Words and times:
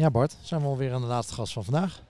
Ja, 0.00 0.10
Bart, 0.10 0.36
zijn 0.42 0.60
we 0.60 0.66
alweer 0.66 0.92
aan 0.94 1.00
de 1.00 1.06
laatste 1.06 1.34
gast 1.34 1.52
van 1.52 1.64
vandaag? 1.64 2.02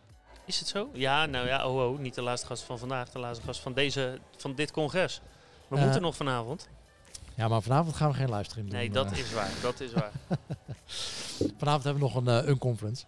Is 0.45 0.59
het 0.59 0.69
zo? 0.69 0.89
Ja, 0.93 1.27
nou 1.27 1.47
ja, 1.47 1.67
oh, 1.69 1.91
oh 1.93 1.99
niet 1.99 2.15
de 2.15 2.23
laatste 2.23 2.47
gast 2.47 2.63
van 2.63 2.79
vandaag, 2.79 3.11
de 3.11 3.19
laatste 3.19 3.45
gast 3.45 3.61
van, 3.61 3.73
deze, 3.73 4.19
van 4.37 4.55
dit 4.55 4.71
congres. 4.71 5.21
We 5.69 5.77
Eh, 5.77 5.83
moeten 5.83 6.03
nog 6.03 6.17
vanavond. 6.17 6.69
Ja, 7.35 7.49
maar 7.49 7.63
vanavond 7.63 7.97
gaan 7.97 8.11
we 8.11 8.17
geen 8.17 8.31
livestream 8.35 8.69
doen. 8.69 8.79
Nee, 8.79 8.91
dat 8.91 9.13
Eh, 9.13 9.19
is 9.19 9.33
waar, 9.33 9.51
dat 9.63 9.81
is 9.81 9.93
waar. 9.93 10.11
Vanavond 11.59 11.85
hebben 11.85 12.03
we 12.03 12.09
nog 12.13 12.15
een, 12.15 12.49
een 12.49 12.59
conference. 12.59 13.05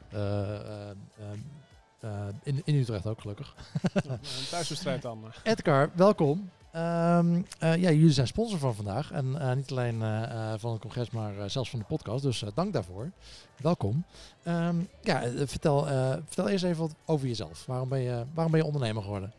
In, 2.43 2.62
in 2.64 2.75
Utrecht 2.75 3.07
ook, 3.07 3.21
gelukkig. 3.21 3.55
een 3.93 4.19
thuiswedstrijd 4.51 5.03
dan. 5.03 5.25
Edgar, 5.43 5.91
welkom. 5.95 6.51
Ehm, 6.73 7.43
eh, 7.59 7.77
ja, 7.77 7.91
jullie 7.91 8.12
zijn 8.12 8.27
sponsor 8.27 8.59
van 8.59 8.75
vandaag. 8.75 9.11
En 9.11 9.41
eh, 9.41 9.52
niet 9.52 9.70
alleen 9.70 10.02
eh, 10.02 10.55
van 10.57 10.73
het 10.73 10.80
congres, 10.80 11.11
maar 11.11 11.50
zelfs 11.50 11.70
van 11.70 11.79
de 11.79 11.84
podcast. 11.84 12.23
Dus 12.23 12.45
dank 12.55 12.73
daarvoor. 12.73 13.10
Welkom. 13.56 14.05
Ehm, 14.42 14.77
ja, 15.00 15.23
vertel, 15.47 15.84
vertel 16.27 16.48
eerst 16.48 16.64
even 16.64 16.80
wat 16.80 16.95
over 17.06 17.27
jezelf. 17.27 17.66
Waarom 17.66 17.88
ben 17.88 18.00
je, 18.00 18.24
waarom 18.34 18.52
ben 18.52 18.61
je 18.61 18.66
ondernemer 18.66 19.02
geworden? 19.02 19.33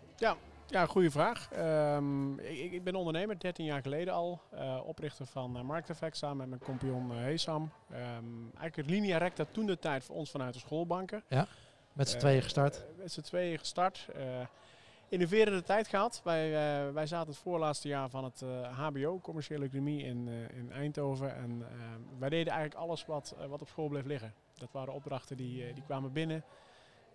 Ja, 0.67 0.85
goede 0.85 1.11
vraag. 1.11 1.49
Ehm, 1.51 2.39
ik, 2.39 2.71
ik 2.71 2.83
ben 2.83 2.95
ondernemer, 2.95 3.39
13 3.39 3.65
jaar 3.65 3.81
geleden 3.81 4.13
al. 4.13 4.41
oprichter 4.85 5.25
van 5.25 5.57
uh, 5.57 5.63
Market 5.63 5.89
Effect 5.89 6.17
samen 6.17 6.37
met 6.37 6.49
mijn 6.49 6.61
compagnon 6.61 7.11
Hesam. 7.11 7.71
Ehm, 7.89 8.01
eigenlijk 8.43 8.75
het 8.75 8.89
linea 8.89 9.17
recta 9.17 9.45
toen 9.51 9.65
de 9.65 9.79
tijd 9.79 10.03
voor 10.03 10.15
ons 10.15 10.31
vanuit 10.31 10.53
de 10.53 10.59
schoolbanken. 10.59 11.23
Met 11.93 12.09
z'n 12.09 12.17
tweeën 12.17 12.41
gestart. 12.41 12.85
met 12.97 13.11
z'n 13.11 13.21
tweeën 13.21 13.59
gestart. 13.59 14.07
Eh 15.13 15.19
innoverende 15.19 15.63
tijd 15.63 15.87
gehad. 15.87 16.21
Wij, 16.23 16.45
eh, 16.45 16.93
wij 16.93 17.05
zaten 17.05 17.27
het 17.27 17.41
voorlaatste 17.41 17.87
jaar 17.87 18.09
van 18.09 18.23
het 18.23 18.41
eh, 18.41 18.79
HBO, 18.79 19.19
commerciële 19.19 19.65
economie 19.65 20.03
in, 20.03 20.27
eh, 20.27 20.57
in 20.57 20.71
Eindhoven. 20.71 21.35
En 21.35 21.65
wij 22.19 22.29
deden 22.29 22.53
eigenlijk 22.53 22.81
alles 22.81 23.05
wat, 23.05 23.35
eh, 23.39 23.45
wat 23.45 23.61
op 23.61 23.67
school 23.67 23.87
bleef 23.87 24.05
liggen. 24.05 24.33
Dat 24.53 24.71
waren 24.71 24.93
opdrachten 24.93 25.37
die, 25.37 25.65
eh, 25.65 25.73
die 25.73 25.83
kwamen 25.83 26.11
binnen. 26.11 26.43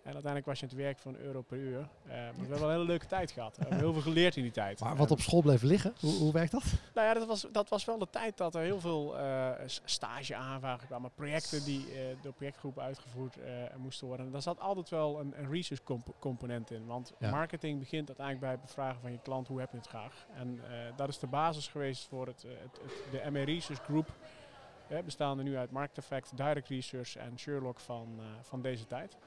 En 0.09 0.15
uiteindelijk 0.15 0.45
was 0.45 0.59
je 0.59 0.65
aan 0.65 0.71
het 0.71 0.81
werk 0.81 0.99
van 0.99 1.13
een 1.13 1.19
euro 1.21 1.41
per 1.41 1.57
uur. 1.57 1.79
Eh, 1.79 1.87
maar 2.07 2.31
we 2.33 2.39
hebben 2.39 2.59
wel 2.59 2.67
een 2.67 2.73
hele 2.73 2.85
leuke 2.87 3.05
tijd 3.05 3.31
gehad. 3.31 3.55
We 3.57 3.61
hebben 3.61 3.79
heel 3.79 3.93
veel 3.93 4.01
geleerd 4.01 4.35
in 4.35 4.43
die 4.43 4.51
tijd. 4.51 4.79
Maar 4.79 4.95
wat 4.95 5.11
op 5.11 5.19
school 5.19 5.41
bleef 5.41 5.61
liggen, 5.61 5.93
hoe, 5.99 6.13
hoe 6.13 6.31
werkt 6.33 6.51
dat? 6.51 6.63
nou 6.93 7.07
ja, 7.07 7.13
dat 7.13 7.27
was, 7.27 7.45
dat 7.51 7.69
was 7.69 7.85
wel 7.85 7.97
de 7.97 8.07
tijd 8.09 8.37
dat 8.37 8.55
er 8.55 8.61
heel 8.61 8.79
veel 8.79 9.17
eh 9.19 9.51
stageaanvragen 9.85 10.87
kwamen. 10.87 11.11
Projecten 11.15 11.63
die 11.63 11.85
eh, 11.91 12.01
door 12.21 12.33
projectgroepen 12.33 12.83
uitgevoerd 12.83 13.37
moesten 13.77 14.07
worden. 14.07 14.25
En 14.25 14.31
daar 14.31 14.41
zat 14.41 14.59
altijd 14.59 14.89
wel 14.89 15.19
een, 15.19 15.33
een 15.39 15.51
research 15.51 15.83
comp- 15.83 16.15
component 16.19 16.71
in. 16.71 16.85
Want 16.85 17.13
Ja. 17.19 17.29
marketing 17.29 17.79
begint 17.79 18.07
uiteindelijk 18.07 18.45
bij 18.45 18.51
het 18.55 18.61
bevragen 18.65 19.01
van 19.01 19.11
je 19.11 19.19
klant. 19.23 19.47
Hoe 19.47 19.59
heb 19.59 19.71
je 19.71 19.77
het 19.77 19.87
graag? 19.87 20.25
En 20.35 20.59
dat 20.95 21.07
is 21.09 21.19
de 21.19 21.27
basis 21.27 21.67
geweest 21.67 22.07
voor 22.07 22.27
het, 22.27 22.41
het, 22.41 22.79
het- 23.11 23.23
de 23.23 23.31
MA 23.31 23.43
Research 23.43 23.83
Group. 23.83 24.07
Bestaande 25.05 25.43
nu 25.43 25.57
uit 25.57 25.71
Market 25.71 25.97
Effect, 25.97 26.37
Direct 26.37 26.67
Research 26.67 27.15
en 27.15 27.39
Sherlock 27.39 27.79
van, 27.79 28.19
van 28.41 28.61
deze 28.61 28.87
tijd. 28.87 29.17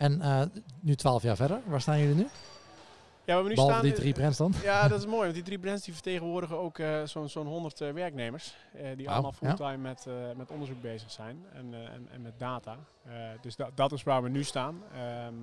En 0.00 0.20
eh, 0.20 0.42
nu 0.80 0.94
twaalf 0.94 1.22
jaar 1.22 1.36
verder, 1.36 1.60
waar 1.66 1.80
staan 1.80 1.98
jullie 1.98 2.14
nu? 2.14 2.26
Ja, 3.24 3.34
waar 3.34 3.42
we 3.42 3.48
nu 3.48 3.54
Behalve 3.54 3.76
staan, 3.76 3.86
die 3.86 3.98
drie 3.98 4.12
brands 4.12 4.38
dan? 4.38 4.54
Ja, 4.62 4.88
dat 4.88 4.98
is 4.98 5.06
mooi, 5.06 5.22
want 5.22 5.34
die 5.34 5.42
drie 5.42 5.58
brands 5.58 5.84
die 5.84 5.94
vertegenwoordigen 5.94 6.58
ook 6.58 6.78
eh, 6.78 7.02
zo'n 7.04 7.28
zo'n 7.28 7.46
100 7.46 7.80
eh, 7.80 7.92
werknemers. 7.92 8.56
die 8.96 9.10
allemaal 9.10 9.34
ja. 9.40 9.46
fulltime 9.48 9.76
met, 9.76 10.06
eh, 10.06 10.14
met 10.36 10.50
onderzoek 10.50 10.80
bezig 10.80 11.10
zijn 11.10 11.44
en, 11.52 11.74
en, 11.74 12.08
en 12.12 12.22
met 12.22 12.38
data. 12.38 12.76
Dus 13.40 13.56
da 13.56 13.70
dat 13.74 13.92
is 13.92 14.02
waar 14.02 14.22
we 14.22 14.28
nu 14.28 14.44
staan. 14.44 14.82
Ehm, 14.94 15.34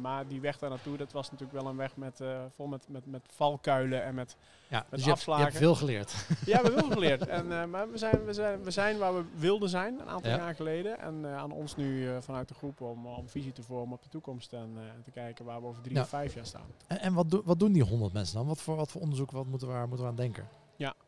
maar 0.00 0.26
die 0.26 0.40
weg 0.40 0.58
daar 0.58 0.70
naartoe, 0.70 0.96
dat 0.96 1.12
was 1.12 1.30
natuurlijk 1.30 1.60
wel 1.62 1.70
een 1.70 1.76
weg 1.76 1.96
met, 1.96 2.20
vol 2.50 2.66
met, 2.66 2.88
met, 2.88 3.06
met 3.06 3.22
valkuilen 3.34 4.04
en 4.04 4.14
met... 4.14 4.36
Ja, 4.72 4.78
dus 4.80 4.90
Met 4.90 5.00
je 5.04 5.06
hebt, 5.06 5.06
je 5.06 5.12
afslagen. 5.12 5.44
hebt 5.44 5.56
veel 5.56 5.74
geleerd. 5.74 6.12
Ja, 6.28 6.44
we 6.44 6.52
hebben 6.52 6.78
veel 6.78 6.90
geleerd. 6.90 7.26
En, 7.26 7.52
eh, 7.60 7.64
maar 7.66 7.90
we 7.90 7.98
zijn, 7.98 8.24
we, 8.24 8.32
zijn, 8.32 8.62
we 8.62 8.70
zijn 8.70 8.98
waar 8.98 9.14
we 9.14 9.24
wilden 9.36 9.68
zijn 9.68 10.00
een 10.00 10.08
aantal 10.08 10.30
Ja. 10.30 10.36
jaar 10.36 10.54
geleden. 10.54 10.98
En 10.98 11.24
eh, 11.24 11.36
aan 11.36 11.52
ons 11.52 11.76
nu 11.76 12.08
eh, 12.08 12.16
vanuit 12.20 12.48
de 12.48 12.54
groep 12.54 12.80
om, 12.80 13.06
om 13.06 13.28
visie 13.28 13.52
te 13.52 13.62
vormen 13.62 13.96
op 13.96 14.02
de 14.02 14.08
toekomst 14.08 14.52
en 14.52 14.76
te 15.04 15.10
kijken 15.10 15.44
waar 15.44 15.60
we 15.60 15.66
over 15.66 15.82
drie 15.82 15.94
Ja. 15.96 16.02
of 16.02 16.08
vijf 16.08 16.34
jaar 16.34 16.46
staan. 16.46 16.66
En, 16.86 17.00
en 17.00 17.14
wat, 17.14 17.30
do- 17.30 17.42
wat 17.44 17.58
doen 17.58 17.72
die 17.72 17.82
honderd 17.82 18.12
mensen 18.12 18.36
dan? 18.36 18.46
Wat 18.46 18.60
voor, 18.60 18.76
wat 18.76 18.90
voor 18.90 19.00
onderzoek 19.00 19.30
wat 19.30 19.46
moeten, 19.46 19.68
we, 19.68 19.74
aan- 19.74 19.88
moeten 19.88 20.06
we 20.06 20.10
aan 20.12 20.16
denken? 20.18 20.48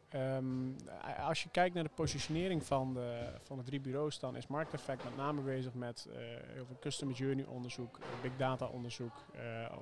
Ehm, 0.08 0.68
a- 1.04 1.22
als 1.28 1.42
je 1.42 1.48
kijkt 1.48 1.74
naar 1.74 1.84
de 1.84 1.90
positionering 1.94 2.64
van 2.64 2.94
de, 2.94 3.32
van 3.42 3.56
de 3.58 3.62
drie 3.64 3.80
bureaus, 3.80 4.18
dan 4.18 4.36
is 4.36 4.46
Market 4.46 4.74
Effect 4.74 5.04
met 5.04 5.16
name 5.16 5.40
bezig 5.40 5.74
met 5.74 6.08
heel 6.54 6.64
veel 6.66 6.76
customer 6.80 7.14
journey 7.14 7.44
onderzoek, 7.44 7.98
big 8.22 8.32
data 8.36 8.66
onderzoek, 8.66 9.12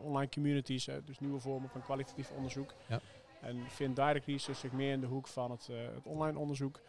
online 0.03 0.28
communities, 0.31 0.84
dus 1.04 1.19
nieuwe 1.21 1.41
vormen 1.41 1.69
van 1.71 1.82
kwalitatief 1.82 2.31
onderzoek. 2.37 2.75
Ja. 2.87 3.00
En 3.42 3.70
vindt 3.70 3.97
Direct 3.97 4.26
Research 4.26 4.58
zich 4.58 4.72
meer 4.72 4.92
in 4.92 5.00
de 5.00 5.06
hoek 5.06 5.26
van 5.26 5.50
het, 5.50 5.69
eh, 5.69 5.76
het 5.94 6.06
online 6.06 6.38
onderzoek. 6.38 6.80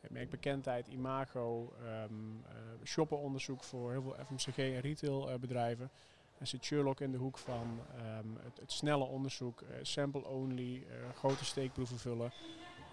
Het 0.00 0.10
merkt 0.10 0.30
bekendheid, 0.30 0.86
imago, 0.86 1.72
ehm 1.84 2.12
eh, 2.44 2.84
shopperonderzoek 2.84 3.64
voor 3.64 3.90
heel 3.90 4.02
veel 4.02 4.16
FMCG 4.24 4.56
en 4.58 4.80
retailbedrijven. 4.80 5.90
En 6.38 6.46
zit 6.46 6.64
Sherlock 6.64 7.00
in 7.00 7.12
de 7.12 7.18
hoek 7.18 7.38
van 7.38 7.80
ehm, 7.96 8.28
het, 8.40 8.60
het 8.60 8.72
snelle 8.72 9.04
onderzoek, 9.04 9.60
eh, 9.60 9.78
sample 9.82 10.26
only, 10.26 10.86
eh, 10.88 11.16
grote 11.16 11.44
steekproeven 11.44 11.98
vullen 11.98 12.32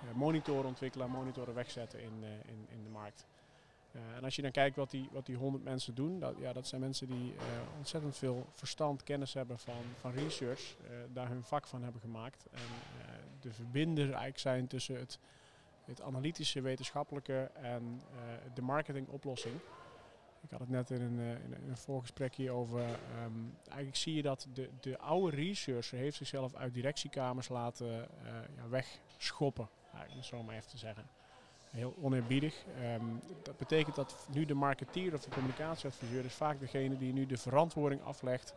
eh, 0.03 0.15
monitoren 0.15 0.65
ontwikkelen, 0.65 1.09
monitoren 1.09 1.53
wegzetten 1.53 2.01
in, 2.01 2.23
eh, 2.23 2.29
in, 2.29 2.67
in 2.69 2.83
de 2.83 2.89
markt. 2.89 3.25
Eh, 3.95 4.15
en 4.15 4.23
als 4.23 4.35
je 4.35 4.41
dan 4.41 4.51
kijkt 4.51 4.75
wat 4.75 4.91
die, 4.91 5.09
wat 5.11 5.25
die 5.25 5.35
100 5.35 5.63
mensen 5.63 5.95
doen, 5.95 6.19
dat, 6.19 6.35
ja, 6.39 6.53
dat 6.53 6.67
zijn 6.67 6.81
mensen 6.81 7.07
die 7.07 7.33
eh, 7.37 7.77
ontzettend 7.77 8.17
veel 8.17 8.45
verstand, 8.51 9.03
kennis 9.03 9.33
hebben 9.33 9.59
van, 9.59 9.81
van 9.99 10.11
research, 10.11 10.75
eh, 10.83 10.89
daar 11.13 11.27
hun 11.27 11.43
vak 11.43 11.67
van 11.67 11.83
hebben 11.83 12.01
gemaakt. 12.01 12.47
En 12.51 12.67
de 13.39 13.53
verbinder 13.53 14.05
eigenlijk 14.05 14.39
zijn 14.39 14.67
tussen 14.67 14.99
het, 14.99 15.19
het 15.85 16.01
analytische, 16.01 16.61
wetenschappelijke 16.61 17.51
en 17.53 18.01
de 18.53 18.61
marketingoplossing. 18.61 19.55
Ik 20.45 20.51
had 20.51 20.59
het 20.59 20.69
net 20.69 20.89
in 20.89 21.01
een, 21.01 21.19
in 21.19 21.69
een, 21.69 21.77
voorgesprek 21.77 22.35
hier 22.35 22.51
over. 22.51 22.79
ehm, 22.81 23.31
eigenlijk 23.65 23.95
zie 23.95 24.15
je 24.15 24.21
dat 24.21 24.47
de, 24.53 24.69
de 24.79 24.97
oude 24.97 25.35
researcher 25.35 25.97
heeft 25.97 26.17
zichzelf 26.17 26.55
uit 26.55 26.73
directiekamers 26.73 27.47
laten 27.49 28.09
eh, 28.25 28.33
ja, 28.55 28.67
wegschoppen 28.69 29.69
om 30.09 30.15
het 30.15 30.25
zo 30.25 30.43
maar 30.43 30.55
even 30.55 30.69
te 30.69 30.77
zeggen. 30.77 31.07
Heel 31.75 31.95
oneerbiedig. 32.01 32.55
Ehm, 32.81 33.05
dat 33.43 33.57
betekent 33.57 33.95
dat 33.95 34.27
nu 34.33 34.45
de 34.45 34.53
marketeer 34.53 35.13
of 35.13 35.23
de 35.23 35.29
communicatieadviseur 35.29 36.25
is 36.25 36.33
vaak 36.33 36.59
degene 36.59 36.97
die 36.97 37.13
nu 37.13 37.25
de 37.25 37.37
verantwoording 37.37 38.01
aflegt 38.01 38.53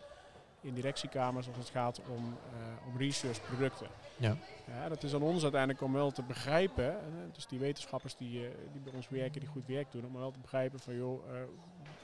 in 0.60 0.74
directiekamers 0.74 1.48
als 1.48 1.56
het 1.56 1.68
gaat 1.68 2.00
om, 2.08 2.36
eh, 2.52 2.86
om 2.86 2.98
research 2.98 3.42
producten. 3.42 3.86
Ja. 4.16 4.36
Ja, 4.66 4.88
dat 4.88 5.02
is 5.02 5.14
aan 5.14 5.22
ons 5.22 5.42
uiteindelijk 5.42 5.82
om 5.82 5.92
wel 5.92 6.10
te 6.10 6.22
begrijpen, 6.22 6.90
eh, 6.90 7.04
dus 7.32 7.46
die 7.46 7.58
wetenschappers 7.58 8.16
die, 8.16 8.46
eh, 8.46 8.52
die 8.72 8.80
bij 8.80 8.92
ons 8.92 9.08
werken, 9.08 9.40
die 9.40 9.48
goed 9.48 9.66
werk 9.66 9.92
doen, 9.92 10.04
om 10.04 10.12
wel 10.12 10.30
te 10.30 10.38
begrijpen 10.38 10.80
van 10.80 10.96
joh, 10.96 11.22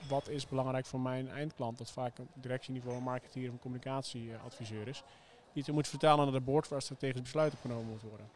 wat 0.09 0.29
is 0.29 0.49
belangrijk 0.49 0.87
voor 0.87 1.01
mijn 1.01 1.29
eindklant, 1.29 1.79
dat 1.79 1.91
vaak 1.91 2.19
op 2.19 2.29
directieniveau 2.35 2.97
een 2.97 3.03
marketeer 3.03 3.47
of 3.47 3.53
een 3.53 3.61
communicatieadviseur 3.61 4.89
is, 4.89 5.03
die 5.53 5.63
het 5.63 5.75
moet 5.75 5.89
vertalen 5.89 6.25
naar 6.25 6.35
de 6.35 6.41
board 6.41 6.69
waar 6.69 6.83
strategisch 6.83 7.23
besluit 7.23 7.53
op 7.53 7.61
genomen 7.61 7.91
moet 7.91 8.03
worden. 8.03 8.27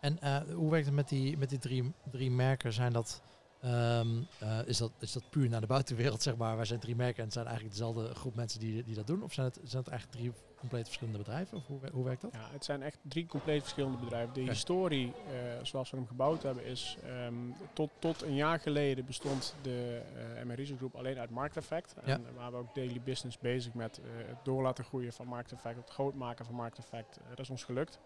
En 0.00 0.20
eh, 0.20 0.54
hoe 0.54 0.70
werkt 0.70 0.86
het 0.86 0.94
met 0.94 1.08
die, 1.08 1.38
met 1.38 1.48
die 1.48 1.58
drie, 1.58 1.92
drie 2.10 2.30
merken? 2.30 2.72
Zijn 2.72 2.92
dat, 2.92 3.22
ehm, 3.60 4.08
eh, 4.38 4.58
is, 4.66 4.78
dat, 4.78 4.92
is 4.98 5.12
dat 5.12 5.30
puur 5.30 5.48
naar 5.48 5.60
de 5.60 5.66
buitenwereld, 5.66 6.22
zeg 6.22 6.36
maar? 6.36 6.56
Wij 6.56 6.64
zijn 6.64 6.80
drie 6.80 6.96
merken 6.96 7.18
en 7.18 7.24
het 7.24 7.32
zijn 7.32 7.46
eigenlijk 7.46 7.76
dezelfde 7.76 8.14
groep 8.14 8.34
mensen 8.34 8.60
die, 8.60 8.82
die 8.82 8.94
dat 8.94 9.06
doen? 9.06 9.22
Of 9.22 9.32
zijn 9.32 9.46
het, 9.46 9.60
zijn 9.64 9.82
het 9.82 9.90
eigenlijk 9.92 10.20
drie 10.20 10.32
compleet 10.58 10.84
verschillende 10.84 11.18
bedrijven? 11.18 11.56
Of 11.56 11.66
hoe, 11.66 11.78
hoe 11.92 12.04
werkt 12.04 12.20
dat? 12.20 12.32
Ja, 12.32 12.48
het 12.52 12.64
zijn 12.64 12.82
echt 12.82 12.98
drie 13.02 13.26
compleet 13.26 13.60
verschillende 13.60 13.98
bedrijven. 13.98 14.34
De 14.34 14.40
historie, 14.40 15.06
eh, 15.06 15.32
zoals 15.62 15.90
we 15.90 15.96
hem 15.96 16.06
gebouwd 16.06 16.42
hebben, 16.42 16.64
is 16.64 16.96
ehm, 17.04 17.34
tot, 17.72 17.90
tot 17.98 18.22
een 18.22 18.34
jaar 18.34 18.60
geleden 18.60 19.06
bestond 19.06 19.54
de 19.62 20.02
MRI 20.44 20.76
groep 20.76 20.94
alleen 20.94 21.18
uit 21.18 21.30
Market 21.30 21.56
Effect. 21.56 21.94
Ja. 22.04 22.12
En 22.12 22.34
waren 22.34 22.52
we 22.52 22.58
ook 22.58 22.74
daily 22.74 23.00
business 23.04 23.38
bezig 23.38 23.74
met 23.74 24.00
het 24.26 24.44
door 24.44 24.62
laten 24.62 24.84
groeien 24.84 25.12
van 25.12 25.26
Market 25.26 25.52
Effect, 25.52 25.76
het 25.76 25.90
groot 25.90 26.14
maken 26.14 26.44
van 26.44 26.54
Market 26.54 26.78
Effect. 26.78 27.16
Eh, 27.16 27.28
dat 27.28 27.38
is 27.38 27.50
ons 27.50 27.64
gelukt. 27.64 27.98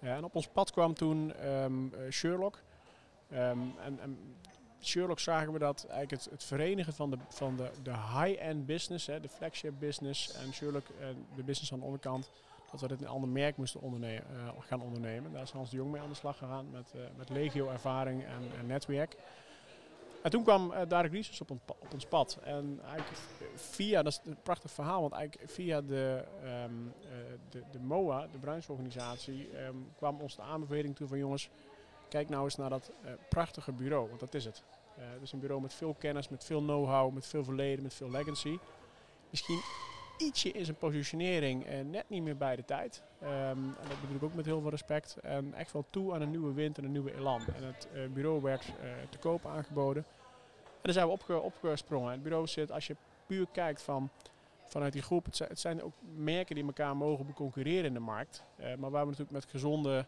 En 0.00 0.24
op 0.24 0.34
ons 0.34 0.48
pad 0.48 0.70
kwam 0.70 0.94
toen 0.94 1.34
ehm, 1.34 1.94
eh, 1.94 2.10
Sherlock. 2.10 2.62
Ehm, 3.30 3.58
en, 3.84 4.00
en 4.00 4.36
Sherlock 4.80 5.18
zagen 5.18 5.52
we 5.52 5.58
dat 5.58 5.86
eigenlijk 5.88 6.22
het, 6.22 6.32
het 6.32 6.44
verenigen 6.44 6.92
van 6.92 7.10
de, 7.10 7.16
van 7.28 7.56
de, 7.56 7.70
de 7.82 7.90
high-end 7.90 8.66
business, 8.66 9.06
hè, 9.06 9.20
de 9.20 9.28
flagship 9.28 9.74
business 9.78 10.32
en 10.32 10.52
Sherlock 10.52 10.86
eh, 11.00 11.06
de 11.36 11.42
business 11.42 11.72
aan 11.72 11.78
de 11.78 11.84
onderkant, 11.84 12.30
dat 12.70 12.80
we 12.80 12.88
dit 12.88 13.00
een 13.00 13.08
ander 13.08 13.28
merk 13.28 13.56
moesten 13.56 13.80
onderne- 13.80 14.14
eh, 14.16 14.48
gaan 14.58 14.82
ondernemen. 14.82 15.32
Daar 15.32 15.42
is 15.42 15.50
Hans 15.50 15.70
de 15.70 15.76
Jong 15.76 15.90
mee 15.90 16.00
aan 16.00 16.08
de 16.08 16.14
slag 16.14 16.38
gegaan 16.38 16.70
met, 16.70 16.94
met 17.16 17.28
legio 17.28 17.68
ervaring 17.68 18.24
en, 18.24 18.58
en 18.58 18.66
netwerk. 18.66 19.16
En 20.22 20.30
toen 20.30 20.42
kwam 20.42 20.72
eh 20.72 20.88
Direct 20.88 21.40
op, 21.40 21.50
op 21.50 21.92
ons 21.92 22.06
pad. 22.06 22.38
En 22.42 22.80
eigenlijk 22.82 23.20
via, 23.54 24.02
dat 24.02 24.12
is 24.12 24.20
een 24.24 24.36
prachtig 24.42 24.70
verhaal, 24.70 25.00
want 25.00 25.12
eigenlijk 25.12 25.50
via 25.50 25.80
de, 25.80 26.24
ehm, 26.42 26.72
eh, 27.02 27.10
de, 27.50 27.62
de 27.70 27.78
MOA, 27.80 28.26
de 28.32 28.38
brancheorganisatie, 28.38 29.50
ehm, 29.50 29.76
kwam 29.96 30.20
ons 30.20 30.36
de 30.36 30.42
aanbeveling 30.42 30.96
toe 30.96 31.08
van 31.08 31.18
jongens, 31.18 31.50
kijk 32.08 32.28
nou 32.28 32.44
eens 32.44 32.56
naar 32.56 32.70
dat 32.70 32.92
eh, 33.04 33.12
prachtige 33.28 33.72
bureau, 33.72 34.08
want 34.08 34.20
dat 34.20 34.34
is 34.34 34.44
het. 34.44 34.62
Het 34.98 35.22
is 35.22 35.32
een 35.32 35.40
bureau 35.40 35.62
met 35.62 35.74
veel 35.74 35.94
kennis, 35.98 36.28
met 36.28 36.44
veel 36.44 36.60
know-how, 36.60 37.12
met 37.12 37.26
veel 37.26 37.44
verleden, 37.44 37.82
met 37.82 37.94
veel 37.94 38.10
legacy. 38.10 38.58
Misschien 39.30 39.60
ietsje 40.18 40.52
in 40.52 40.64
zijn 40.64 40.76
positionering 40.76 41.66
net 41.90 42.08
niet 42.08 42.22
meer 42.22 42.36
bij 42.36 42.56
de 42.56 42.64
tijd. 42.64 43.02
Ehm, 43.20 43.32
en 43.58 43.88
dat 43.88 44.00
bedoel 44.00 44.16
ik 44.16 44.22
ook 44.22 44.34
met 44.34 44.44
heel 44.44 44.60
veel 44.60 44.70
respect. 44.70 45.16
En 45.22 45.54
echt 45.54 45.72
wel 45.72 45.84
toe 45.90 46.14
aan 46.14 46.20
een 46.20 46.30
nieuwe 46.30 46.52
wind 46.52 46.78
en 46.78 46.84
een 46.84 46.92
nieuwe 46.92 47.14
elan. 47.14 47.40
En 47.56 47.64
het 47.64 47.88
eh, 47.92 48.06
bureau 48.12 48.42
werd 48.42 48.66
eh, 48.66 48.90
te 49.10 49.18
koop 49.18 49.46
aangeboden. 49.46 50.04
En 50.64 50.80
daar 50.82 50.92
zijn 50.92 51.06
we 51.06 51.12
opge, 51.12 51.40
opgesprongen. 51.40 52.12
Het 52.12 52.22
bureau 52.22 52.46
zit, 52.46 52.72
als 52.72 52.86
je 52.86 52.96
puur 53.26 53.46
kijkt 53.52 53.82
van, 53.82 54.10
vanuit 54.64 54.92
die 54.92 55.02
groep, 55.02 55.24
het 55.24 55.58
zijn, 55.60 55.82
ook 55.82 55.94
merken 56.16 56.54
die 56.54 56.64
elkaar 56.64 56.96
mogen 56.96 57.26
beconcurreren 57.26 57.84
in 57.84 57.94
de 57.94 58.00
markt. 58.00 58.44
Eh, 58.56 58.74
maar 58.76 58.90
waar 58.90 59.02
we 59.02 59.10
natuurlijk 59.10 59.30
met 59.30 59.44
gezonde 59.50 60.06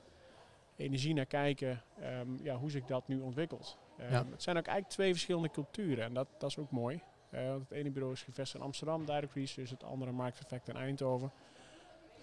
energie 0.76 1.14
naar 1.14 1.26
kijken, 1.26 1.82
ehm, 2.00 2.28
ja, 2.42 2.56
hoe 2.56 2.70
zich 2.70 2.84
dat 2.84 3.08
nu 3.08 3.20
ontwikkelt. 3.20 3.78
Ehm, 3.98 4.12
Ja. 4.12 4.24
Het 4.30 4.42
zijn 4.42 4.56
ook 4.56 4.66
eigenlijk 4.66 4.94
twee 4.94 5.12
verschillende 5.12 5.50
culturen 5.50 6.04
en 6.04 6.14
dat, 6.14 6.26
dat 6.38 6.50
is 6.50 6.58
ook 6.58 6.70
mooi. 6.70 7.00
Eh, 7.30 7.48
want 7.48 7.68
het 7.68 7.78
ene 7.78 7.90
bureau 7.90 8.12
is 8.14 8.22
gevestigd 8.22 8.58
in 8.58 8.64
Amsterdam, 8.64 9.04
Direct 9.04 9.34
Research, 9.34 9.70
het 9.70 9.84
andere 9.84 10.12
Markt 10.12 10.38
Effect 10.42 10.68
in 10.68 10.76
Eindhoven. 10.76 11.30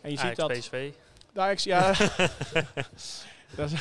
En 0.02 0.12
je 0.12 0.18
ziet 0.18 0.26
Ajax, 0.26 0.38
dat... 0.38 0.52
PSV. 0.52 0.92
Ajax, 1.36 1.64
ja. 1.64 1.94
dat, 3.56 3.72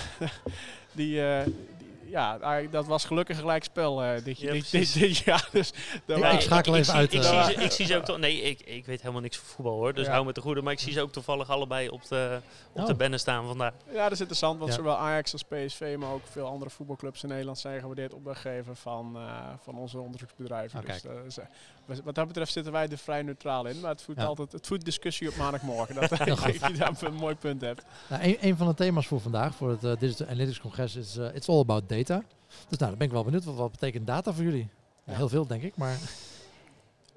die, 0.92 1.22
eh, 1.26 1.44
die- 1.44 1.95
ja, 2.08 2.60
dat 2.70 2.86
was 2.86 3.04
gelukkig 3.04 3.38
gelijk 3.38 3.64
spel 3.64 4.02
eh, 4.02 4.24
dit, 4.24 4.38
Ja, 4.40 4.52
dit, 4.52 4.70
dit, 4.70 4.92
dit 4.98 5.16
jaar. 5.18 5.48
Dus 5.52 5.72
dat 6.06 6.18
Ik- 6.32 6.40
schakel 6.40 6.72
even 6.74 6.84
zie, 6.84 6.94
uit, 6.94 7.12
Ik, 7.12 7.22
eh. 7.22 7.44
zie, 7.44 7.54
ze, 7.54 7.62
ik 7.64 7.70
zie 7.70 7.86
ze 7.86 7.96
ook 7.96 8.04
toch. 8.04 8.18
Nee, 8.18 8.40
ik, 8.40 8.60
ik 8.60 8.86
weet 8.86 9.00
helemaal 9.00 9.20
niks 9.22 9.36
van 9.36 9.46
voetbal 9.46 9.74
hoor. 9.74 9.94
Dus 9.94 10.06
Ja. 10.06 10.12
hou 10.12 10.24
me 10.24 10.32
te 10.32 10.40
goede. 10.40 10.62
Maar 10.62 10.72
ik 10.72 10.78
zie 10.80 10.92
ze 10.92 11.00
ook 11.00 11.12
toevallig 11.12 11.50
allebei 11.50 11.88
op 11.88 12.08
de, 12.08 12.40
op 12.72 12.80
Oh. 12.80 12.86
de 12.86 12.94
banner 12.94 13.18
staan 13.18 13.46
vandaag. 13.46 13.72
Ja, 13.92 14.02
dat 14.02 14.12
is 14.12 14.18
interessant, 14.18 14.58
want 14.58 14.70
Ja. 14.70 14.76
zowel 14.76 14.96
Ajax 14.96 15.32
als 15.32 15.42
PSV, 15.42 15.96
maar 15.98 16.10
ook 16.12 16.26
veel 16.30 16.46
andere 16.46 16.70
voetbalclubs 16.70 17.22
in 17.22 17.28
Nederland 17.28 17.58
zijn 17.58 17.80
gewaardeerd 17.80 18.14
opdrachtgever 18.14 18.76
van, 18.76 19.16
eh, 19.16 19.22
van 19.62 19.74
onze 19.78 19.98
onderzoeksbedrijven. 19.98 20.80
Oh, 20.80 20.86
dus, 21.24 21.38
wat- 21.86 22.00
wat 22.04 22.14
dat 22.14 22.26
betreft 22.26 22.52
zitten 22.52 22.72
wij 22.72 22.88
er 22.88 22.98
vrij 22.98 23.22
neutraal 23.22 23.66
in, 23.66 23.80
maar 23.80 23.90
het 23.90 24.02
voedt 24.02 24.20
Ja. 24.20 24.26
altijd 24.26 24.52
het 24.52 24.66
voedt 24.66 24.84
discussie 24.84 25.28
op 25.28 25.36
maandagmorgen. 25.42 25.94
Dat 26.00 26.08
je 26.18 26.72
daar 26.78 27.02
een 27.02 27.14
mooi 27.14 27.34
punt 27.34 27.60
hebt. 27.60 27.84
Nou, 28.08 28.22
een, 28.22 28.36
een 28.40 28.56
van 28.56 28.66
de 28.68 28.74
thema's 28.74 29.06
voor 29.06 29.20
vandaag, 29.20 29.54
voor 29.54 29.70
het 29.70 29.84
eh, 29.84 29.92
Digital 29.98 30.26
Analytics 30.26 30.60
Congres, 30.60 30.96
is 30.96 31.16
eh, 31.16 31.34
It's 31.34 31.48
All 31.48 31.58
About 31.58 31.88
Data. 31.88 32.22
Dus 32.68 32.78
nou, 32.78 32.90
dan 32.90 32.98
ben 32.98 33.06
ik 33.06 33.12
wel 33.12 33.24
benieuwd. 33.24 33.44
Wat, 33.44 33.54
wat 33.54 33.70
betekent 33.70 34.06
data 34.06 34.32
voor 34.32 34.44
jullie? 34.44 34.68
Ja, 35.04 35.12
heel 35.14 35.28
veel, 35.28 35.46
denk 35.46 35.62
ik. 35.62 35.76
Maar 35.76 35.96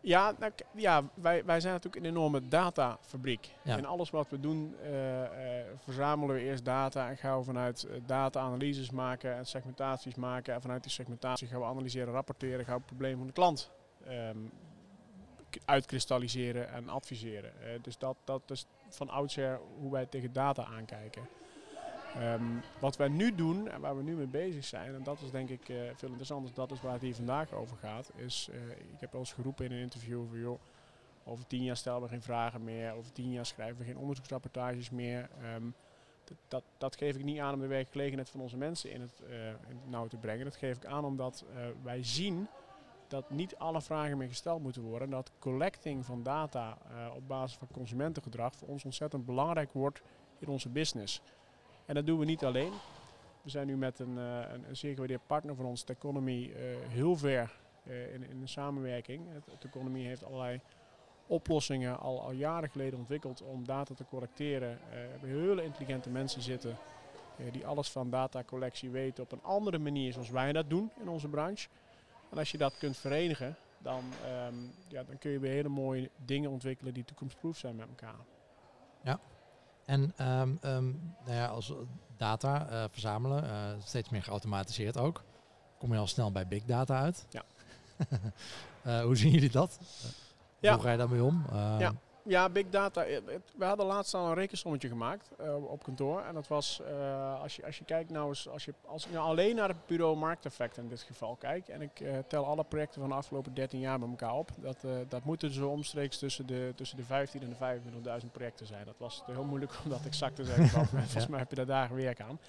Ja, 0.02 0.34
nou, 0.40 0.52
ja 0.76 1.04
wij, 1.14 1.46
wij 1.46 1.60
zijn 1.60 1.74
natuurlijk 1.74 2.06
een 2.06 2.12
enorme 2.12 2.48
datafabriek. 2.48 3.50
Ja. 3.64 3.78
In 3.78 3.86
alles 3.86 4.10
wat 4.10 4.30
we 4.30 4.40
doen 4.40 4.76
eh, 4.84 5.24
eh, 5.24 5.66
verzamelen 5.84 6.36
we 6.36 6.42
eerst 6.42 6.66
data 6.66 7.10
en 7.10 7.18
gaan 7.18 7.38
we 7.38 7.44
vanuit 7.44 7.88
data 8.06 8.40
analyses 8.40 8.90
maken 8.92 9.36
en 9.36 9.46
segmentaties 9.46 10.16
maken. 10.16 10.54
En 10.54 10.62
vanuit 10.62 10.84
die 10.84 10.92
segmentatie 10.92 11.48
gaan 11.48 11.60
we 11.60 11.66
analyseren, 11.66 12.14
rapporteren, 12.14 12.66
gaan 12.66 12.74
we 12.74 12.80
het 12.80 12.86
probleem 12.86 13.18
van 13.18 13.28
de 13.28 13.34
klant 13.34 13.70
k- 15.50 15.58
uitkristalliseren 15.66 16.70
en 16.70 16.90
adviseren. 16.90 17.52
Dus 17.82 17.98
dat, 17.98 18.18
dat 18.24 18.52
is 18.52 18.66
van 18.90 19.10
oudsher 19.10 19.60
hoe 19.80 19.92
wij 19.92 20.06
tegen 20.06 20.34
data 20.34 20.66
aankijken. 20.66 21.28
Ehm, 22.16 22.44
wat 22.80 22.98
wij 22.98 23.08
nu 23.08 23.36
doen 23.36 23.70
en 23.70 23.82
waar 23.82 23.98
we 23.98 24.04
nu 24.04 24.16
mee 24.16 24.28
bezig 24.28 24.66
zijn, 24.66 24.96
en 24.96 25.04
dat 25.04 25.22
is 25.22 25.32
denk 25.32 25.50
ik 25.50 25.70
eh, 25.70 25.76
veel 25.96 26.08
interessanter, 26.08 26.54
dat 26.54 26.72
is 26.72 26.82
waar 26.82 26.94
het 26.94 27.02
hier 27.02 27.16
vandaag 27.16 27.54
over 27.54 27.78
gaat, 27.78 28.12
is, 28.16 28.50
eh, 28.52 28.70
ik 28.70 29.00
heb 29.00 29.12
wel 29.12 29.22
eens 29.22 29.34
geroepen 29.34 29.66
in 29.66 29.72
een 29.72 29.82
interview 29.82 30.28
van 30.28 30.40
joh, 30.40 30.60
over 31.24 31.48
tien 31.48 31.64
jaar 31.64 31.78
stellen 31.78 32.02
we 32.02 32.08
geen 32.08 32.22
vragen 32.22 32.64
meer, 32.64 32.94
over 32.94 33.12
tien 33.12 33.32
jaar 33.32 33.46
schrijven 33.46 33.78
we 33.78 33.84
geen 33.84 33.98
onderzoeksrapportages 33.98 34.90
meer. 34.90 35.30
Ehm, 35.42 35.64
dat, 36.48 36.64
dat, 36.78 36.96
geef 36.96 37.16
ik 37.16 37.24
niet 37.24 37.40
aan 37.40 37.54
om 37.54 37.60
de 37.60 37.68
werkgelegenheid 37.68 38.30
van 38.30 38.42
onze 38.42 38.58
mensen 38.58 38.92
in 38.92 39.02
het, 39.02 39.22
eh, 39.30 39.48
in 39.48 39.76
het 39.82 39.90
nauw 39.90 40.08
te 40.08 40.18
brengen. 40.18 40.46
Dat 40.46 40.56
geef 40.56 40.78
ik 40.78 40.86
aan 40.86 41.06
omdat 41.06 41.46
wij 41.84 42.04
zien 42.04 42.48
dat 43.10 43.30
niet 43.30 43.56
alle 43.56 43.82
vragen 43.82 44.18
meer 44.18 44.28
gesteld 44.28 44.62
moeten 44.62 44.82
worden. 44.82 45.08
En 45.08 45.14
dat 45.14 45.32
collecting 45.40 46.06
van 46.06 46.24
data 46.24 46.78
eh, 46.90 47.16
op 47.16 47.28
basis 47.28 47.58
van 47.58 47.68
consumentengedrag 47.72 48.56
voor 48.56 48.68
ons 48.68 48.86
ontzettend 48.86 49.26
belangrijk 49.26 49.72
wordt 49.74 50.02
in 50.40 50.48
onze 50.48 50.70
business. 50.70 51.22
En 51.86 51.96
dat 51.96 52.06
doen 52.06 52.20
we 52.20 52.26
niet 52.26 52.46
alleen. 52.46 52.72
We 53.42 53.50
zijn 53.50 53.68
nu 53.68 53.78
met 53.78 54.00
een, 54.00 54.18
eh, 54.18 54.54
een, 54.54 54.70
een 54.70 54.76
zeer 54.76 54.92
gewaardeerd 54.92 55.28
partner 55.28 55.56
van 55.56 55.66
ons, 55.66 55.84
Teconomy, 55.84 56.52
eh 56.52 56.62
heel 56.88 57.16
ver 57.16 57.58
in, 58.14 58.30
in 58.30 58.40
de 58.40 58.48
samenwerking. 58.48 59.22
Teconomy 59.60 60.02
heeft 60.02 60.26
allerlei 60.26 60.62
oplossingen 61.28 62.00
al, 62.00 62.22
al 62.22 62.32
jaren 62.32 62.70
geleden 62.70 63.00
ontwikkeld 63.00 63.42
om 63.42 63.66
data 63.66 63.94
te 63.94 64.06
collecteren. 64.06 64.80
We 64.90 64.96
hebben 64.96 65.30
hele 65.30 65.64
intelligente 65.64 66.10
mensen 66.10 66.42
zitten 66.42 66.78
die 67.52 67.68
alles 67.68 67.90
van 67.90 68.10
datacollectie 68.10 68.90
weten 68.90 69.24
op 69.24 69.32
een 69.32 69.44
andere 69.44 69.78
manier 69.80 70.14
zoals 70.14 70.30
wij 70.30 70.52
dat 70.52 70.70
doen 70.70 70.92
in 71.02 71.10
onze 71.10 71.28
branche. 71.28 71.70
En 72.32 72.38
als 72.38 72.52
je 72.52 72.58
dat 72.58 72.78
kunt 72.78 72.98
verenigen, 72.98 73.56
dan, 73.78 74.04
ehm, 74.26 74.56
ja, 74.88 75.04
dan 75.04 75.18
kun 75.18 75.32
je 75.32 75.40
weer 75.40 75.52
hele 75.52 75.70
mooie 75.70 76.10
dingen 76.26 76.50
ontwikkelen 76.50 76.94
die 76.94 77.06
toekomstproof 77.06 77.58
zijn 77.58 77.76
met 77.76 77.88
elkaar. 77.88 78.16
En 79.90 80.14
ehm, 80.16 80.56
ehm, 80.62 80.86
nou 81.26 81.34
ja, 81.36 81.46
als 81.46 81.74
data 82.18 82.68
eh, 82.70 82.84
verzamelen, 82.92 83.44
eh, 83.44 83.82
steeds 83.84 84.10
meer 84.10 84.24
geautomatiseerd 84.24 84.98
ook. 84.98 85.24
Kom 85.78 85.94
je 85.94 86.00
al 86.00 86.08
snel 86.08 86.32
bij 86.32 86.48
big 86.48 86.64
data 86.64 87.00
uit. 87.02 87.26
Ja. 87.30 87.44
Eh, 88.84 89.02
hoe 89.02 89.16
zien 89.16 89.32
jullie 89.32 89.50
dat? 89.50 89.80
Ja. 90.60 90.74
Hoe 90.74 90.82
ga 90.82 90.92
je 90.92 90.98
daarmee 90.98 91.24
om? 91.24 91.46
Ja. 91.54 91.94
Ja, 92.30 92.50
big 92.50 92.70
data. 92.70 93.04
eh, 93.04 93.18
We 93.56 93.66
hadden 93.66 93.86
laatst 93.86 94.14
al 94.14 94.28
een 94.28 94.34
rekensommetje 94.34 94.88
gemaakt 94.88 95.30
eh, 95.38 95.72
op 95.72 95.84
kantoor. 95.84 96.22
En 96.22 96.34
dat 96.34 96.48
was, 96.48 96.82
eh, 96.82 97.42
als, 97.42 97.56
je, 97.56 97.66
als 97.66 97.78
je 97.78 97.86
kijkt 97.86 98.10
nou 98.10 98.28
eens, 98.28 98.50
als, 98.50 98.66
je, 98.66 98.74
als 98.86 99.06
ik 99.06 99.12
nou 99.12 99.26
alleen 99.26 99.56
naar 99.56 99.68
het 99.68 99.86
bureau 99.86 100.18
Markteffect 100.18 100.78
in 100.78 100.88
dit 100.88 101.02
geval 101.02 101.36
kijk. 101.36 101.68
En 101.68 101.82
ik 101.82 102.04
tel 102.28 102.46
alle 102.46 102.64
projecten 102.64 103.02
van 103.02 103.10
de 103.10 103.16
afgelopen 103.16 103.54
13 103.54 103.80
jaar 103.80 104.00
bij 104.00 104.10
elkaar 104.10 104.34
op. 104.34 104.50
Dat, 104.56 104.78
dat 105.10 105.24
moeten 105.24 105.52
zo 105.52 105.70
omstreeks 105.70 106.18
tussen 106.18 106.48
de, 106.48 106.72
tussen 106.76 106.98
de 106.98 107.04
15 107.04 107.42
en 107.42 107.82
de 108.04 108.22
25.000 108.22 108.32
projecten 108.32 108.68
zijn. 108.68 108.86
Dat 108.86 108.98
was 108.98 109.24
heel 109.26 109.44
moeilijk 109.44 109.72
om 109.84 109.90
dat 109.90 110.06
exact 110.06 110.36
te 110.36 110.46
zeggen. 110.46 110.72
want 110.76 110.90
Volgens 111.10 111.28
mij 111.28 111.40
heb 111.40 111.50
je 111.50 111.56
daar 111.56 111.66
dagen 111.66 111.96
werk 111.96 112.22
aan. 112.22 112.40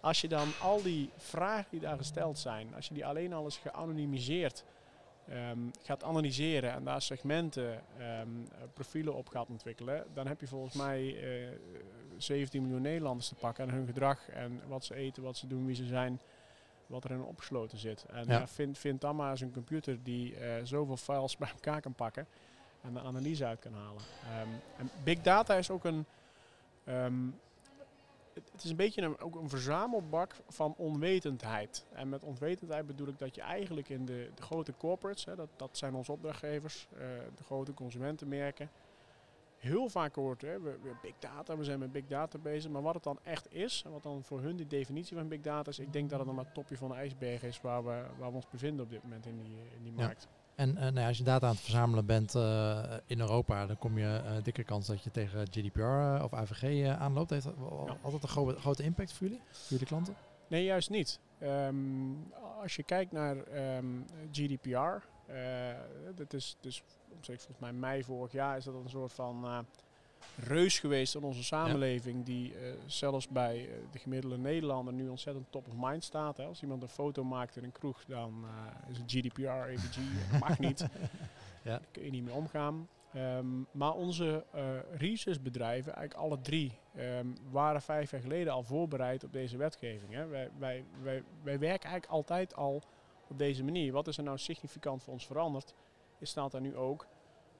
Als 0.00 0.20
je 0.20 0.28
dan 0.28 0.48
al 0.60 0.82
die 0.82 1.10
vragen 1.16 1.66
die 1.70 1.80
daar 1.80 1.96
gesteld 1.96 2.38
zijn, 2.38 2.74
als 2.74 2.88
je 2.88 2.94
die 2.94 3.06
alleen 3.06 3.32
al 3.32 3.44
eens 3.44 3.58
geanonimiseerd 3.58 4.64
ehm, 5.28 5.58
gaat 5.82 6.04
analyseren 6.04 6.72
en 6.72 6.84
daar 6.84 7.02
segmenten, 7.02 7.82
eh, 7.98 8.20
profielen 8.72 9.14
op 9.14 9.28
gaat 9.28 9.48
ontwikkelen, 9.48 10.04
dan 10.14 10.26
heb 10.26 10.40
je 10.40 10.46
volgens 10.46 10.74
mij 10.74 11.16
eh 11.22 11.58
17 12.18 12.62
miljoen 12.62 12.82
Nederlanders 12.82 13.28
te 13.28 13.34
pakken 13.34 13.68
en 13.68 13.74
hun 13.74 13.86
gedrag 13.86 14.28
en 14.28 14.60
wat 14.66 14.84
ze 14.84 14.94
eten, 14.94 15.22
wat 15.22 15.36
ze 15.36 15.46
doen, 15.46 15.66
wie 15.66 15.74
ze 15.74 15.86
zijn, 15.86 16.20
wat 16.86 17.04
er 17.04 17.10
in 17.10 17.22
opgesloten 17.22 17.78
zit. 17.78 18.04
En 18.04 18.24
Ja. 18.26 18.38
ja. 18.38 18.46
vind, 18.46 18.78
vind 18.78 19.00
dan 19.00 19.16
maar 19.16 19.30
eens 19.30 19.40
een 19.40 19.52
computer 19.52 20.02
die 20.02 20.36
eh, 20.36 20.64
zoveel 20.64 20.96
files 20.96 21.36
bij 21.42 21.50
elkaar 21.50 21.80
kan 21.80 21.94
pakken 21.94 22.26
en 22.80 22.92
de 22.92 23.00
analyse 23.00 23.46
uit 23.46 23.58
kan 23.58 23.72
halen. 23.72 24.02
Ehm, 24.24 24.48
en 24.78 24.90
big 25.04 25.20
data 25.20 25.54
is 25.54 25.70
ook 25.70 25.84
een. 25.84 26.06
Het, 28.52 28.64
is 28.64 28.70
een 28.70 28.76
beetje 28.76 29.02
een, 29.02 29.20
ook 29.20 29.34
een 29.34 29.48
verzamelbak 29.48 30.34
van 30.48 30.74
onwetendheid. 30.76 31.86
En 31.92 32.08
met 32.08 32.22
onwetendheid 32.22 32.86
bedoel 32.86 33.08
ik 33.08 33.18
dat 33.18 33.34
je 33.34 33.40
eigenlijk 33.40 33.88
in 33.88 34.04
de, 34.04 34.30
de 34.34 34.42
grote 34.42 34.72
corporates, 34.76 35.24
hè, 35.24 35.36
dat, 35.36 35.48
dat 35.56 35.76
zijn 35.76 35.94
onze 35.94 36.12
opdrachtgevers, 36.12 36.88
eh, 36.92 36.98
de 37.36 37.42
grote 37.42 37.74
consumentenmerken, 37.74 38.70
heel 39.56 39.88
vaak 39.88 40.14
hoort, 40.14 40.42
hè, 40.42 40.60
we, 40.60 40.78
we 40.82 40.94
big 41.02 41.14
data, 41.18 41.56
we 41.56 41.64
zijn 41.64 41.78
met 41.78 41.92
big 41.92 42.06
data 42.06 42.38
bezig, 42.38 42.70
maar 42.70 42.82
wat 42.82 42.94
het 42.94 43.02
dan 43.02 43.18
echt 43.22 43.54
is, 43.54 43.82
en 43.84 43.90
wat 43.90 44.02
dan 44.02 44.24
voor 44.24 44.40
hun 44.40 44.56
de 44.56 44.66
definitie 44.66 45.16
van 45.16 45.28
big 45.28 45.40
data 45.40 45.70
is, 45.70 45.78
ik 45.78 45.92
denk 45.92 46.10
dat 46.10 46.18
het 46.18 46.26
nog 46.26 46.36
maar 46.36 46.44
het 46.44 46.54
topje 46.54 46.76
van 46.76 46.88
de 46.88 46.94
ijsberg 46.94 47.42
is 47.42 47.60
waar 47.60 47.84
we, 47.84 48.04
waar 48.18 48.30
we 48.30 48.36
ons 48.36 48.48
bevinden 48.48 48.84
op 48.84 48.90
dit 48.90 49.02
moment 49.02 49.26
in 49.26 49.36
die, 49.36 49.56
in 49.76 49.82
die 49.82 49.92
Ja. 49.96 50.14
En 50.58 50.76
eh, 50.76 50.82
nou 50.82 50.98
ja, 51.00 51.06
als 51.08 51.18
je 51.18 51.24
data 51.24 51.46
aan 51.46 51.52
het 51.52 51.62
verzamelen 51.62 52.06
bent 52.06 52.34
eh, 52.34 52.82
in 53.06 53.20
Europa, 53.20 53.66
dan 53.66 53.78
kom 53.78 53.98
je 53.98 54.20
eh 54.24 54.32
dikke 54.42 54.64
kans 54.64 54.86
dat 54.86 55.02
je 55.02 55.10
tegen 55.10 55.46
GDPR 55.50 56.22
of 56.24 56.32
AVG 56.34 56.88
aanloopt. 56.98 57.30
Heeft 57.30 57.44
dat 57.44 57.54
Ja. 57.86 57.96
altijd 58.02 58.22
een 58.22 58.28
gro- 58.28 58.54
grote 58.58 58.82
impact 58.82 59.12
voor 59.12 59.26
jullie? 59.26 59.42
Voor 59.50 59.66
jullie 59.68 59.86
klanten? 59.86 60.14
Nee, 60.48 60.64
juist 60.64 60.90
niet. 60.90 61.20
Ehm, 61.38 61.76
als 62.62 62.76
je 62.76 62.82
kijkt 62.82 63.12
naar 63.12 63.36
ehm, 63.36 63.86
GDPR, 64.32 65.04
dat 66.14 66.32
is 66.32 66.56
dus 66.60 66.82
volgens 67.22 67.46
mij 67.58 67.72
mei 67.72 68.04
vorig 68.04 68.32
jaar, 68.32 68.56
is 68.56 68.64
dat 68.64 68.74
een 68.74 68.88
soort 68.88 69.12
van 69.12 69.44
reus 70.36 70.78
geweest 70.78 71.14
in 71.14 71.22
onze 71.22 71.44
samenleving, 71.44 72.24
die 72.24 72.54
eh, 72.54 72.72
zelfs 72.86 73.28
bij 73.28 73.68
eh, 73.68 73.74
de 73.90 73.98
gemiddelde 73.98 74.38
Nederlander 74.38 74.94
nu 74.94 75.08
ontzettend 75.08 75.46
top 75.50 75.66
of 75.66 75.74
mind 75.76 76.04
staat. 76.04 76.36
Hè. 76.36 76.44
Als 76.44 76.62
iemand 76.62 76.82
een 76.82 76.88
foto 76.88 77.24
maakt 77.24 77.56
in 77.56 77.64
een 77.64 77.72
kroeg, 77.72 78.04
dan 78.04 78.44
eh, 78.44 78.90
is 78.90 78.98
het 78.98 79.10
GDPR, 79.10 79.48
AVG, 79.48 79.98
mag 80.40 80.58
niet. 80.58 80.78
Ja. 80.78 81.70
Daar 81.70 81.88
kun 81.90 82.04
je 82.04 82.10
niet 82.10 82.24
mee 82.24 82.34
omgaan. 82.34 82.88
Ehm, 83.12 83.46
maar 83.70 83.92
onze 83.92 84.44
researchbedrijven, 84.90 85.94
eigenlijk 85.94 86.26
alle 86.26 86.40
drie, 86.40 86.78
ehm, 86.94 87.26
waren 87.50 87.82
vijf 87.82 88.10
jaar 88.10 88.20
geleden 88.20 88.52
al 88.52 88.62
voorbereid 88.62 89.24
op 89.24 89.32
deze 89.32 89.56
wetgeving. 89.56 90.12
Hè. 90.12 90.26
Wij, 90.26 90.50
wij, 90.58 90.84
wij, 91.02 91.22
wij 91.42 91.58
werken 91.58 91.90
eigenlijk 91.90 92.06
altijd 92.12 92.54
al 92.54 92.82
op 93.28 93.38
deze 93.38 93.64
manier. 93.64 93.92
Wat 93.92 94.06
is 94.06 94.18
er 94.18 94.24
nou 94.24 94.38
significant 94.38 95.02
voor 95.02 95.12
ons 95.12 95.26
veranderd? 95.26 95.74
Is 96.18 96.34
dat 96.34 96.54
er 96.54 96.60
nu 96.60 96.76
ook 96.76 97.06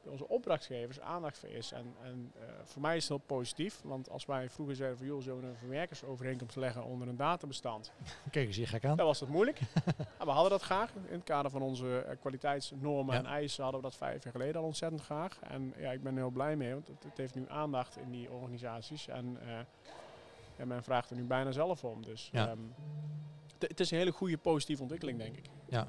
bij 0.03 0.13
onze 0.13 0.29
opdrachtgevers 0.29 1.01
aandacht 1.01 1.39
voor 1.39 1.49
is. 1.49 1.73
En, 1.73 1.95
en 2.03 2.33
eh, 2.41 2.43
voor 2.65 2.83
mij 2.83 2.97
is 2.97 3.03
het 3.09 3.09
heel 3.19 3.37
positief, 3.37 3.81
want 3.85 4.11
als 4.11 4.27
wij 4.27 4.51
vroeger 4.51 4.77
zeiden 4.77 4.99
van 4.99 5.07
joh, 5.07 5.23
zullen 5.23 5.41
we 5.41 5.47
een 5.47 5.57
verwerkersovereenkomst 5.57 6.57
leggen 6.57 6.85
onder 6.85 7.09
een 7.09 7.17
databestand, 7.17 7.93
Kijk 8.31 8.47
eens 8.47 8.57
hier 8.57 8.69
gek 8.69 8.85
aan. 8.85 8.97
dan 8.97 9.07
was 9.07 9.19
dat 9.19 9.29
moeilijk. 9.29 9.61
We 10.19 10.31
hadden 10.31 10.51
dat 10.51 10.63
graag. 10.63 10.93
In 10.95 11.13
het 11.15 11.25
kader 11.25 11.51
van 11.51 11.63
onze 11.63 11.99
eh, 12.01 12.17
kwaliteitsnormen 12.21 13.15
Ja. 13.15 13.21
en 13.21 13.27
eisen 13.27 13.63
hadden 13.63 13.81
we 13.83 13.87
dat 13.89 13.97
vijf 13.97 14.23
jaar 14.25 14.33
geleden 14.33 14.61
al 14.61 14.67
ontzettend 14.67 15.01
graag. 15.03 15.39
En 15.43 15.75
ja, 15.77 15.91
ik 15.93 16.03
ben 16.03 16.13
er 16.13 16.19
heel 16.19 16.31
blij 16.31 16.57
mee, 16.57 16.73
want 16.73 16.89
het, 16.89 17.03
het 17.05 17.17
heeft 17.17 17.35
nu 17.35 17.45
aandacht 17.49 17.97
in 17.97 18.11
die 18.11 18.31
organisaties. 18.31 19.09
En 19.09 19.39
eh, 19.41 19.59
ja, 20.57 20.65
men 20.65 20.83
vraagt 20.83 21.11
er 21.11 21.17
nu 21.17 21.25
bijna 21.25 21.51
zelf 21.53 21.85
om. 21.85 22.05
Dus 22.05 22.29
Ja. 22.33 22.49
ehm, 22.49 22.59
het 23.59 23.81
is 23.81 23.91
een 23.91 23.99
hele 23.99 24.13
goede 24.13 24.37
positieve 24.39 24.83
ontwikkeling, 24.83 25.19
denk 25.19 25.37
ik. 25.37 25.45
Ja. 25.69 25.89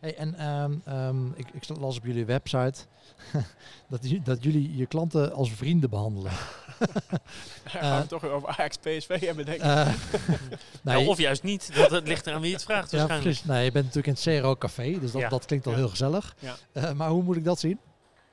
Hey, 0.00 0.16
en 0.16 0.34
ehm, 0.34 0.74
ehm, 0.84 1.26
ik, 1.32 1.46
ik 1.52 1.78
las 1.78 1.96
op 1.96 2.04
jullie 2.04 2.24
website 2.24 2.80
dat, 3.88 4.00
dat 4.24 4.42
jullie 4.42 4.76
je 4.76 4.86
klanten 4.86 5.32
als 5.32 5.52
vrienden 5.52 5.90
behandelen. 5.90 6.32
Dan 6.78 6.90
gaan 7.64 7.90
we 7.90 7.96
het 7.96 8.08
toch 8.08 8.20
weer 8.20 8.30
over 8.30 8.48
Ajax 8.48 8.76
PSV 8.76 9.20
hebben, 9.20 9.44
denk 9.44 9.58
ik. 9.58 9.64
Eh, 9.64 9.88
nee, 10.82 11.08
of 11.08 11.18
juist 11.18 11.42
niet. 11.42 11.74
Dat 11.74 11.90
het 11.90 12.08
ligt 12.08 12.26
eraan 12.26 12.40
wie 12.40 12.52
het 12.52 12.62
vraagt 12.64 12.90
ja, 12.90 12.96
waarschijnlijk. 12.98 13.30
precies. 13.30 13.48
Nee, 13.50 13.64
je 13.64 13.72
bent 13.72 13.84
natuurlijk 13.84 14.24
in 14.24 14.32
het 14.32 14.40
CRO 14.42 14.56
Café, 14.56 14.98
dus 15.00 15.12
dat, 15.12 15.20
Ja. 15.20 15.28
dat 15.28 15.44
klinkt 15.44 15.66
al 15.66 15.74
heel 15.74 15.88
gezellig. 15.88 16.36
Ja. 16.38 16.56
Eh, 16.72 16.92
maar 16.92 17.08
hoe 17.08 17.22
moet 17.22 17.36
ik 17.36 17.44
dat 17.44 17.58
zien? 17.58 17.78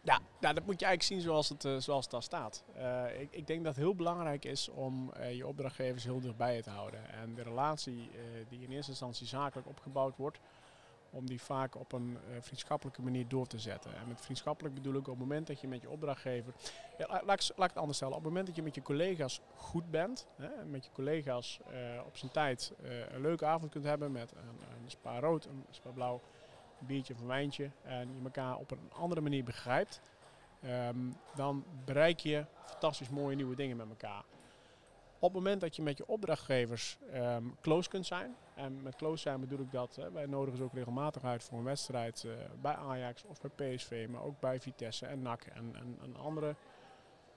Ja, 0.05 0.20
nou, 0.39 0.53
dat 0.53 0.65
moet 0.65 0.79
je 0.79 0.86
eigenlijk 0.86 1.03
zien 1.03 1.32
zoals 1.32 1.50
het, 1.50 1.65
eh, 1.65 1.75
zoals 1.77 2.03
het 2.03 2.12
daar 2.13 2.24
staat. 2.24 2.63
Eh, 2.75 3.22
ik, 3.22 3.27
ik 3.32 3.48
denk 3.48 3.63
dat 3.63 3.75
het 3.75 3.84
heel 3.84 3.96
belangrijk 3.96 4.46
is 4.46 4.70
om 4.70 5.12
eh, 5.13 5.36
je 5.36 5.48
opdrachtgevers 5.48 6.03
heel 6.03 6.20
dichtbij 6.20 6.62
te 6.62 6.70
houden. 6.70 7.00
En 7.13 7.34
de 7.36 7.43
relatie 7.43 8.10
eh, 8.13 8.20
die 8.50 8.62
in 8.62 8.72
eerste 8.72 8.91
instantie 8.91 9.27
zakelijk 9.27 9.67
opgebouwd 9.67 10.17
wordt, 10.17 10.39
om 11.13 11.25
die 11.25 11.41
vaak 11.41 11.75
op 11.75 11.91
een 11.91 12.17
eh, 12.17 12.38
vriendschappelijke 12.41 13.01
manier 13.01 13.27
door 13.27 13.48
te 13.48 13.60
zetten. 13.60 13.96
En 13.96 14.08
met 14.08 14.22
vriendschappelijk 14.22 14.75
bedoel 14.75 14.93
ik 14.93 15.00
op 15.00 15.05
het 15.05 15.17
moment 15.17 15.48
dat 15.48 15.62
je 15.62 15.67
met 15.67 15.82
je 15.82 15.89
opdrachtgever... 15.89 16.53
Ja, 16.98 17.08
la- 17.08 17.22
laat, 17.25 17.51
laat 17.55 17.70
ik 17.70 17.74
het 17.74 17.77
anders 17.77 17.98
stellen. 17.98 18.15
Op 18.15 18.20
het 18.20 18.29
moment 18.29 18.48
dat 18.48 18.55
je 18.55 18.63
met 18.63 18.75
je 18.75 18.82
collega's 18.82 19.41
goed 19.55 19.91
bent, 19.91 20.27
hè, 20.36 20.65
met 20.65 20.86
je 20.86 20.91
collega's 20.91 21.60
eh, 21.67 22.05
op 22.05 22.17
zijn 22.17 22.32
tijd 22.32 22.74
eh, 22.84 23.12
een 23.12 23.22
leuke 23.22 23.46
avond 23.46 23.72
kunt 23.72 23.84
hebben 23.84 24.12
met 24.12 24.32
een, 24.32 24.84
een 24.84 24.89
spa 24.89 25.20
rood, 25.20 25.46
een 25.46 25.65
spa 25.70 25.89
blauw, 25.89 26.22
een 26.79 26.86
biertje 26.86 27.13
of 27.13 27.20
een 27.20 27.27
wijntje 27.27 27.70
en 27.84 28.08
je 28.17 28.24
elkaar 28.24 28.58
op 28.58 28.72
een 28.72 28.91
andere 28.91 29.22
manier 29.22 29.43
begrijpt, 29.43 30.01
ehm, 30.62 30.98
dan 31.36 31.65
bereik 31.86 32.20
je 32.20 32.46
fantastisch 32.65 33.10
mooie 33.10 33.36
nieuwe 33.36 33.55
dingen 33.55 33.77
met 33.77 33.89
elkaar. 33.89 34.24
Op 35.20 35.34
het 35.34 35.43
moment 35.43 35.62
dat 35.62 35.75
je 35.75 35.82
met 35.82 35.98
je 35.98 36.08
opdrachtgevers 36.08 36.98
ehm, 37.12 37.43
close 37.62 37.89
kunt 37.89 38.05
zijn, 38.05 38.36
en 38.55 38.81
met 38.81 38.95
close 38.95 39.22
zijn 39.22 39.39
bedoel 39.39 39.60
ik 39.60 39.72
dat, 39.72 39.95
hè, 39.95 40.12
wij 40.12 40.25
nodigen 40.25 40.57
ze 40.57 40.63
ook 40.63 40.74
regelmatig 40.74 41.24
uit 41.24 41.43
voor 41.43 41.57
een 41.57 41.63
wedstrijd 41.63 42.24
eh, 42.24 42.31
bij 42.62 42.75
Ajax 42.75 43.24
of 43.24 43.39
bij 43.41 43.75
PSV, 43.75 44.07
maar 44.10 44.24
ook 44.24 44.39
bij 44.39 44.60
Vitesse 44.60 45.05
en 45.05 45.22
NAC 45.22 45.43
en, 45.43 45.75
en, 46.01 46.15
andere 46.15 46.55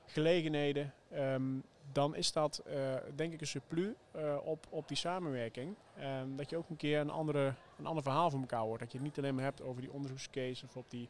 gelegenheden, 0.07 0.93
ehm, 1.11 1.59
dan 1.93 2.15
is 2.15 2.33
dat 2.33 2.59
eh, 2.59 2.95
denk 3.15 3.33
ik 3.33 3.41
een 3.41 3.47
surplus 3.47 3.95
eh, 4.11 4.37
op, 4.45 4.67
op 4.71 4.89
die 4.89 4.97
samenwerking. 4.97 5.75
Ehm, 5.97 6.37
dat 6.37 6.51
je 6.51 6.57
ook 6.57 6.69
een 6.69 6.77
keer 6.77 7.01
een, 7.01 7.11
andere, 7.11 7.55
een 7.79 7.87
ander 7.87 8.03
verhaal 8.03 8.31
van 8.31 8.41
elkaar 8.41 8.61
hoort. 8.61 8.81
Dat 8.81 8.93
je 8.93 8.99
het 8.99 9.07
niet 9.07 9.19
alleen 9.19 9.35
maar 9.35 9.45
hebt 9.45 9.63
over 9.63 9.81
die 9.81 9.93
onderzoekscase 9.93 10.65
of 10.65 10.77
op 10.77 10.91
die 10.91 11.09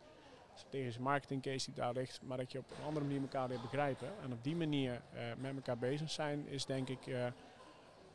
strategische 0.55 1.03
marketingcase 1.03 1.65
die 1.65 1.75
daar 1.75 1.93
ligt, 1.93 2.23
maar 2.23 2.37
dat 2.37 2.53
je 2.53 2.59
op 2.59 2.71
een 2.71 2.85
andere 2.87 3.05
manier 3.05 3.21
elkaar 3.21 3.49
leert 3.49 3.63
begrijpen. 3.63 4.09
En 4.23 4.33
op 4.33 4.45
die 4.45 4.57
manier 4.57 5.03
met 5.39 5.55
elkaar 5.55 5.79
bezig 5.79 6.11
zijn 6.11 6.47
is 6.49 6.67
denk 6.67 6.89
ik 6.89 7.07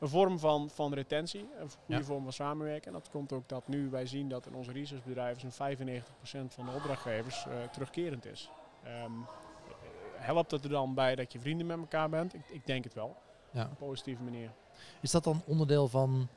een 0.02 0.10
vorm 0.10 0.40
van, 0.40 0.70
van 0.70 0.94
retentie, 0.94 1.40
een 1.60 1.70
goede 1.70 1.74
Ja. 1.86 2.04
vorm 2.04 2.24
van 2.24 2.34
samenwerken. 2.34 2.88
En 2.88 2.94
dat 2.94 3.10
komt 3.10 3.32
ook 3.34 3.50
dat 3.50 3.68
nu 3.68 3.90
wij 3.90 4.06
zien 4.06 4.30
dat 4.30 4.46
in 4.46 4.54
onze 4.56 4.72
researchbedrijven 4.72 5.42
zo'n 5.42 5.52
95% 5.52 6.54
van 6.54 6.66
de 6.66 6.72
opdrachtgevers 6.72 7.46
eh, 7.48 7.54
terugkerend 7.72 8.26
is. 8.26 8.50
Ehm, 8.84 9.12
helpt 10.16 10.52
het 10.52 10.64
er 10.64 10.70
dan 10.70 10.94
bij 10.94 11.16
dat 11.16 11.32
je 11.34 11.40
vrienden 11.40 11.68
met 11.68 11.78
elkaar 11.78 12.10
bent? 12.10 12.34
Ik, 12.34 12.42
ik 12.50 12.66
denk 12.66 12.84
het 12.84 12.94
wel. 12.94 13.16
Ja. 13.52 13.64
Op 13.64 13.70
een 13.70 13.76
positieve 13.78 14.24
manier. 14.24 14.52
Is 15.02 15.12
dat 15.12 15.24
dan 15.24 15.42
onderdeel 15.46 15.88
van, 15.88 16.28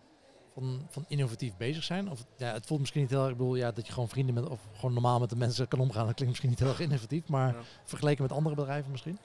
van, 0.54 0.86
van 0.88 1.04
innovatief 1.08 1.56
bezig 1.56 1.84
zijn? 1.84 2.10
Of, 2.10 2.24
ja, 2.36 2.52
het 2.52 2.66
voelt 2.66 2.80
misschien 2.80 3.00
niet 3.00 3.10
heel 3.10 3.20
erg, 3.22 3.30
ik 3.30 3.36
bedoel, 3.36 3.54
ja, 3.54 3.72
dat 3.72 3.86
je 3.86 3.92
gewoon 3.92 4.08
vrienden 4.08 4.34
met, 4.34 4.48
of 4.48 4.60
gewoon 4.74 4.92
normaal 4.92 5.20
met 5.20 5.30
de 5.30 5.36
mensen 5.36 5.68
kan 5.68 5.80
omgaan. 5.80 6.06
Dat 6.06 6.14
klinkt 6.14 6.26
misschien 6.28 6.50
niet 6.50 6.58
heel 6.58 6.68
erg 6.68 6.80
innovatief, 6.80 7.28
maar 7.28 7.54
Ja. 7.54 7.60
vergeleken 7.84 8.22
met 8.22 8.32
andere 8.32 8.54
bedrijven 8.54 8.90
misschien? 8.90 9.18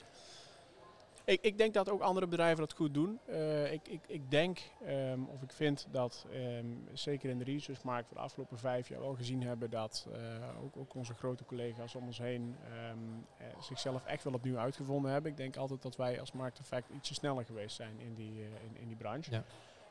Ik, 1.30 1.42
ik 1.42 1.58
denk 1.58 1.74
dat 1.74 1.90
ook 1.90 2.02
andere 2.02 2.28
bedrijven 2.28 2.60
dat 2.60 2.74
goed 2.74 2.94
doen. 2.94 3.20
Eh, 3.26 3.72
ik, 3.72 3.88
ik, 3.88 4.02
ik 4.08 4.32
denk, 4.32 4.60
ehm, 4.86 5.24
of 5.24 5.42
ik 5.42 5.52
vind 5.52 5.88
dat, 5.92 6.26
ehm, 6.32 6.66
zeker 6.94 7.30
in 7.30 7.38
de 7.38 7.44
researchmarkt 7.44 8.08
voor 8.08 8.18
de 8.18 8.24
afgelopen 8.24 8.58
vijf 8.58 8.88
jaar 8.90 9.00
wel 9.00 9.14
gezien 9.14 9.44
hebben 9.44 9.70
dat 9.70 10.08
eh, 10.14 10.64
ook, 10.64 10.78
ook 10.78 10.94
onze 10.94 11.14
grote 11.14 11.46
collega's 11.46 11.96
om 11.96 12.06
ons 12.06 12.18
heen 12.18 12.56
ehm, 12.64 12.98
eh, 13.38 13.62
zichzelf 13.62 14.06
echt 14.06 14.24
wel 14.24 14.34
opnieuw 14.34 14.58
uitgevonden 14.58 15.12
hebben. 15.12 15.32
Ik 15.32 15.38
denk 15.38 15.56
altijd 15.56 15.82
dat 15.82 15.96
wij 15.96 16.20
als 16.20 16.32
markteffect 16.32 16.90
ietsje 16.90 17.14
sneller 17.14 17.46
geweest 17.46 17.76
zijn 17.76 18.00
in 18.00 18.14
die, 18.14 18.42
in, 18.42 18.82
in 18.82 18.88
die 18.88 18.98
branche. 18.98 19.32
Ja. 19.32 19.44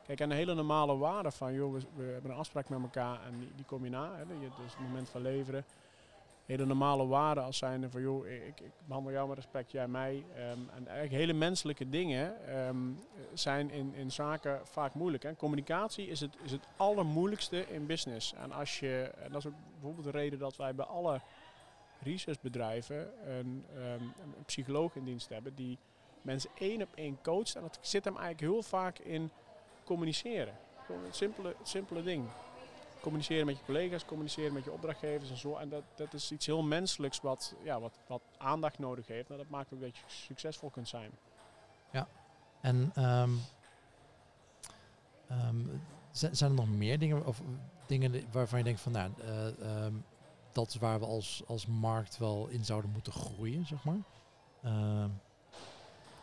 Kijk, 0.05 0.19
en 0.19 0.29
een 0.29 0.37
hele 0.37 0.53
normale 0.53 0.97
waarde 0.97 1.31
van, 1.31 1.53
joh, 1.53 1.73
we, 1.73 1.79
we 1.95 2.03
hebben 2.03 2.31
een 2.31 2.37
afspraak 2.37 2.69
met 2.69 2.81
elkaar 2.81 3.25
en 3.25 3.39
die, 3.39 3.51
die 3.55 3.65
kom 3.65 3.83
je 3.83 3.89
na. 3.89 4.15
Hè, 4.15 4.25
dus 4.27 4.73
het 4.73 4.79
moment 4.79 5.09
van 5.09 5.21
leveren 5.21 5.65
hele 6.49 6.65
normale 6.65 7.07
waarden 7.07 7.43
als 7.43 7.57
zijnde 7.57 7.89
van 7.89 8.01
joh, 8.01 8.27
ik, 8.27 8.59
ik 8.59 8.71
behandel 8.85 9.11
jou 9.11 9.27
met 9.27 9.37
respect, 9.37 9.71
jij 9.71 9.87
mij. 9.87 10.23
Ehm, 10.35 10.59
en 10.75 10.87
eigenlijk 10.87 11.11
hele 11.11 11.33
menselijke 11.33 11.89
dingen 11.89 12.47
ehm, 12.47 12.77
zijn 13.33 13.71
in, 13.71 13.93
in 13.93 14.11
zaken 14.11 14.67
vaak 14.67 14.93
moeilijk. 14.93 15.23
Hè. 15.23 15.35
Communicatie 15.35 16.07
is 16.07 16.19
het, 16.19 16.35
is 16.43 16.51
het 16.51 16.67
allermoeilijkste 16.77 17.65
in 17.67 17.85
business. 17.85 18.33
En 18.33 18.51
als 18.51 18.79
je, 18.79 19.11
en 19.23 19.31
dat 19.31 19.39
is 19.39 19.47
ook 19.47 19.57
bijvoorbeeld 19.71 20.05
de 20.05 20.11
reden 20.11 20.39
dat 20.39 20.55
wij 20.55 20.75
bij 20.75 20.85
alle 20.85 21.21
researchbedrijven 22.01 23.29
een, 23.29 23.65
ehm, 23.75 24.03
psycholoog 24.45 24.95
in 24.95 25.03
dienst 25.03 25.29
hebben 25.29 25.55
die 25.55 25.77
mensen 26.21 26.49
één 26.57 26.81
op 26.81 26.89
één 26.95 27.17
coacht. 27.21 27.55
En 27.55 27.61
dat 27.61 27.79
zit 27.81 28.05
hem 28.05 28.17
eigenlijk 28.17 28.53
heel 28.53 28.63
vaak 28.63 28.99
in 28.99 29.29
communiceren. 29.83 30.53
Gewoon 30.85 31.03
simpele, 31.11 31.55
het 31.57 31.67
simpele 31.67 32.03
ding 32.03 32.29
communiceren 33.01 33.45
met 33.45 33.57
je 33.57 33.65
collega's, 33.65 34.05
communiceren 34.05 34.53
met 34.53 34.63
je 34.63 34.71
opdrachtgevers 34.71 35.29
en 35.29 35.37
zo. 35.37 35.55
En 35.55 35.69
dat, 35.69 35.83
dat 35.95 36.13
is 36.13 36.31
iets 36.31 36.45
heel 36.45 36.63
menselijks 36.63 37.21
wat, 37.21 37.55
ja, 37.63 37.79
wat, 37.79 37.99
wat 38.07 38.21
aandacht 38.37 38.79
nodig 38.79 39.07
heeft. 39.07 39.27
Nou, 39.27 39.41
dat 39.41 39.49
maakt 39.49 39.73
ook 39.73 39.81
dat 39.81 39.97
je 39.97 40.03
succesvol 40.07 40.69
kunt 40.69 40.87
zijn. 40.87 41.11
En 42.61 42.91
ehm, 42.93 43.29
ehm, 45.27 45.65
zijn, 46.11 46.51
er 46.51 46.51
nog 46.51 46.69
meer 46.69 46.99
dingen, 46.99 47.25
of 47.25 47.41
dingen 47.85 48.23
waarvan 48.31 48.57
je 48.57 48.63
denkt 48.63 48.81
van, 48.81 48.91
nou, 48.91 49.11
eh, 49.21 49.61
ehm, 49.61 49.93
dat 50.51 50.67
is 50.67 50.75
waar 50.75 50.99
we 50.99 51.05
als, 51.05 51.43
als 51.47 51.65
markt 51.65 52.17
wel 52.17 52.47
in 52.47 52.65
zouden 52.65 52.91
moeten 52.91 53.13
groeien, 53.13 53.65
zeg 53.65 53.83
maar? 53.83 54.01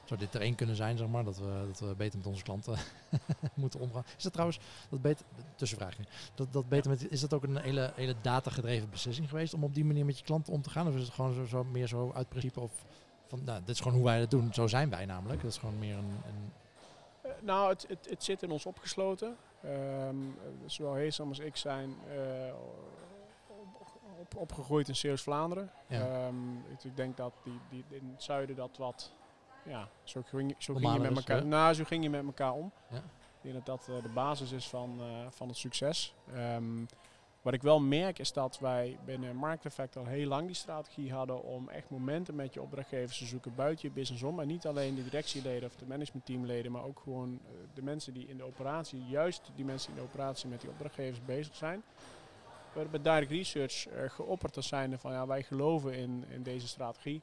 Zou 0.06 0.20
dit 0.20 0.34
er 0.34 0.40
één 0.40 0.54
kunnen 0.54 0.76
zijn, 0.76 0.96
zeg 0.96 1.08
maar, 1.08 1.24
dat 1.24 1.38
we, 1.38 1.64
dat 1.66 1.80
we 1.80 1.94
beter 1.96 2.18
met 2.18 2.26
onze 2.26 2.42
klanten 2.42 2.76
moeten 3.54 3.80
omgaan? 3.80 4.04
Is 4.16 4.22
dat 4.22 4.32
trouwens, 4.32 4.60
dat 4.88 5.02
beter, 5.02 5.26
tussenvraagje, 5.54 6.02
dat, 6.34 6.52
dat 6.52 6.68
beter 6.68 6.90
met, 6.90 7.10
is 7.10 7.20
dat 7.20 7.34
ook 7.34 7.42
een 7.42 7.56
hele, 7.56 7.92
hele 7.94 8.14
datagedreven 8.22 8.90
beslissing 8.90 9.28
geweest 9.28 9.54
om 9.54 9.64
op 9.64 9.74
die 9.74 9.84
manier 9.84 10.04
met 10.04 10.18
je 10.18 10.24
klanten 10.24 10.52
om 10.52 10.62
te 10.62 10.70
gaan? 10.70 10.88
Of 10.88 10.94
is 10.94 11.02
het 11.02 11.12
gewoon 11.12 11.34
zo, 11.34 11.44
zo 11.44 11.64
meer 11.64 11.86
zo 11.86 12.12
uit 12.14 12.28
principe 12.28 12.60
of 12.60 12.84
van, 13.28 13.44
nou, 13.44 13.60
dit 13.60 13.68
is 13.74 13.80
gewoon 13.80 13.96
hoe 13.96 14.06
wij 14.06 14.20
het 14.20 14.30
doen, 14.30 14.52
zo 14.52 14.66
zijn 14.66 14.90
wij 14.90 15.04
namelijk. 15.06 15.42
Dat 15.42 15.50
is 15.50 15.58
gewoon 15.58 15.78
meer 15.78 15.96
een, 15.96 16.10
een 16.26 16.52
Eh, 17.26 17.32
nou, 17.42 17.68
het, 17.68 17.86
het, 17.88 18.06
het 18.10 18.24
zit 18.24 18.42
in 18.42 18.50
ons 18.50 18.66
opgesloten. 18.66 19.36
Ehm, 19.62 20.16
zowel 20.66 20.94
Heesam 20.94 21.28
als 21.28 21.38
ik 21.38 21.56
zijn 21.56 21.94
eh, 22.08 22.54
op, 23.78 23.88
op, 24.20 24.36
opgegroeid 24.36 24.88
in 24.88 24.96
Zeeuws-Vlaanderen. 24.96 25.70
Ja. 25.86 26.00
Ehm, 26.00 26.56
ik, 26.56 26.84
ik 26.84 26.96
denk 26.96 27.16
dat 27.16 27.32
die, 27.44 27.60
die, 27.70 27.84
in 27.88 28.10
het 28.12 28.22
zuiden 28.22 28.56
dat 28.56 28.76
wat... 28.76 29.12
Ja, 29.66 29.88
zo 30.02 30.22
ging, 30.22 30.54
zo 30.58 30.74
ging 30.74 30.92
je 30.92 30.98
met 30.98 31.16
elkaar, 31.16 31.46
nou, 31.46 31.74
zo 31.74 31.84
ging 31.84 32.02
je 32.02 32.10
met 32.10 32.24
elkaar 32.24 32.52
om. 32.52 32.72
Ja. 32.90 32.96
Ik 32.96 33.52
denk 33.52 33.54
dat 33.54 33.66
dat 33.66 33.96
eh, 33.96 34.02
de 34.02 34.08
basis 34.08 34.52
is 34.52 34.68
van, 34.68 35.00
eh, 35.00 35.26
van 35.30 35.48
het 35.48 35.56
succes. 35.56 36.14
Ehm, 36.34 36.84
wat 37.42 37.54
ik 37.54 37.62
wel 37.62 37.80
merk 37.80 38.18
is 38.18 38.32
dat 38.32 38.58
wij 38.58 38.98
binnen 39.04 39.36
Market 39.36 39.64
Effect 39.64 39.96
al 39.96 40.04
heel 40.04 40.28
lang 40.28 40.46
die 40.46 40.56
strategie 40.56 41.12
hadden 41.12 41.42
om 41.42 41.68
echt 41.68 41.90
momenten 41.90 42.34
met 42.34 42.54
je 42.54 42.62
opdrachtgevers 42.62 43.18
te 43.18 43.24
zoeken 43.24 43.54
buiten 43.54 43.88
je 43.88 43.94
business 43.94 44.22
om. 44.22 44.40
En 44.40 44.46
niet 44.46 44.66
alleen 44.66 44.94
de 44.94 45.04
directieleden 45.04 45.68
of 45.68 45.76
de 45.76 45.86
managementteamleden, 45.86 46.72
maar 46.72 46.84
ook 46.84 47.00
gewoon 47.02 47.40
eh, 47.44 47.50
de 47.74 47.82
mensen 47.82 48.12
die 48.12 48.28
in 48.28 48.36
de 48.36 48.44
operatie, 48.44 49.04
juist 49.08 49.50
die 49.54 49.64
mensen 49.64 49.90
in 49.90 49.96
de 49.96 50.02
operatie 50.02 50.48
met 50.48 50.60
die 50.60 50.70
opdrachtgevers 50.70 51.24
bezig 51.24 51.54
zijn. 51.54 51.82
We 52.72 52.82
hebben 52.82 53.02
bij 53.02 53.12
Direct 53.12 53.30
Research 53.30 53.86
geopperd 54.14 54.56
als 54.56 54.68
zijnde 54.68 54.98
van 54.98 55.12
ja, 55.12 55.26
wij 55.26 55.42
geloven 55.42 55.94
in, 55.94 56.24
in 56.28 56.42
deze 56.42 56.68
strategie. 56.68 57.22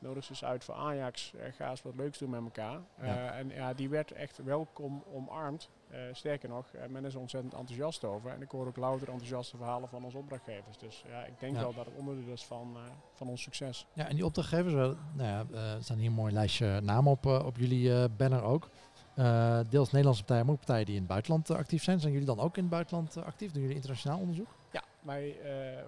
Nodig 0.00 0.24
ze 0.24 0.30
eens 0.30 0.44
uit 0.44 0.64
voor 0.64 0.74
Ajax, 0.74 1.32
eh, 1.34 1.52
ga 1.52 1.70
eens 1.70 1.82
wat 1.82 1.94
leuks 1.96 2.18
doen 2.18 2.30
met 2.30 2.40
elkaar. 2.42 2.80
Ja. 3.02 3.04
Eh, 3.32 3.38
en 3.38 3.48
ja, 3.48 3.74
die 3.74 3.88
werd 3.88 4.12
echt 4.12 4.40
welkom 4.44 5.04
omarmd. 5.12 5.68
Eh, 5.90 6.00
sterker 6.12 6.48
nog, 6.48 6.66
men 6.88 7.04
is 7.04 7.14
er 7.14 7.20
ontzettend 7.20 7.54
enthousiast 7.54 8.04
over. 8.04 8.30
En 8.30 8.42
ik 8.42 8.50
hoor 8.50 8.66
ook 8.66 8.76
louter 8.76 9.08
enthousiaste 9.08 9.56
verhalen 9.56 9.88
van 9.88 10.04
onze 10.04 10.16
opdrachtgevers. 10.18 10.78
Dus 10.78 11.04
ja, 11.08 11.24
ik 11.24 11.40
denk 11.40 11.54
Ja. 11.54 11.60
wel 11.60 11.74
dat 11.74 11.86
het 11.86 11.94
onderdeel 11.94 12.32
is 12.32 12.44
van, 12.44 12.76
van 13.14 13.28
ons 13.28 13.42
succes. 13.42 13.86
Ja, 13.92 14.08
en 14.08 14.14
die 14.14 14.24
opdrachtgevers, 14.24 14.74
wel, 14.74 14.96
nou 15.14 15.28
ja, 15.28 15.58
er 15.60 15.82
staan 15.82 15.98
hier 15.98 16.06
een 16.06 16.12
mooi 16.12 16.32
lijstje 16.32 16.80
namen 16.80 17.10
op, 17.12 17.26
op 17.26 17.56
jullie 17.56 18.08
banner 18.08 18.42
ook. 18.42 18.68
Deels 19.68 19.90
Nederlandse 19.90 20.24
partijen, 20.24 20.44
maar 20.44 20.54
ook 20.54 20.60
partijen 20.60 20.84
die 20.84 20.94
in 20.94 21.00
het 21.00 21.10
buitenland 21.10 21.50
actief 21.50 21.82
zijn. 21.82 22.00
Zijn 22.00 22.12
jullie 22.12 22.26
dan 22.26 22.40
ook 22.40 22.56
in 22.56 22.62
het 22.62 22.72
buitenland 22.72 23.16
actief? 23.16 23.50
Doen 23.52 23.60
jullie 23.62 23.76
internationaal 23.76 24.18
onderzoek? 24.18 24.48
Ja, 24.72 24.82
wij 25.00 25.36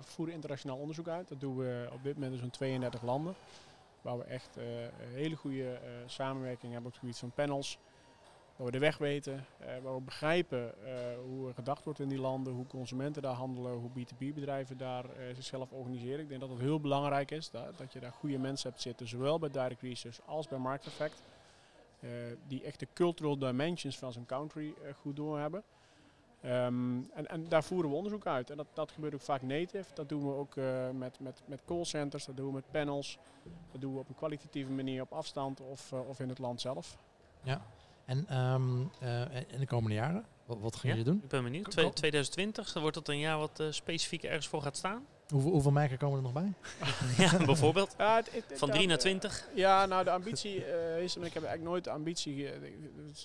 voeren 0.01 0.35
internationaal 0.35 0.77
onderzoek 0.77 1.09
uit. 1.09 1.29
Dat 1.29 1.41
doen 1.41 1.57
we 1.57 1.89
op 1.93 2.03
dit 2.03 2.15
moment 2.15 2.33
in 2.33 2.39
zo'n 2.39 2.51
32 2.51 3.03
landen. 3.03 3.35
Waar 4.03 4.19
we 4.19 4.25
echt 4.25 4.57
eh, 4.57 4.83
een 4.83 5.13
hele 5.13 5.37
goede 5.37 5.73
eh, 5.73 5.91
samenwerking 6.07 6.73
hebben 6.73 6.87
op 6.87 6.93
het 6.93 7.01
gebied 7.01 7.19
van 7.19 7.31
panels. 7.31 7.79
Waar 8.57 8.67
we 8.67 8.73
de 8.73 8.79
weg 8.79 8.99
weten, 8.99 9.47
eh, 9.59 9.67
waar 9.83 9.95
we 9.95 10.01
begrijpen 10.01 10.75
hoe 11.25 11.49
er 11.49 11.55
gedacht 11.55 11.85
wordt 11.85 12.01
in 12.01 12.09
die 12.09 12.21
landen, 12.21 12.53
hoe 12.53 12.67
consumenten 12.67 13.23
daar 13.23 13.35
handelen, 13.35 13.73
hoe 13.73 13.91
B2B-bedrijven 13.91 14.77
daar 14.77 15.05
zichzelf 15.35 15.73
organiseren. 15.73 16.21
Ik 16.21 16.29
denk 16.29 16.41
dat 16.41 16.51
het 16.51 16.59
heel 16.59 16.81
belangrijk 16.81 17.31
is 17.31 17.51
dat, 17.51 17.79
dat 17.79 17.93
je 17.93 18.01
daar 18.01 18.13
goede 18.13 18.39
mensen 18.39 18.71
hebt 18.71 18.83
zitten, 18.83 19.09
zowel 19.09 19.39
bij 19.39 19.51
Direct 19.51 19.81
Research 19.81 20.21
als 20.27 20.49
bij 20.49 20.59
Market 20.59 20.87
Effect. 20.87 21.23
die 22.47 22.63
echt 22.63 22.81
de 22.81 22.89
cultural 22.95 23.39
dimensions 23.39 23.99
van 23.99 24.13
zo'n 24.13 24.27
country 24.27 24.75
goed 25.01 25.17
doorhebben. 25.17 25.63
Ehm, 26.41 27.01
en, 27.15 27.27
en 27.27 27.49
daar 27.49 27.65
voeren 27.65 27.91
we 27.91 27.97
onderzoek 27.97 28.27
uit. 28.27 28.51
En 28.51 28.57
dat, 28.57 28.67
dat 28.73 28.91
gebeurt 28.91 29.15
ook 29.15 29.21
vaak 29.21 29.43
native. 29.43 29.95
Dat 29.95 30.09
doen 30.09 30.27
we 30.27 30.35
ook 30.35 30.57
uh, 30.57 30.91
met, 30.91 31.21
met, 31.21 31.43
met 31.47 31.65
callcenters, 31.65 32.25
dat 32.25 32.37
doen 32.37 32.47
we 32.47 32.53
met 32.53 32.71
panels. 32.71 33.19
Dat 33.73 33.81
doen 33.81 33.93
we 33.93 33.99
op 33.99 34.09
een 34.09 34.15
kwalitatieve 34.15 34.71
manier 34.71 35.03
op 35.03 35.13
afstand 35.13 35.61
of, 35.61 35.93
uh, 35.93 36.09
of 36.09 36.21
in 36.21 36.29
het 36.29 36.39
land 36.39 36.61
zelf. 36.61 36.97
Ja, 37.43 37.63
en 38.05 38.39
um, 38.39 38.91
uh, 39.03 39.37
in 39.37 39.59
de 39.59 39.67
komende 39.67 39.97
jaren, 39.97 40.25
wat, 40.45 40.59
wat 40.61 40.77
gaan 40.77 40.91
ja, 40.91 40.97
jullie 40.97 41.13
doen? 41.13 41.21
Ik 41.23 41.29
ben 41.29 41.43
benieuwd. 41.43 41.71
Twee, 41.71 41.93
2020, 41.93 42.75
wordt 42.75 42.95
dat 42.95 43.09
een 43.09 43.19
jaar 43.19 43.39
wat 43.39 43.63
specifiek 43.71 44.23
ergens 44.23 44.49
voor 44.49 44.63
gaat 44.63 44.77
staan? 44.77 45.07
Hoeveel, 45.31 45.51
hoeveel 45.51 45.71
merken 45.71 45.99
komen 45.99 46.17
er 46.17 46.23
nog 46.23 46.33
bij? 46.33 46.53
ja, 47.25 47.45
bijvoorbeeld. 47.45 47.95
Ja, 47.99 48.17
het, 48.17 48.33
het, 48.33 48.59
Van 48.59 48.71
3 48.71 48.87
naar 48.87 48.99
20? 48.99 49.49
Ja, 49.55 49.87
nou 49.87 50.05
de 50.05 50.11
ambitie 50.11 50.67
uh, 50.67 51.03
is, 51.03 51.17
ik 51.17 51.23
heb 51.23 51.43
eigenlijk 51.43 51.63
nooit 51.63 51.85
de 51.85 51.91
ambitie, 51.91 52.49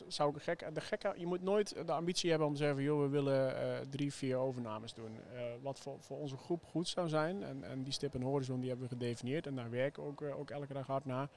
zou 0.08 0.36
ik 0.36 0.42
gek, 0.42 0.70
de 0.74 0.82
gekke, 0.82 1.14
je 1.18 1.26
moet 1.26 1.42
nooit 1.42 1.76
de 1.86 1.92
ambitie 1.92 2.30
hebben 2.30 2.48
om 2.48 2.54
te 2.54 2.60
zeggen, 2.60 2.84
joh, 2.84 3.02
we 3.02 3.08
willen 3.08 3.50
uh, 3.50 3.78
drie, 3.90 4.14
vier 4.14 4.38
overnames 4.38 4.94
doen. 4.94 5.20
wat 5.62 5.80
voor, 5.80 5.98
voor 6.00 6.18
onze 6.18 6.38
groep 6.38 6.64
goed 6.64 6.88
zou 6.88 7.10
zijn, 7.10 7.44
en, 7.44 7.64
en 7.64 7.84
die 7.84 7.94
stip 7.94 8.14
en 8.14 8.22
horizon 8.22 8.60
die 8.60 8.70
hebben 8.70 8.88
we 8.88 8.96
gedefinieerd 8.96 9.48
en 9.48 9.56
daar 9.56 9.70
werken 9.70 10.04
we 10.04 10.10
ook, 10.10 10.22
ook 10.22 10.50
elke 10.50 10.74
dag 10.74 10.88
hard 10.88 11.06
naar, 11.06 11.30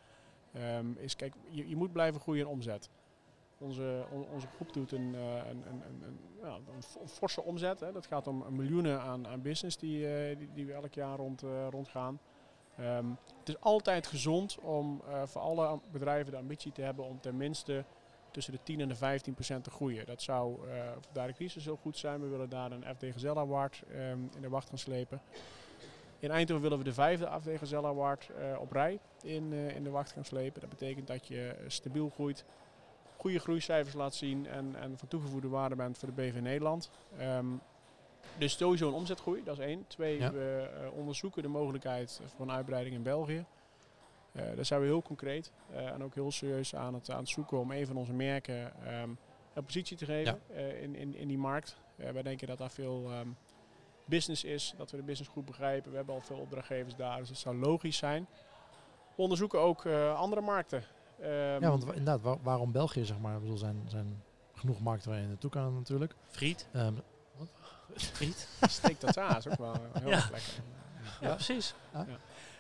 um, 0.79 0.97
is 0.99 1.17
kijk, 1.17 1.35
je, 1.49 1.69
je 1.69 1.77
moet 1.77 1.93
blijven 1.93 2.21
groeien 2.21 2.45
in 2.45 2.51
omzet. 2.51 2.89
Onze, 3.61 4.05
on, 4.13 4.27
onze 4.33 4.47
groep 4.47 4.73
doet 4.73 4.93
een, 4.93 5.15
uh, 5.15 5.37
een, 5.49 5.65
een, 5.67 6.19
ja, 6.43 6.59
forse 7.07 7.43
omzet. 7.43 7.81
Hè. 7.81 7.93
Dat 7.93 8.07
gaat 8.07 8.27
om 8.27 8.45
miljoenen 8.51 9.01
aan, 9.01 9.27
aan 9.27 9.43
business 9.43 9.77
die, 9.77 10.29
uh, 10.31 10.39
die, 10.39 10.49
die, 10.55 10.67
we 10.67 10.73
elk 10.73 10.95
jaar 10.95 11.17
rond, 11.17 11.43
uh, 11.43 11.67
rondgaan. 11.71 12.21
Um, 12.81 13.19
het 13.39 13.49
is 13.49 13.61
altijd 13.61 14.07
gezond 14.07 14.59
om 14.59 15.03
voor 15.25 15.41
alle 15.41 15.81
bedrijven 15.91 16.33
de 16.33 16.39
ambitie 16.39 16.73
te 16.73 16.83
hebben 16.83 17.05
om 17.05 17.21
tenminste 17.21 17.85
tussen 18.31 18.53
de 18.53 18.63
10 18.63 18.81
en 18.81 18.89
de 18.89 18.95
15 18.95 19.35
procent 19.35 19.65
te 19.65 19.71
groeien. 19.71 20.07
Dat 20.07 20.23
zou 20.23 20.59
voor 20.93 21.13
Direct 21.13 21.37
Crisis 21.37 21.65
heel 21.65 21.79
goed 21.83 21.97
zijn. 21.97 22.21
We 22.21 22.29
willen 22.29 22.49
daar 22.49 22.73
een 22.73 22.85
FD 22.95 23.05
Gazelle 23.13 23.41
Award 23.41 23.83
um, 23.91 24.31
in 24.35 24.41
de 24.41 24.49
wacht 24.49 24.69
gaan 24.69 24.79
slepen. 24.79 25.21
In 26.19 26.31
Eindhoven 26.31 26.63
willen 26.63 26.79
we 26.79 26.85
de 26.85 26.93
vijfde 26.93 27.29
FD 27.41 27.59
Gazelle 27.59 27.87
Award 27.87 28.31
op 28.59 28.73
rij 28.73 28.99
in, 29.23 29.53
in 29.53 29.85
de 29.85 29.91
wacht 29.91 30.13
gaan 30.13 30.25
slepen. 30.25 30.61
Dat 30.61 30.71
betekent 30.71 31.07
dat 31.07 31.27
je 31.27 31.57
stabiel 31.67 32.09
groeit 32.09 32.45
goede 33.19 33.39
groeicijfers 33.39 33.95
laat 33.95 34.15
zien 34.15 34.47
en, 34.47 34.75
en 34.81 34.99
van 34.99 35.09
toegevoegde 35.09 35.49
waarde 35.49 35.77
bent 35.77 35.99
voor 35.99 36.09
de 36.09 36.15
BV 36.15 36.41
Nederland. 36.41 36.91
Um, 37.21 37.61
dus 38.39 38.57
sowieso 38.57 38.89
een 38.89 38.95
omzetgroei, 38.95 39.45
dat 39.45 39.59
is 39.59 39.65
één. 39.65 39.85
Twee, 39.87 40.19
ja. 40.19 40.33
we 40.33 40.71
uh, 40.83 40.99
onderzoeken 40.99 41.43
de 41.43 41.49
mogelijkheid 41.49 42.21
voor 42.37 42.47
een 42.47 42.53
uitbreiding 42.53 42.95
in 42.95 43.03
België. 43.03 43.45
Uh, 44.33 44.43
daar 44.55 44.65
zijn 44.65 44.81
we 44.81 44.87
heel 44.87 45.03
concreet 45.03 45.53
uh, 45.71 45.87
en 45.87 46.03
ook 46.03 46.15
heel 46.15 46.31
serieus 46.31 46.75
aan 46.75 46.95
het, 46.95 47.11
aan 47.11 47.19
het 47.19 47.29
zoeken 47.29 47.59
om 47.59 47.71
een 47.71 47.87
van 47.87 47.97
onze 47.97 48.13
merken 48.13 48.73
um, 49.01 49.19
een 49.55 49.65
positie 49.65 49.97
te 49.97 50.05
geven 50.05 50.41
ja. 50.49 50.57
in, 50.59 50.95
in, 50.95 51.15
in 51.15 51.29
die 51.29 51.39
markt. 51.39 51.77
wij 51.97 52.23
denken 52.23 52.47
dat 52.47 52.59
daar 52.59 52.71
veel 52.71 53.13
um, 53.13 53.37
business 54.05 54.45
is, 54.45 54.75
dat 54.77 54.91
we 54.91 54.97
de 54.97 55.03
business 55.03 55.31
goed 55.31 55.45
begrijpen. 55.45 55.91
We 55.91 55.97
hebben 55.97 56.15
al 56.15 56.21
veel 56.21 56.39
opdrachtgevers 56.39 56.97
daar, 56.97 57.19
dus 57.19 57.29
het 57.29 57.39
zou 57.39 57.57
logisch 57.57 57.97
zijn. 57.97 58.27
We 59.17 59.23
onderzoeken 59.23 59.61
ook 59.61 59.87
andere 60.17 60.41
markten. 60.41 60.85
Um, 61.21 61.27
ja, 61.61 61.69
want 61.69 61.83
inderdaad, 61.83 62.21
waar, 62.21 62.37
waarom 62.43 62.73
België, 62.73 63.05
zeg 63.05 63.19
maar? 63.19 63.35
Ik 63.35 63.41
bedoel, 63.41 63.57
zijn, 63.57 63.83
zijn 63.87 64.23
genoeg 64.55 64.81
markten 64.81 65.11
waar 65.11 65.21
je 65.21 65.27
naartoe 65.27 65.51
kan 65.51 65.75
natuurlijk. 65.75 66.15
Friet. 66.27 66.69
Um, 66.75 67.01
wat? 67.37 67.49
Friet. 67.95 68.49
Steek 68.71 69.01
dat 69.01 69.17
is 69.17 69.49
ook 69.49 69.59
wel 69.59 69.75
heel 69.93 70.09
ja. 70.09 70.29
lekker. 70.31 70.63
Ja, 71.21 71.29
ja 71.29 71.35
precies. 71.35 71.75
Ja. 71.93 72.07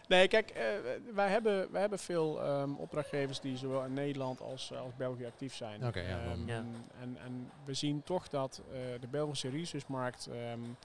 Nee, 0.08 0.28
kijk, 0.28 0.50
uh, 0.50 1.14
wij, 1.14 1.28
hebben, 1.28 1.72
wij 1.72 1.80
hebben 1.80 1.98
veel 1.98 2.60
um, 2.60 2.76
opdrachtgevers 2.76 3.40
die 3.40 3.56
zowel 3.56 3.84
in 3.84 3.92
Nederland 3.92 4.40
als, 4.40 4.72
als 4.72 4.96
België 4.96 5.26
actief 5.26 5.54
zijn. 5.54 5.86
Okay, 5.86 6.08
ja, 6.08 6.32
um, 6.32 6.46
ja. 6.46 6.64
En, 7.00 7.16
en 7.24 7.50
we 7.64 7.74
zien 7.74 8.02
toch 8.02 8.28
dat 8.28 8.62
uh, 8.66 8.78
de 9.00 9.06
Belgische 9.10 9.48
researchmarkt 9.48 10.26
um, 10.26 10.76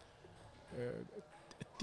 uh, 0.77 0.86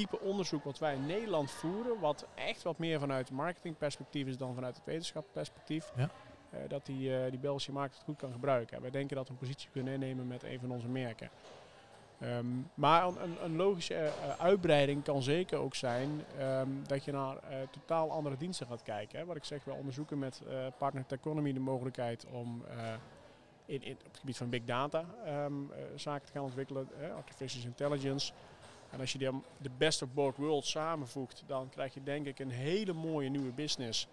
type 0.00 0.20
onderzoek 0.20 0.64
wat 0.64 0.78
wij 0.78 0.94
in 0.94 1.06
Nederland 1.06 1.50
voeren, 1.50 2.00
wat 2.00 2.26
echt 2.34 2.62
wat 2.62 2.78
meer 2.78 3.00
vanuit 3.00 3.30
marketingperspectief 3.30 4.26
is 4.26 4.36
dan 4.36 4.54
vanuit 4.54 4.76
het 4.76 4.84
wetenschapperspectief, 4.84 5.92
ja. 5.96 6.10
uh, 6.52 6.58
dat 6.68 6.86
die, 6.86 7.10
uh, 7.10 7.30
die 7.30 7.38
Belgische 7.38 7.72
markt 7.72 7.94
het 7.94 8.04
goed 8.04 8.16
kan 8.16 8.32
gebruiken. 8.32 8.76
En 8.76 8.82
wij 8.82 8.90
denken 8.90 9.16
dat 9.16 9.26
we 9.26 9.32
een 9.32 9.38
positie 9.38 9.68
kunnen 9.70 9.92
innemen 9.92 10.26
met 10.26 10.42
een 10.42 10.60
van 10.60 10.70
onze 10.70 10.88
merken. 10.88 11.30
Um, 12.22 12.70
maar 12.74 13.06
een, 13.06 13.44
een 13.44 13.56
logische 13.56 13.94
uh, 13.94 14.40
uitbreiding 14.40 15.02
kan 15.02 15.22
zeker 15.22 15.58
ook 15.58 15.74
zijn 15.74 16.24
um, 16.40 16.82
dat 16.86 17.04
je 17.04 17.12
naar 17.12 17.36
totaal 17.70 18.10
andere 18.10 18.36
diensten 18.36 18.66
gaat 18.66 18.82
kijken. 18.82 19.18
Hè. 19.18 19.24
Wat 19.24 19.36
ik 19.36 19.44
zeg, 19.44 19.64
we 19.64 19.72
onderzoeken 19.72 20.18
met 20.18 20.42
Partner 20.78 21.06
Techonomy 21.06 21.52
de 21.52 21.60
mogelijkheid 21.60 22.26
om 22.32 22.64
in, 23.64 23.82
in, 23.82 23.92
op 23.92 24.04
het 24.04 24.18
gebied 24.18 24.36
van 24.36 24.48
big 24.48 24.64
data 24.64 25.04
um, 25.26 25.70
zaken 25.94 26.26
te 26.26 26.32
gaan 26.32 26.42
ontwikkelen, 26.42 26.88
artificial 27.16 27.64
intelligence. 27.64 28.32
En 28.90 29.00
als 29.00 29.12
je 29.12 29.18
de, 29.18 29.38
de 29.58 29.70
best 29.78 30.02
of 30.02 30.12
both 30.12 30.36
worlds 30.36 30.70
samenvoegt, 30.70 31.42
dan 31.46 31.68
krijg 31.68 31.94
je 31.94 32.02
denk 32.02 32.26
ik 32.26 32.38
een 32.38 32.50
hele 32.50 32.92
mooie 32.92 33.28
nieuwe 33.28 33.52
business 33.52 34.08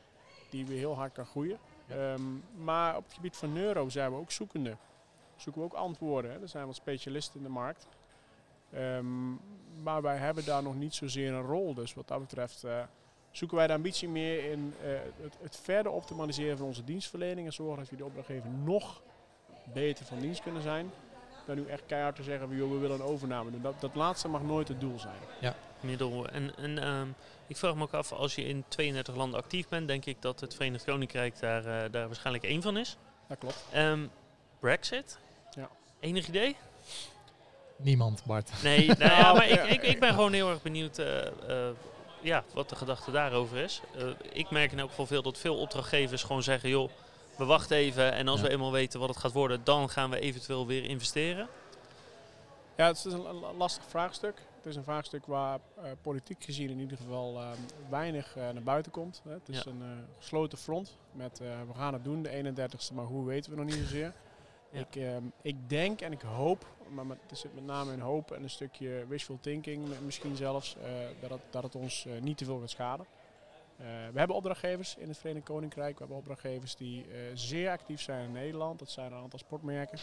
die 0.49 0.65
weer 0.65 0.77
heel 0.77 0.95
hard 0.95 1.13
kan 1.13 1.25
groeien. 1.25 1.59
Ja. 1.87 2.13
Um, 2.13 2.43
maar 2.55 2.97
op 2.97 3.03
het 3.03 3.13
gebied 3.13 3.35
van 3.35 3.53
neuro 3.53 3.89
zijn 3.89 4.11
we 4.11 4.17
ook 4.17 4.31
zoekende. 4.31 4.77
Zoeken 5.35 5.61
we 5.61 5.67
ook 5.67 5.73
antwoorden. 5.73 6.31
Hè. 6.31 6.41
Er 6.41 6.47
zijn 6.47 6.65
wat 6.65 6.75
specialisten 6.75 7.37
in 7.37 7.43
de 7.43 7.49
markt. 7.49 7.87
Um, 8.75 9.39
maar 9.83 10.01
wij 10.01 10.17
hebben 10.17 10.45
daar 10.45 10.63
nog 10.63 10.75
niet 10.75 10.95
zozeer 10.95 11.33
een 11.33 11.45
rol. 11.45 11.73
Dus 11.73 11.93
wat 11.93 12.07
dat 12.07 12.19
betreft 12.19 12.63
uh, 12.65 12.83
zoeken 13.31 13.57
wij 13.57 13.67
de 13.67 13.73
ambitie 13.73 14.09
meer 14.09 14.51
in 14.51 14.73
uh, 14.83 14.99
het, 15.21 15.37
het, 15.41 15.55
verder 15.55 15.91
optimaliseren 15.91 16.57
van 16.57 16.67
onze 16.67 16.83
dienstverlening. 16.83 17.47
En 17.47 17.53
zorgen 17.53 17.77
dat 17.77 17.89
we 17.89 17.95
de 17.95 18.05
opdrachtgever 18.05 18.49
nog 18.49 19.01
beter 19.73 20.05
van 20.05 20.19
dienst 20.19 20.41
kunnen 20.41 20.61
zijn 20.61 20.91
dan 21.47 21.55
nu 21.55 21.65
echt 21.65 21.81
keihard 21.86 22.15
te 22.15 22.23
zeggen, 22.23 22.55
joh, 22.55 22.71
we 22.71 22.77
willen 22.77 22.99
een 22.99 23.05
overname 23.05 23.51
doen. 23.51 23.62
Dat, 23.62 23.81
dat 23.81 23.95
laatste 23.95 24.27
mag 24.27 24.41
nooit 24.41 24.67
het 24.67 24.79
doel 24.79 24.99
zijn. 24.99 25.15
Ja, 25.39 25.55
middel. 25.79 26.27
En, 26.27 26.55
en 26.57 26.88
um, 26.88 27.15
ik 27.47 27.57
vraag 27.57 27.75
me 27.75 27.83
ook 27.83 27.93
af, 27.93 28.12
als 28.12 28.36
je 28.36 28.45
in 28.45 28.63
32 28.67 29.15
landen 29.15 29.39
actief 29.39 29.67
bent, 29.67 29.88
denk 29.88 30.05
ik 30.05 30.21
dat 30.21 30.39
het 30.39 30.55
Verenigd 30.55 30.83
Koninkrijk 30.83 31.39
daar, 31.39 31.65
uh, 31.65 31.91
daar 31.91 32.07
waarschijnlijk 32.07 32.45
één 32.45 32.62
van 32.62 32.77
is. 32.77 32.97
Dat 33.27 33.38
klopt. 33.38 33.65
Um, 33.75 34.12
Brexit? 34.60 35.17
Ja. 35.49 35.69
Enig 35.99 36.27
idee? 36.27 36.55
Niemand, 37.77 38.23
Bart. 38.25 38.51
Nee, 38.63 38.88
nou 38.88 39.12
ja, 39.12 39.33
maar 39.33 39.49
ik, 39.49 39.63
ik, 39.63 39.81
ik 39.81 39.99
ben 39.99 40.13
gewoon 40.13 40.33
heel 40.33 40.49
erg 40.49 40.62
benieuwd 40.62 40.99
uh, 40.99 41.25
uh, 41.49 41.67
ja, 42.21 42.43
wat 42.53 42.69
de 42.69 42.75
gedachte 42.75 43.12
daarover 43.12 43.57
is. 43.57 43.81
ik 44.31 44.49
merk 44.49 44.71
in 44.71 44.79
elk 44.79 44.89
geval 44.89 45.05
veel 45.05 45.21
dat 45.21 45.38
veel 45.38 45.57
opdrachtgevers 45.57 46.23
gewoon 46.23 46.43
zeggen, 46.43 46.69
joh, 46.69 46.89
we 47.38 47.45
wachten 47.45 47.78
even 47.78 48.13
en 48.13 48.28
als 48.28 48.39
ja. 48.39 48.45
we 48.45 48.52
eenmaal 48.52 48.71
weten 48.71 49.00
wat 49.00 49.10
het 49.10 49.17
gaat 49.17 49.32
worden, 49.32 49.63
dan 49.63 49.89
gaan 49.89 50.10
we 50.10 50.19
eventueel 50.19 50.67
weer 50.67 50.84
investeren? 50.84 51.47
Ja, 52.76 52.88
het 52.88 52.97
is 52.97 53.13
een 53.13 53.56
lastig 53.58 53.84
vraagstuk. 53.88 54.41
Het 54.56 54.65
is 54.65 54.76
een 54.76 54.84
vraagstuk 54.84 55.26
waar 55.26 55.60
uh, 55.78 55.84
politiek 56.02 56.43
gezien 56.43 56.69
in 56.69 56.80
ieder 56.80 56.97
geval 56.97 57.34
uh, 57.36 57.50
weinig 57.89 58.38
uh, 58.38 58.50
naar 58.50 58.63
buiten 58.63 58.91
komt. 58.91 59.21
Hè. 59.23 59.32
Het 59.32 59.50
is 59.50 59.63
ja. 59.63 59.71
een 59.71 60.06
gesloten 60.19 60.58
front 60.58 60.97
met 61.12 61.39
we 61.39 61.73
gaan 61.76 61.93
het 61.93 62.04
doen, 62.04 62.23
de 62.23 62.54
31ste, 62.54 62.93
maar 62.93 63.06
hoe 63.06 63.26
weten 63.26 63.52
we 63.52 63.58
nog 63.58 63.65
niet 63.65 63.76
zozeer. 63.76 64.13
Ja. 64.71 64.80
Ik, 64.80 65.21
ik 65.41 65.69
denk 65.69 66.02
en 66.02 66.12
ik 66.12 66.21
hoop, 66.21 66.65
maar 66.89 67.06
met, 67.06 67.17
er 67.30 67.36
zit 67.36 67.56
met 67.56 67.65
name 67.65 67.93
een 67.93 68.02
hoop 68.02 68.32
en 68.32 68.43
een 68.43 68.50
stukje 68.50 69.06
wishful 69.08 69.38
thinking 69.41 69.88
misschien 70.06 70.36
zelfs, 70.36 70.76
dat, 71.21 71.30
het, 71.30 71.41
dat 71.50 71.63
het 71.63 71.76
ons 71.76 72.08
niet 72.21 72.38
te 72.38 72.45
veel 72.45 72.60
gaat 72.60 72.69
schaden. 72.69 73.06
Uh, 73.79 73.85
we 73.85 74.19
hebben 74.19 74.35
opdrachtgevers 74.35 74.95
in 74.95 75.07
het 75.07 75.17
Verenigd 75.17 75.45
Koninkrijk. 75.45 75.93
We 75.93 75.99
hebben 75.99 76.17
opdrachtgevers 76.17 76.75
die 76.75 77.05
uh, 77.07 77.13
zeer 77.33 77.69
actief 77.69 78.01
zijn 78.01 78.25
in 78.25 78.31
Nederland. 78.31 78.79
Dat 78.79 78.89
zijn 78.89 79.11
een 79.11 79.21
aantal 79.21 79.39
sportmerken. 79.39 79.99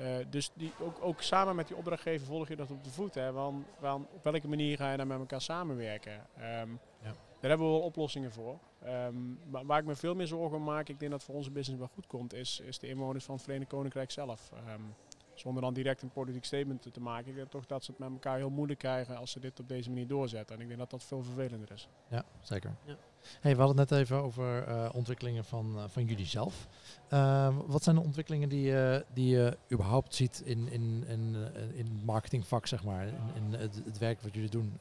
Uh, 0.00 0.16
dus 0.30 0.50
die, 0.54 0.72
ook, 0.80 0.98
ook, 1.00 1.22
samen 1.22 1.56
met 1.56 1.68
die 1.68 1.76
opdrachtgever 1.76 2.26
volg 2.26 2.48
je 2.48 2.56
dat 2.56 2.70
op 2.70 2.84
de 2.84 2.90
voet. 2.90 3.14
Hè? 3.14 3.32
Want, 3.32 3.66
want 3.78 4.06
op 4.12 4.24
welke 4.24 4.48
manier 4.48 4.76
ga 4.76 4.90
je 4.90 4.96
dan 4.96 5.06
met 5.06 5.18
elkaar 5.18 5.40
samenwerken? 5.40 6.12
Um, 6.12 6.80
ja. 7.02 7.14
Daar 7.40 7.50
hebben 7.50 7.66
we 7.66 7.72
wel 7.72 7.82
oplossingen 7.82 8.32
voor. 8.32 8.58
Um, 8.86 9.40
maar 9.50 9.66
waar 9.66 9.78
ik 9.78 9.84
me 9.84 9.96
veel 9.96 10.14
meer 10.14 10.26
zorgen 10.26 10.56
om 10.56 10.64
maak, 10.64 10.88
ik 10.88 10.98
denk 10.98 11.10
dat 11.10 11.24
voor 11.24 11.34
onze 11.34 11.50
business 11.50 11.78
wel 11.78 11.90
goed 11.94 12.06
komt, 12.06 12.34
is, 12.34 12.60
is 12.60 12.78
de 12.78 12.88
inwoners 12.88 13.24
van 13.24 13.34
het 13.34 13.44
Verenigd 13.44 13.70
Koninkrijk 13.70 14.10
zelf. 14.10 14.50
Um, 14.74 14.94
zonder 15.40 15.62
dan 15.62 15.74
direct 15.74 16.02
een 16.02 16.10
politiek 16.10 16.44
statement 16.44 16.92
te 16.92 17.00
maken. 17.00 17.30
Ik 17.30 17.34
denk 17.34 17.50
toch 17.50 17.66
dat 17.66 17.84
ze 17.84 17.90
het 17.90 18.00
met 18.00 18.10
elkaar 18.10 18.36
heel 18.36 18.50
moeilijk 18.50 18.78
krijgen 18.78 19.16
als 19.16 19.30
ze 19.30 19.40
dit 19.40 19.60
op 19.60 19.68
deze 19.68 19.88
manier 19.88 20.06
doorzetten. 20.06 20.56
En 20.56 20.62
ik 20.62 20.68
denk 20.68 20.80
dat 20.80 20.90
dat 20.90 21.04
veel 21.04 21.22
vervelender 21.22 21.72
is. 21.72 21.88
Ja, 22.08 22.24
zeker. 22.40 22.74
Ja. 22.84 22.96
Hey, 23.40 23.52
we 23.52 23.58
hadden 23.58 23.78
het 23.78 23.90
net 23.90 24.00
even 24.00 24.16
over 24.16 24.68
uh, 24.68 24.88
ontwikkelingen 24.92 25.44
van, 25.44 25.76
uh, 25.76 25.84
van 25.88 26.04
jullie 26.04 26.26
zelf. 26.26 26.68
Uh, 27.12 27.56
wat 27.66 27.82
zijn 27.82 27.96
de 27.96 28.02
ontwikkelingen 28.02 28.48
die, 28.48 28.70
uh, 28.70 28.96
die 29.12 29.28
je 29.28 29.56
überhaupt 29.72 30.14
ziet 30.14 30.42
in, 30.44 30.68
in, 30.68 31.04
in, 31.06 31.34
in 31.74 31.84
het 31.84 32.04
marketingvak, 32.04 32.66
zeg 32.66 32.84
maar, 32.84 33.06
in, 33.06 33.14
in 33.34 33.54
het, 33.54 33.82
het, 33.84 33.98
werk 33.98 34.20
wat 34.20 34.34
jullie 34.34 34.50
doen, 34.50 34.80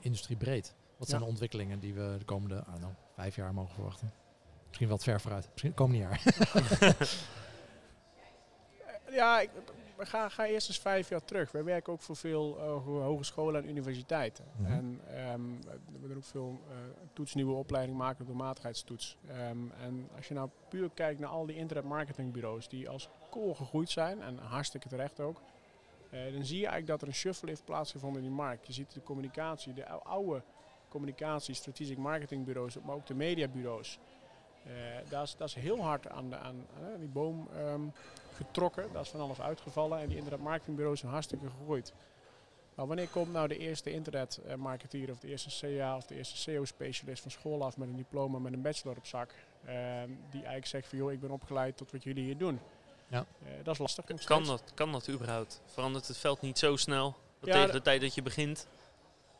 industriebreed? 0.00 0.74
Wat 0.96 1.08
zijn 1.08 1.20
ja. 1.20 1.26
de 1.26 1.32
ontwikkelingen 1.32 1.80
die 1.80 1.94
we 1.94 2.14
de 2.18 2.24
komende 2.24 2.64
know, 2.76 2.90
vijf 3.14 3.36
jaar 3.36 3.54
mogen 3.54 3.74
verwachten? 3.74 4.12
Misschien 4.66 4.88
wat 4.88 5.02
ver 5.02 5.20
vooruit, 5.20 5.48
misschien 5.50 5.70
het 5.70 5.78
komende 5.78 6.02
jaar. 6.02 6.22
ja, 9.20 9.40
ik, 9.40 9.50
we 9.96 10.06
gaan, 10.06 10.30
gaan 10.30 10.46
eerst 10.46 10.68
eens 10.68 10.78
vijf 10.78 11.08
jaar 11.08 11.24
terug. 11.24 11.52
Wij 11.52 11.64
werken 11.64 11.92
ook 11.92 12.00
voor 12.00 12.16
veel 12.16 12.58
uh, 12.58 12.84
hogescholen 12.84 13.62
en 13.62 13.68
universiteiten. 13.68 14.44
Mm 14.56 14.66
-hmm. 14.66 14.74
En 14.74 15.00
um, 15.32 15.60
we 16.00 16.08
doen 16.08 16.16
ook 16.16 16.24
veel 16.24 16.60
uh, 16.70 16.76
toets, 17.12 17.34
nieuwe 17.34 17.54
opleiding 17.54 17.98
maken 17.98 18.26
door 18.26 18.36
maatigheidstoets. 18.36 19.16
Um, 19.28 19.72
en 19.80 20.08
als 20.16 20.28
je 20.28 20.34
nou 20.34 20.48
puur 20.68 20.90
kijkt 20.94 21.20
naar 21.20 21.28
al 21.28 21.46
die 21.46 21.56
internet 21.56 21.84
marketingbureaus 21.84 22.68
die 22.68 22.88
als 22.88 23.08
kool 23.30 23.54
gegroeid 23.54 23.90
zijn, 23.90 24.22
en 24.22 24.38
hartstikke 24.38 24.88
terecht 24.88 25.20
ook, 25.20 25.40
dan 26.10 26.44
zie 26.44 26.58
je 26.58 26.66
eigenlijk 26.66 26.86
dat 26.86 27.02
er 27.02 27.08
een 27.08 27.14
shuffle 27.14 27.48
heeft 27.48 27.64
plaatsgevonden 27.64 28.22
in 28.22 28.28
die 28.28 28.36
markt. 28.36 28.66
Je 28.66 28.72
ziet 28.72 28.94
de 28.94 29.02
communicatie, 29.02 29.72
de 29.72 29.88
oude 29.88 30.42
communicatie, 30.88 31.54
strategic 31.54 31.98
marketingbureaus, 31.98 32.78
maar 32.84 32.94
ook 32.94 33.06
de 33.06 33.14
mediabureaus. 33.14 33.98
Uh, 34.66 34.72
dat, 35.08 35.22
is, 35.22 35.36
dat 35.36 35.48
is 35.48 35.54
heel 35.54 35.82
hard 35.82 36.08
aan, 36.08 36.30
de, 36.30 36.36
aan 36.36 36.66
die 36.98 37.08
boom 37.08 37.48
ehm, 37.56 37.80
getrokken. 38.34 38.92
Dat 38.92 39.02
is 39.02 39.08
van 39.08 39.20
alles 39.20 39.40
uitgevallen 39.40 39.98
en 39.98 40.08
die 40.08 40.16
internetmarketingbureaus 40.16 41.00
zijn 41.00 41.12
hartstikke 41.12 41.46
gegroeid. 41.58 41.92
Maar 42.74 42.86
wanneer 42.86 43.08
komt 43.08 43.32
nou 43.32 43.48
de 43.48 43.58
eerste 43.58 43.90
internetmarketeer 43.90 45.10
of 45.10 45.18
de 45.18 45.28
eerste 45.28 45.76
CA 45.78 45.96
of 45.96 46.06
de 46.06 46.14
eerste 46.14 46.36
SEO-specialist 46.36 47.22
van 47.22 47.30
school 47.30 47.64
af 47.64 47.76
met 47.76 47.88
een 47.88 47.96
diploma, 47.96 48.38
met 48.38 48.52
een 48.52 48.62
bachelor 48.62 48.96
op 48.96 49.06
zak, 49.06 49.34
ehm, 49.64 50.08
die 50.30 50.40
eigenlijk 50.40 50.66
zegt 50.66 50.88
van 50.88 50.98
joh, 50.98 51.12
ik 51.12 51.20
ben 51.20 51.30
opgeleid 51.30 51.76
tot 51.76 51.92
wat 51.92 52.02
jullie 52.02 52.24
hier 52.24 52.36
doen. 52.36 52.60
Ja. 53.08 53.26
Uh, 53.42 53.48
dat 53.62 53.74
is 53.74 53.78
lastig. 53.78 54.24
Kan 54.24 54.44
dat, 54.44 54.62
kan 54.74 54.92
dat 54.92 55.08
überhaupt? 55.08 55.62
Verandert 55.66 56.08
het 56.08 56.16
veld 56.16 56.40
niet 56.40 56.58
zo 56.58 56.76
snel 56.76 57.14
dat 57.40 57.50
tegen 57.50 57.72
de 57.72 57.82
tijd 57.82 58.00
dat 58.00 58.14
je 58.14 58.22
begint? 58.22 58.66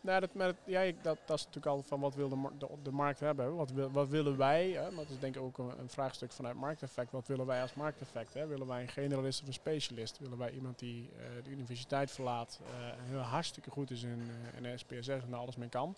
Nou, 0.06 0.20
dat, 0.20 0.54
ja, 0.64 0.92
dat, 1.02 1.18
dat 1.24 1.38
is 1.38 1.44
natuurlijk 1.44 1.66
al 1.66 1.82
van 1.82 2.00
wat 2.00 2.14
wil 2.14 2.28
de, 2.28 2.68
de, 2.82 2.90
markt 2.90 3.20
hebben. 3.20 3.56
Wat, 3.56 3.70
wat 3.70 4.08
willen 4.08 4.36
wij? 4.36 4.70
Hè? 4.70 4.94
Dat 4.94 5.08
is 5.08 5.18
denk 5.18 5.36
ik 5.36 5.42
ook 5.42 5.58
een, 5.58 5.88
vraagstuk 5.88 6.32
vanuit 6.32 6.56
markteffect. 6.56 7.12
Wat 7.12 7.26
willen 7.26 7.46
wij 7.46 7.62
als 7.62 7.74
markteffect? 7.74 8.34
Hè? 8.34 8.46
Willen 8.46 8.66
wij 8.66 8.82
een 8.82 8.88
generalist 8.88 9.40
of 9.40 9.46
een 9.46 9.52
specialist? 9.52 10.18
Willen 10.18 10.38
wij 10.38 10.50
iemand 10.50 10.78
die 10.78 11.10
uh, 11.12 11.44
de 11.44 11.50
universiteit 11.50 12.10
verlaat 12.10 12.60
uh, 12.62 12.68
heel 12.98 13.18
hartstikke 13.18 13.70
goed 13.70 13.90
is 13.90 14.02
in, 14.02 14.30
uh, 14.60 14.70
in 14.70 14.78
SPSS 14.78 15.08
en 15.08 15.30
daar 15.30 15.40
alles 15.40 15.56
mee 15.56 15.68
kan? 15.68 15.96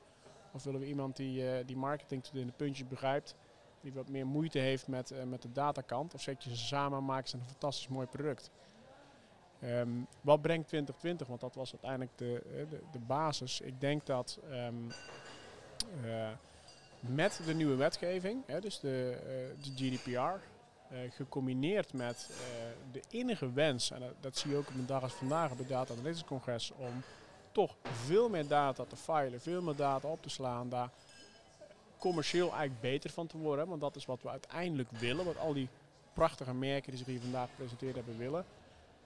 Of 0.52 0.64
willen 0.64 0.80
we 0.80 0.86
iemand 0.86 1.16
die, 1.16 1.64
die 1.64 1.76
marketing 1.76 2.24
in 2.32 2.46
de 2.46 2.52
puntjes 2.52 2.88
begrijpt? 2.88 3.34
Die 3.80 3.92
wat 3.92 4.08
meer 4.08 4.26
moeite 4.26 4.58
heeft 4.58 4.88
met, 4.88 5.12
met 5.26 5.42
de 5.42 5.52
datakant? 5.52 6.14
Of 6.14 6.20
zet 6.20 6.44
je 6.44 6.50
ze 6.50 6.56
samen 6.56 6.98
en 6.98 7.04
maken 7.04 7.28
ze 7.28 7.36
een 7.36 7.44
fantastisch 7.44 7.88
mooi 7.88 8.06
product? 8.06 8.50
Um, 9.64 10.06
wat 10.20 10.42
brengt 10.42 10.68
2020? 10.68 11.26
Want 11.26 11.40
dat 11.40 11.54
was 11.54 11.72
uiteindelijk 11.72 12.10
de, 12.16 12.42
eh, 12.46 12.70
de, 12.70 12.80
de 12.92 12.98
basis. 12.98 13.60
Ik 13.60 13.80
denk 13.80 14.06
dat 14.06 14.38
um, 14.50 14.86
uh, 16.04 16.28
met 17.00 17.40
de 17.46 17.54
nieuwe 17.54 17.74
wetgeving, 17.74 18.42
hè, 18.46 18.60
dus 18.60 18.80
de, 18.80 19.18
uh, 19.20 19.64
de 19.64 19.96
GDPR, 19.96 20.56
gecombineerd 21.10 21.92
met 21.92 22.30
de 22.92 23.02
innige 23.10 23.52
wens, 23.52 23.90
en 23.90 24.00
dat, 24.00 24.12
dat, 24.20 24.36
zie 24.36 24.50
je 24.50 24.56
ook 24.56 24.68
op 24.68 24.74
een 24.74 24.86
dag 24.86 25.02
als 25.02 25.12
vandaag 25.12 25.50
op 25.50 25.58
het 25.58 25.68
Data 25.68 25.92
Analytics 25.92 26.24
Congres, 26.24 26.72
om 26.76 27.02
toch 27.52 27.76
veel 27.82 28.28
meer 28.28 28.46
data 28.46 28.84
te 28.84 28.96
filen, 28.96 29.40
veel 29.40 29.62
meer 29.62 29.76
data 29.76 30.08
op 30.08 30.22
te 30.22 30.28
slaan, 30.28 30.68
daar 30.68 30.90
commercieel 31.98 32.50
eigenlijk 32.50 32.80
beter 32.80 33.10
van 33.10 33.26
te 33.26 33.38
worden. 33.38 33.68
Want 33.68 33.80
dat 33.80 33.96
is 33.96 34.06
wat 34.06 34.22
we 34.22 34.28
uiteindelijk 34.28 34.90
willen, 34.90 35.24
wat 35.24 35.38
al 35.38 35.52
die 35.52 35.68
prachtige 36.12 36.54
merken 36.54 36.90
die 36.90 36.98
zich 36.98 37.06
hier 37.06 37.20
vandaag 37.20 37.48
gepresenteerd 37.48 37.94
hebben 37.94 38.18
willen. 38.18 38.44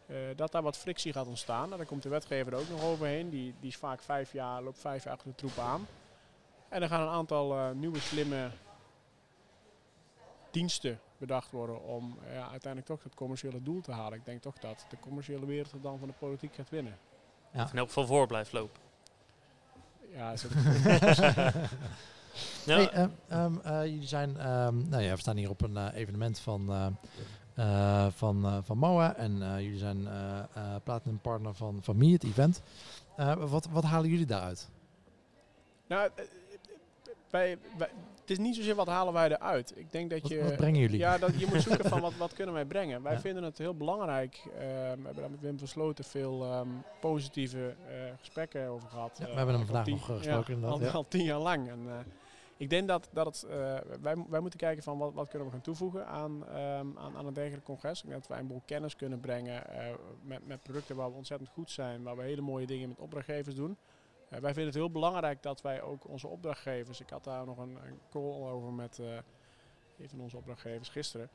Uh, 0.07 0.17
dat 0.37 0.53
daar 0.53 0.63
wat 0.63 0.77
frictie 0.77 1.13
gaat 1.13 1.27
ontstaan. 1.27 1.65
Nou, 1.65 1.77
daar 1.77 1.87
komt 1.87 2.03
de 2.03 2.09
wetgever 2.09 2.55
ook 2.55 2.69
nog 2.69 2.83
overheen. 2.83 3.31
Die, 3.31 3.55
die 3.61 3.69
is 3.69 3.77
vaak 3.77 4.03
vijf 4.03 4.33
jaar, 4.33 4.63
loopt 4.63 4.79
vijf 4.79 5.05
jaar 5.05 5.13
achter 5.13 5.29
de 5.29 5.35
troep 5.35 5.59
aan. 5.59 5.87
En 6.69 6.83
er 6.83 6.89
gaan 6.89 7.01
een 7.01 7.09
aantal 7.09 7.57
uh, 7.57 7.71
nieuwe 7.71 8.01
slimme 8.01 8.51
diensten 10.51 11.01
bedacht 11.19 11.51
worden 11.51 11.83
om 11.83 12.19
uh, 12.25 12.35
ja, 12.35 12.51
uiteindelijk 12.51 12.87
toch 12.87 13.03
het 13.03 13.15
commerciële 13.15 13.63
doel 13.63 13.81
te 13.81 13.93
halen. 13.93 14.19
Ik 14.19 14.25
denk 14.25 14.43
toch 14.43 14.59
dat 14.59 14.87
de 14.89 14.97
commerciële 15.01 15.47
wereld 15.47 15.73
dan 15.83 15.99
van 15.99 16.09
de 16.09 16.15
politiek 16.19 16.55
gaat 16.55 16.71
winnen. 16.71 16.97
Ja. 17.53 17.69
In 17.73 17.79
elk 17.79 17.87
geval 17.87 18.07
voor 18.07 18.27
blijft 18.27 18.53
lopen. 18.53 18.81
Ja, 20.15 20.33
is 20.33 20.43
het 20.47 20.53
ja. 22.65 22.75
Hey, 22.75 23.11
um, 23.31 23.61
jullie 23.65 24.07
zijn, 24.07 24.31
um, 24.31 24.89
nou 24.89 25.03
ja, 25.03 25.15
we 25.15 25.21
staan 25.21 25.37
hier 25.37 25.51
op 25.51 25.63
een 25.63 25.89
evenement 25.89 26.39
van 26.39 26.71
uh, 26.71 26.87
van, 28.15 28.47
uh, 28.47 28.59
van 28.63 28.79
MOA. 28.79 29.17
En 29.17 29.37
uh, 29.37 29.61
jullie 29.61 29.79
zijn 29.79 30.09
platinum 30.85 31.19
partner 31.21 31.55
van, 31.55 31.79
van 31.83 31.97
Me, 31.97 32.13
het 32.13 32.25
event. 32.25 32.63
wat, 33.39 33.69
wat 33.71 33.85
halen 33.85 34.11
jullie 34.11 34.27
daaruit? 34.27 34.69
Nou, 35.87 36.11
wij, 37.31 37.59
wij, 37.79 37.89
het 38.21 38.31
is 38.31 38.39
niet 38.39 38.57
zozeer 38.57 38.75
wat 38.75 38.87
halen 38.87 39.13
wij 39.13 39.29
eruit. 39.31 39.73
Ik 39.77 39.93
denk 39.93 40.11
dat 40.11 40.29
je. 40.29 40.43
Wat 40.43 40.57
brengen 40.57 40.81
jullie? 40.81 40.99
Ja, 40.99 41.19
dat 41.19 41.41
je 41.41 41.47
moet 41.47 41.63
zoeken 41.69 41.89
van 41.89 42.01
wat, 42.01 42.17
wat 42.17 42.33
kunnen 42.33 42.55
wij 42.55 42.65
brengen. 42.65 43.03
Wij 43.03 43.13
ja. 43.13 43.21
vinden 43.21 43.43
het 43.43 43.59
heel 43.59 43.75
belangrijk. 43.75 44.41
we 44.45 44.65
hebben 44.65 45.15
daar 45.15 45.31
met 45.31 45.41
Wim 45.41 45.59
Versloten 45.59 46.05
veel 46.05 46.59
um, 46.59 46.83
positieve 47.01 47.75
gesprekken 48.21 48.69
over 48.69 48.89
gehad. 48.89 49.17
Ja, 49.19 49.27
we 49.27 49.37
hebben 49.37 49.55
hem 49.55 49.65
vandaag 49.65 49.85
tien, 49.85 49.95
nog 49.95 50.07
gesproken. 50.07 50.61
Ja, 50.61 50.67
al, 50.67 50.89
al, 50.89 51.09
tien 51.09 51.25
jaar 51.25 51.39
lang. 51.39 51.69
En, 51.69 51.87
ik 52.63 52.71
denk 52.71 52.89
dat, 52.89 53.09
dat 53.13 53.47
uh, 53.47 53.53
wij, 54.01 54.25
wij 54.29 54.41
moeten 54.41 54.59
kijken 54.59 54.83
van 54.83 54.99
wat, 54.99 55.13
wat 55.13 55.29
kunnen 55.29 55.47
we 55.47 55.53
gaan 55.53 55.63
toevoegen 55.63 56.07
aan, 56.07 56.33
um, 56.33 56.99
aan, 56.99 57.17
aan 57.17 57.27
een 57.27 57.33
dergelijk 57.33 57.65
congres. 57.65 58.03
Ik 58.03 58.09
denk 58.09 58.21
dat 58.21 58.29
wij 58.29 58.39
een 58.39 58.47
boel 58.47 58.63
kennis 58.65 58.97
kunnen 58.97 59.21
brengen 59.21 59.65
uh, 59.71 59.95
met, 60.23 60.47
met 60.47 60.63
producten 60.63 60.97
waar 60.97 61.11
we 61.11 61.17
ontzettend 61.17 61.51
goed 61.51 61.71
zijn, 61.71 62.03
waar 62.03 62.17
we 62.17 62.23
hele 62.23 62.41
mooie 62.41 62.67
dingen 62.67 62.89
met 62.89 62.99
opdrachtgevers 62.99 63.55
doen. 63.55 63.71
Uh, 63.71 64.39
wij 64.39 64.41
vinden 64.41 64.65
het 64.65 64.75
heel 64.75 64.91
belangrijk 64.91 65.43
dat 65.43 65.63
wij 65.63 65.83
ook 65.83 66.09
onze 66.09 66.29
opdrachtgevers, 66.29 67.01
ik 67.01 67.11
had 67.11 67.25
daar 67.25 67.47
nog 67.47 67.59
een, 67.59 67.77
een 67.85 67.99
call 68.11 68.51
over 68.51 68.73
met 68.73 68.99
een 69.99 70.09
van 70.09 70.21
onze 70.21 70.37
opdrachtgevers 70.37 70.89
gisteren, 70.89 71.29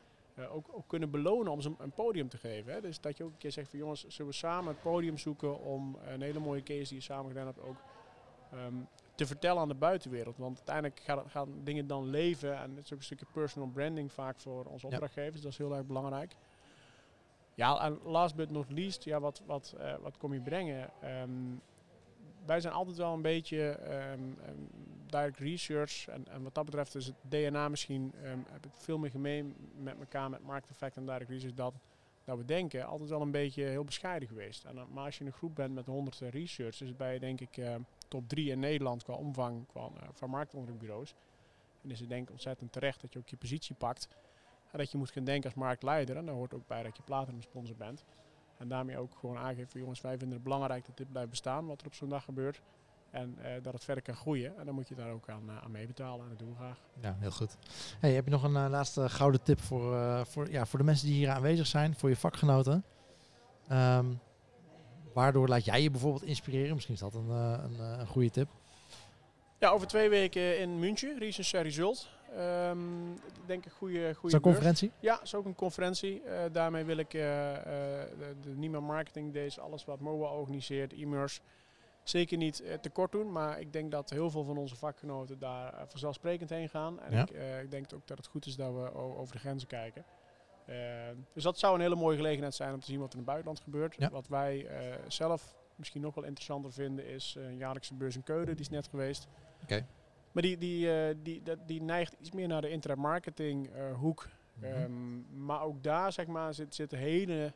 ook, 0.50 0.68
ook, 0.72 0.88
kunnen 0.88 1.10
belonen 1.12 1.52
om 1.52 1.62
ze 1.62 1.74
een 1.78 1.92
podium 1.92 2.30
te 2.30 2.38
geven. 2.38 2.74
Hè. 2.74 2.82
Dus 2.82 3.02
dat 3.02 3.18
je 3.18 3.24
ook 3.24 3.32
een 3.32 3.38
keer 3.38 3.52
zegt 3.52 3.70
van 3.70 3.80
jongens, 3.80 4.08
zullen 4.08 4.32
we 4.32 4.38
samen 4.38 4.74
het 4.74 4.82
podium 4.82 5.18
zoeken 5.18 5.60
om 5.60 5.98
een 6.06 6.22
hele 6.22 6.40
mooie 6.40 6.64
case 6.64 6.88
die 6.88 6.98
je 6.98 7.04
samen 7.04 7.28
gedaan 7.28 7.46
hebt 7.46 7.62
ook 7.62 7.78
um, 8.54 8.88
te 9.18 9.26
vertellen 9.26 9.62
aan 9.62 9.68
de 9.68 9.74
buitenwereld. 9.74 10.38
Want 10.38 10.58
uiteindelijk 10.58 11.00
gaan, 11.00 11.30
gaan 11.30 11.64
dingen 11.64 11.88
dan 11.88 12.10
leven. 12.10 12.58
En 12.58 12.76
het 12.76 12.86
is 12.86 12.94
ook 12.94 13.00
een 13.00 13.06
stukje 13.06 13.26
personal 13.34 13.70
branding 13.70 14.12
vaak 14.12 14.40
voor 14.40 14.66
onze 14.66 14.86
opdrachtgevers. 14.86 15.42
Dat 15.42 15.52
is 15.52 15.58
heel 15.58 15.76
erg 15.76 15.86
belangrijk. 15.86 16.36
Ja, 17.54 17.82
en 17.82 18.00
last 18.04 18.36
but 18.36 18.52
not 18.52 18.72
least, 18.72 19.04
ja, 19.04 19.20
wat, 19.20 19.42
wat, 19.46 19.76
uh, 19.80 19.96
wat 20.02 20.18
kom 20.18 20.34
je 20.34 20.40
brengen? 20.40 20.90
Um, 21.22 21.62
wij 22.46 22.60
zijn 22.60 22.74
altijd 22.74 22.98
wel 22.98 23.14
een 23.14 23.22
beetje 23.22 23.80
um, 24.14 24.38
um, 24.50 24.70
direct 25.06 25.40
research. 25.40 26.08
En, 26.08 26.28
en, 26.28 26.44
wat 26.44 26.56
dat 26.56 26.66
betreft 26.66 26.96
is 26.96 27.06
het 27.06 27.16
DNA 27.22 27.70
misschien 27.70 28.14
heb 28.50 28.66
ik 28.66 28.72
veel 28.74 28.98
meer 28.98 29.12
gemeen 29.12 29.56
met 29.78 30.00
elkaar, 30.00 30.30
met 30.30 30.44
market 30.44 30.70
effect 30.70 30.98
en 30.98 31.06
direct 31.06 31.30
research, 31.30 31.56
dat, 31.56 31.74
dat 32.24 32.38
we 32.38 32.46
denken. 32.46 32.86
Altijd 32.86 33.10
wel 33.10 33.22
een 33.22 33.32
beetje 33.32 33.64
heel 33.64 33.84
bescheiden 33.84 34.28
geweest. 34.28 34.66
En, 34.66 34.76
maar 34.94 35.06
als 35.06 35.16
je 35.16 35.22
in 35.22 35.28
een 35.28 35.38
groep 35.38 35.56
bent 35.56 35.74
met 35.74 35.86
100 35.86 36.20
research, 36.20 36.78
dus 36.78 36.96
ben 36.96 37.14
je 37.14 37.20
denk 37.20 37.42
ik 37.42 37.58
top 38.08 38.28
3 38.30 38.52
in 38.52 38.60
Nederland 38.60 39.04
qua 39.04 39.14
omvang 39.14 39.66
uh, 39.78 39.84
van 40.14 40.30
marktonderzoekbureaus. 40.30 41.16
En 41.84 41.92
is 41.92 42.00
het 42.00 42.10
denk 42.10 42.24
ik 42.24 42.32
ontzettend 42.32 42.72
terecht 42.72 43.02
dat 43.02 43.14
je 43.14 43.20
ook 43.20 43.30
je 43.30 43.38
positie 43.38 43.76
pakt. 43.76 44.08
En 44.72 44.78
dat 44.78 44.92
je 44.92 44.98
moet 44.98 45.12
gaan 45.12 45.24
denken 45.24 45.50
als 45.50 45.60
marktleider. 45.60 46.18
En 46.18 46.26
daar 46.26 46.36
hoort 46.36 46.54
ook 46.54 46.68
bij 46.68 46.84
dat 46.84 46.98
je 46.98 47.04
platinum 47.04 47.42
sponsor 47.42 47.76
bent. 47.76 48.06
En 48.58 48.68
daarmee 48.68 48.98
ook 48.98 49.16
gewoon 49.20 49.38
aangeven, 49.38 49.80
jongens, 49.80 50.02
wij 50.02 50.18
vinden 50.18 50.36
het 50.36 50.44
belangrijk 50.44 50.86
dat 50.86 50.98
dit 50.98 51.10
blijft 51.10 51.30
bestaan, 51.30 51.66
wat 51.66 51.82
er 51.82 51.88
op 51.88 51.94
zo'n 51.94 52.10
dag 52.10 52.24
gebeurt. 52.24 52.62
En 53.10 53.38
uh, 53.40 53.46
dat 53.62 53.74
het 53.74 53.84
verder 53.84 54.04
kan 54.04 54.16
groeien. 54.16 54.58
En 54.58 54.66
dan 54.66 54.76
moet 54.76 54.88
je 54.88 54.96
daar 54.96 55.12
ook 55.12 55.30
aan, 55.30 55.44
uh, 55.50 55.64
aan 55.64 55.72
meebetalen. 55.72 56.24
En 56.24 56.30
dat 56.30 56.40
doen 56.40 56.50
we 56.50 56.56
graag. 56.56 56.78
Ja, 57.02 57.16
heel 57.20 57.32
goed. 57.32 57.58
Hey, 58.00 58.14
heb 58.14 58.26
je 58.26 58.32
nog 58.32 58.44
een 58.44 58.70
laatste 58.70 59.10
gouden 59.10 59.44
tip 59.44 59.60
voor, 59.60 60.26
voor, 60.26 60.52
ja, 60.52 60.66
voor 60.66 60.80
de 60.80 60.86
mensen 60.86 61.08
die 61.08 61.16
hier 61.16 61.30
aanwezig 61.30 61.68
zijn, 61.68 61.96
voor 61.96 62.10
je 62.10 62.16
vakgenoten? 62.16 62.84
Um, 63.72 64.20
Waardoor 65.18 65.48
laat 65.48 65.66
jij 65.66 65.82
je 65.82 65.92
bijvoorbeeld 65.92 66.24
inspireren? 66.24 66.74
Misschien 66.74 66.94
is 66.94 67.00
dat 67.00 67.14
een, 67.14 67.30
eh, 67.30 67.64
een, 67.64 67.80
eh, 67.80 68.00
een 68.00 68.08
goede 68.08 68.30
tip. 68.30 68.50
Ja, 69.60 69.70
over 69.70 69.88
twee 69.88 70.10
weken 70.10 70.60
in 70.60 70.80
München, 70.80 71.20
Research 71.20 71.64
Result. 71.64 72.10
Um, 72.38 73.20
denk 73.46 73.66
ik 73.66 73.72
goede 73.72 74.14
goede. 74.14 74.36
Een 74.36 74.42
conferentie? 74.42 74.92
Ja, 75.00 75.22
is 75.22 75.36
ook 75.36 75.46
een 75.46 75.56
conferentie. 75.56 76.22
Uh, 76.26 76.40
daarmee 76.52 76.84
wil 76.84 76.98
ik 76.98 77.14
uh, 77.14 77.22
de, 77.22 78.36
de 78.42 78.50
Nima 78.50 78.80
Marketing 78.80 79.34
Days, 79.34 79.60
alles 79.60 79.86
wat 79.86 80.00
MOA 80.00 80.30
organiseert, 80.30 80.94
e-merse, 80.94 81.42
zeker 82.04 82.38
niet 82.38 82.64
tekort 82.82 83.12
doen. 83.12 83.32
Maar 83.32 83.60
ik 83.60 83.74
denk 83.74 83.92
dat 83.92 84.10
heel 84.10 84.30
veel 84.30 84.44
van 84.44 84.58
onze 84.58 84.76
vakgenoten 84.76 85.40
daar 85.40 85.86
vanzelfsprekend 85.88 86.50
heen 86.50 86.70
gaan. 86.70 87.00
En 87.00 87.12
ja. 87.12 87.22
ik, 87.22 87.64
ik, 87.64 87.72
denk 87.72 87.94
ook 87.94 88.08
dat 88.08 88.18
het 88.18 88.28
goed 88.28 88.46
is 88.46 88.56
dat 88.56 88.74
we 88.74 88.94
over 88.94 89.34
de 89.34 89.40
grenzen 89.40 89.68
kijken. 89.68 90.06
Uh, 90.70 90.76
dus 91.34 91.44
dat 91.44 91.60
zou 91.60 91.76
een 91.76 91.82
hele 91.82 91.96
mooie 91.96 92.16
gelegenheid 92.16 92.56
zijn 92.56 92.74
om 92.74 92.80
te 92.80 92.86
zien 92.86 93.00
wat 93.00 93.08
er 93.08 93.14
in 93.14 93.20
het 93.20 93.28
buitenland 93.28 93.60
gebeurt. 93.60 93.96
Ja. 93.98 94.10
Wat 94.10 94.28
wij 94.28 94.58
uh, 94.58 94.96
zelf 95.08 95.56
misschien 95.76 96.02
nog 96.02 96.16
wel 96.16 96.24
interessanter 96.24 96.74
vinden 96.74 97.08
is 97.08 97.36
uh, 97.38 97.46
een 97.46 97.58
jaarlijkse 97.58 97.94
beurs 97.94 98.16
in 98.16 98.24
Keulen, 98.24 98.46
die 98.46 98.60
is 98.60 98.70
net 98.70 98.88
geweest. 98.88 99.28
Okay. 99.64 99.86
Maar 100.32 100.44
die, 100.44 100.58
die, 100.58 100.88
die, 101.22 101.44
die, 101.44 101.56
die, 101.66 101.82
neigt 101.82 102.16
iets 102.20 102.32
meer 102.32 102.48
naar 102.48 102.62
de 102.62 102.70
internetmarketing 102.70 103.70
hoek. 103.94 104.28
Mm 104.54 104.64
-hmm. 104.64 104.82
um, 104.82 105.46
maar 105.46 105.62
ook 105.62 105.84
daar 105.84 106.12
zeg 106.12 106.28
maar, 106.28 106.54
zit, 106.54 106.76
zitten 106.76 106.98
hele 106.98 107.54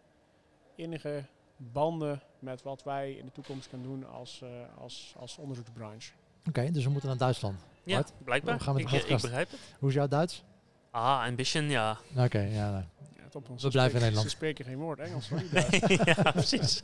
innige 0.75 1.25
banden 1.57 2.21
met 2.39 2.61
wat 2.61 2.83
wij 2.83 3.13
in 3.13 3.25
de 3.25 3.31
toekomst 3.31 3.69
gaan 3.69 3.81
doen 3.81 4.07
als, 4.07 4.43
als, 4.77 5.15
als 5.17 5.37
onderzoeksbranche. 5.37 6.11
Oké, 6.39 6.49
okay, 6.49 6.71
dus 6.71 6.83
we 6.83 6.89
moeten 6.89 7.09
naar 7.09 7.17
Duitsland. 7.17 7.65
Ja, 7.83 8.03
blijkbaar. 8.23 8.57
We 8.57 8.63
gaan 8.63 8.73
met 8.73 8.93
ik, 8.93 9.03
ik 9.03 9.21
begrijp 9.21 9.51
het. 9.51 9.59
Hoe 9.79 9.89
is 9.89 9.95
jouw 9.95 10.07
Duits? 10.07 10.43
Ah, 10.91 11.25
ambition, 11.25 11.69
ja. 11.69 11.97
Oké, 12.11 12.23
okay, 12.23 12.51
ja. 12.51 12.87
Ja 13.33 13.39
top, 13.39 13.61
we 13.61 13.69
blijven 13.69 13.95
in 13.95 14.01
Nederland. 14.01 14.29
Ze 14.29 14.35
spreken 14.35 14.65
geen 14.65 14.77
woord 14.77 14.99
Engels. 14.99 15.29
Hoor, 15.29 15.41
nee, 15.51 15.99
ja, 16.03 16.31
precies. 16.31 16.81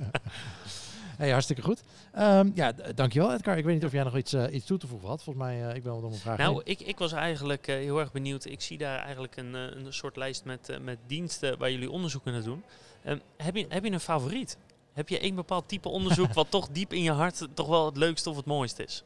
hey, 1.17 1.29
hartstikke 1.29 1.61
goed. 1.61 1.83
Um, 2.17 2.51
ja, 2.55 2.71
dankjewel 2.71 3.33
Edgar. 3.33 3.57
Ik 3.57 3.65
weet 3.65 3.73
niet 3.73 3.85
of 3.85 3.91
jij 3.91 4.03
nog 4.03 4.17
iets, 4.17 4.33
uh, 4.33 4.53
iets 4.53 4.65
toe 4.65 4.77
te 4.77 4.87
voegen 4.87 5.07
had. 5.07 5.23
Volgens 5.23 5.45
mij, 5.45 5.61
uh, 5.61 5.75
ik 5.75 5.83
ben 5.83 5.91
wel 5.91 6.01
om 6.01 6.11
een 6.11 6.19
vraag. 6.19 6.37
Nou, 6.37 6.61
ik, 6.63 6.79
ik 6.79 6.97
was 6.97 7.11
eigenlijk 7.11 7.67
uh, 7.67 7.75
heel 7.75 7.99
erg 7.99 8.11
benieuwd. 8.11 8.45
Ik 8.45 8.61
zie 8.61 8.77
daar 8.77 8.99
eigenlijk 8.99 9.37
een, 9.37 9.53
een 9.53 9.93
soort 9.93 10.15
lijst 10.15 10.45
met, 10.45 10.77
met 10.81 10.97
diensten 11.07 11.57
waar 11.57 11.71
jullie 11.71 11.91
onderzoek 11.91 12.23
naar 12.23 12.43
doen. 12.43 12.63
Um, 13.05 13.21
heb, 13.37 13.55
je, 13.55 13.65
heb 13.69 13.83
je 13.83 13.91
een 13.91 13.99
favoriet? 13.99 14.57
Heb 14.93 15.09
je 15.09 15.19
één 15.19 15.35
bepaald 15.35 15.67
type 15.67 15.89
onderzoek 15.89 16.33
wat 16.41 16.51
toch 16.51 16.67
diep 16.69 16.93
in 16.93 17.03
je 17.03 17.11
hart 17.11 17.47
toch 17.53 17.67
wel 17.67 17.85
het 17.85 17.97
leukste 17.97 18.29
of 18.29 18.35
het 18.35 18.45
mooiste 18.45 18.83
is? 18.83 19.03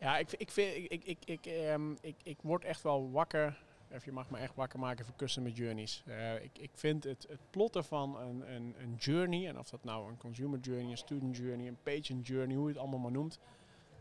Ja, 0.00 0.18
ik, 0.18 0.32
ik, 0.36 0.50
vind, 0.50 0.76
ik, 0.76 0.90
ik, 0.90 1.02
ik, 1.04 1.18
ik, 1.24 1.46
ehm, 1.46 1.92
ik, 2.00 2.14
ik 2.22 2.36
word 2.40 2.64
echt 2.64 2.82
wel 2.82 3.10
wakker. 3.10 3.58
Of 3.94 4.04
je 4.04 4.12
mag 4.12 4.30
me 4.30 4.38
echt 4.38 4.54
wakker 4.54 4.78
maken 4.78 5.04
voor 5.04 5.16
customer 5.16 5.50
journeys. 5.50 6.02
Eh, 6.06 6.34
ik, 6.34 6.58
ik 6.58 6.70
vind 6.74 7.04
het, 7.04 7.26
het 7.28 7.40
plotten 7.50 7.84
van 7.84 8.16
een, 8.16 8.54
een, 8.54 8.74
een 8.78 8.94
journey, 8.94 9.48
en 9.48 9.58
of 9.58 9.68
dat 9.68 9.84
nou 9.84 10.08
een 10.08 10.16
consumer 10.16 10.58
journey, 10.58 10.90
een 10.90 10.96
student 10.96 11.36
journey, 11.36 11.68
een 11.68 11.78
patient 11.82 12.26
journey, 12.26 12.56
hoe 12.56 12.66
je 12.66 12.72
het 12.72 12.82
allemaal 12.82 12.98
maar 12.98 13.10
noemt. 13.10 13.38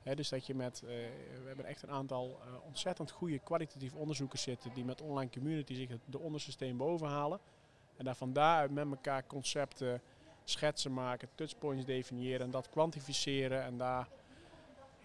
Dus 0.03 0.29
dat 0.29 0.45
je 0.45 0.55
met, 0.55 0.81
eh, 0.83 0.89
we 1.41 1.47
hebben 1.47 1.65
echt 1.65 1.83
een 1.83 1.91
aantal 1.91 2.39
eh, 2.41 2.65
ontzettend 2.65 3.11
goede 3.11 3.39
kwalitatief 3.39 3.93
onderzoekers 3.93 4.41
zitten 4.41 4.73
die 4.73 4.85
met 4.85 5.01
online 5.01 5.31
community 5.31 5.73
zich 5.73 5.89
het, 5.89 6.01
de 6.05 6.73
boven 6.73 7.07
halen. 7.07 7.39
En 7.97 8.05
daar 8.05 8.15
van 8.15 8.33
daaruit 8.33 8.71
met 8.71 8.89
elkaar 8.89 9.27
concepten, 9.27 10.01
schetsen 10.43 10.93
maken, 10.93 11.29
touchpoints 11.35 11.85
definiëren 11.85 12.45
en 12.45 12.51
dat 12.51 12.69
kwantificeren 12.69 13.63
en 13.63 13.77
daar 13.77 14.07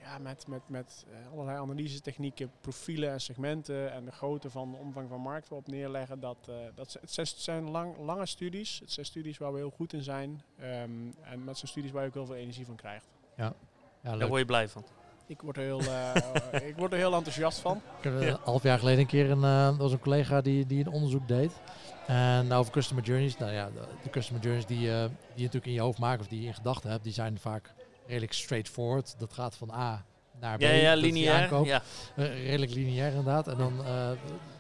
ja, 0.07 0.19
met, 0.19 0.47
met, 0.47 0.69
met 0.69 1.05
uh, 1.09 1.33
allerlei 1.33 1.59
analysetechnieken, 1.59 2.51
profielen 2.61 3.11
en 3.11 3.21
segmenten 3.21 3.93
en 3.93 4.05
de 4.05 4.13
grootte 4.13 4.51
van 4.51 4.71
de 4.71 4.77
omvang 4.77 5.09
van 5.09 5.21
markt 5.21 5.53
op 5.53 5.67
neerleggen. 5.67 6.21
Dat, 6.21 6.37
uh, 6.51 6.57
dat 6.75 6.99
het 7.01 7.35
zijn 7.37 7.71
lang, 7.71 7.99
lange 7.99 8.27
studies. 8.27 8.79
Het 8.79 8.93
zijn 8.93 9.07
studies 9.07 9.39
waar 9.39 9.53
we 9.53 9.59
heel 9.59 9.71
goed 9.71 9.93
in 9.93 10.03
zijn. 10.03 10.43
Um, 10.61 11.15
en 11.23 11.45
met 11.45 11.59
zo'n 11.59 11.69
studies 11.69 11.91
waar 11.91 12.03
je 12.03 12.09
ook 12.09 12.15
heel 12.15 12.27
veel 12.27 12.35
energie 12.35 12.67
van 12.67 12.77
krijgt. 12.77 13.07
Ja, 13.37 13.53
ja 14.03 14.17
Daar 14.17 14.29
word 14.29 14.41
je 14.41 14.47
blij 14.47 14.69
van. 14.69 14.85
Ik 15.27 15.41
word 15.41 15.57
er 15.57 15.63
heel, 15.63 15.83
uh, 15.83 16.15
ik 16.69 16.77
word 16.77 16.93
er 16.93 16.99
heel 16.99 17.15
enthousiast 17.15 17.59
van. 17.59 17.77
Ik 17.77 18.05
heb 18.05 18.21
een 18.21 18.37
half 18.45 18.63
jaar 18.63 18.79
geleden 18.79 19.01
een 19.01 19.07
keer 19.07 19.31
een, 19.31 19.77
was 19.77 19.93
een 19.93 19.99
collega 19.99 20.41
die, 20.41 20.67
die 20.67 20.85
een 20.85 20.93
onderzoek 20.93 21.29
deed. 21.29 21.53
En 22.07 22.53
over 22.53 22.73
customer 22.73 23.05
journeys, 23.05 23.37
nou 23.37 23.53
ja, 23.53 23.71
de, 23.71 23.81
de 24.03 24.11
customer 24.11 24.43
journeys 24.43 24.67
die, 24.67 24.79
die 24.79 24.89
je 24.89 25.11
natuurlijk 25.35 25.67
in 25.67 25.73
je 25.73 25.81
hoofd 25.81 25.99
maakt 25.99 26.21
of 26.21 26.29
die 26.29 26.41
je 26.41 26.47
in 26.47 26.55
gedachten 26.55 26.91
hebt, 26.91 27.05
die 27.05 27.13
zijn 27.13 27.39
vaak 27.39 27.75
redelijk 28.07 28.33
straightforward. 28.33 29.15
Dat 29.19 29.33
gaat 29.33 29.57
van 29.57 29.71
A 29.71 30.05
naar 30.41 30.57
B. 30.57 30.61
Ja, 30.61 30.71
ja 30.71 30.95
lineair. 30.95 31.65
Ja. 31.65 31.83
Uh, 32.17 32.45
redelijk 32.47 32.73
lineair 32.73 33.09
inderdaad. 33.09 33.49
En 33.49 33.57
dan 33.57 33.81
uh, 33.81 34.11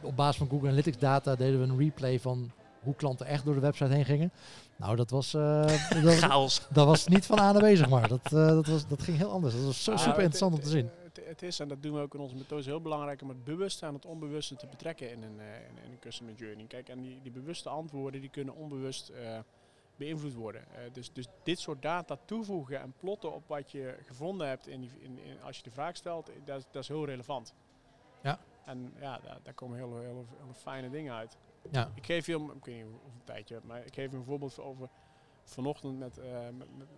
op 0.00 0.16
basis 0.16 0.36
van 0.36 0.48
Google 0.48 0.66
Analytics 0.66 0.98
data 0.98 1.36
deden 1.36 1.60
we 1.60 1.66
een 1.66 1.78
replay 1.78 2.20
van 2.20 2.50
hoe 2.82 2.94
klanten 2.94 3.26
echt 3.26 3.44
door 3.44 3.54
de 3.54 3.60
website 3.60 3.92
heen 3.92 4.04
gingen. 4.04 4.32
Nou, 4.76 4.96
dat 4.96 5.10
was, 5.10 5.34
uh, 5.34 5.66
dat, 6.02 6.14
Chaos. 6.14 6.66
dat 6.70 6.86
was 6.86 7.06
niet 7.06 7.26
van 7.26 7.38
A 7.38 7.52
naar 7.52 7.72
B, 7.72 7.76
zeg 7.76 7.88
maar. 7.88 8.08
Dat, 8.08 8.28
dat, 8.28 8.66
was, 8.66 8.88
dat 8.88 9.02
ging 9.02 9.16
heel 9.16 9.30
anders. 9.30 9.54
Dat 9.54 9.64
was 9.64 9.84
zo 9.84 9.92
ah, 9.92 9.98
super 9.98 10.18
interessant 10.18 10.54
om 10.54 10.60
te 10.60 10.68
zien. 10.68 10.90
Het, 11.24 11.42
is, 11.42 11.60
en 11.60 11.68
dat 11.68 11.82
doen 11.82 11.94
we 11.94 12.00
ook 12.00 12.14
in 12.14 12.20
onze 12.20 12.36
methode, 12.36 12.62
heel 12.62 12.80
belangrijk 12.80 13.22
om 13.22 13.28
het 13.28 13.44
bewuste 13.44 13.86
en 13.86 13.94
het 13.94 14.06
onbewuste 14.06 14.56
te 14.56 14.66
betrekken 14.66 15.10
in 15.10 15.22
een, 15.22 15.40
in, 15.40 15.84
in 15.84 15.90
een 15.90 15.98
customer 15.98 16.34
journey. 16.34 16.64
Kijk, 16.66 16.88
en 16.88 17.02
die, 17.02 17.20
die 17.22 17.32
bewuste 17.32 17.68
antwoorden 17.68 18.20
die 18.20 18.30
kunnen 18.30 18.54
onbewust 18.54 19.12
beïnvloed 19.96 20.34
worden. 20.34 20.64
Uh, 20.70 20.92
dus, 20.92 21.12
dus 21.12 21.26
dit 21.42 21.58
soort 21.58 21.82
data 21.82 22.18
toevoegen 22.24 22.80
en 22.80 22.94
plotten 22.98 23.34
op 23.34 23.42
wat 23.46 23.70
je 23.70 23.98
gevonden 24.06 24.48
hebt 24.48 24.66
in 24.66 24.80
die, 24.80 24.90
in, 24.98 25.18
in, 25.18 25.42
als 25.42 25.56
je 25.56 25.62
de 25.62 25.70
vraag 25.70 25.96
stelt, 25.96 26.30
dat, 26.44 26.66
dat, 26.70 26.82
is 26.82 26.88
heel 26.88 27.04
relevant. 27.04 27.54
Ja. 28.22 28.38
En 28.64 28.92
ja, 29.00 29.18
daar, 29.18 29.38
daar 29.42 29.54
komen 29.54 29.78
hele, 29.78 29.98
hele, 29.98 30.24
hele, 30.38 30.54
fijne 30.54 30.90
dingen 30.90 31.14
uit. 31.14 31.36
Ja. 31.70 31.90
Ik 31.94 32.06
geef 32.06 32.26
je, 32.26 32.52
ik 32.54 32.64
weet 32.64 32.74
niet 32.74 32.84
hoeveel 32.84 33.24
tijd 33.24 33.48
je 33.48 33.54
hebt, 33.54 33.66
maar 33.66 33.86
ik 33.86 33.94
geef 33.94 34.10
je 34.10 34.16
een 34.16 34.24
voorbeeld 34.24 34.60
over 34.60 34.88
vanochtend 35.44 35.98
met, 35.98 36.18
uh, 36.18 36.24
met, 36.58 36.68
met 36.78 36.88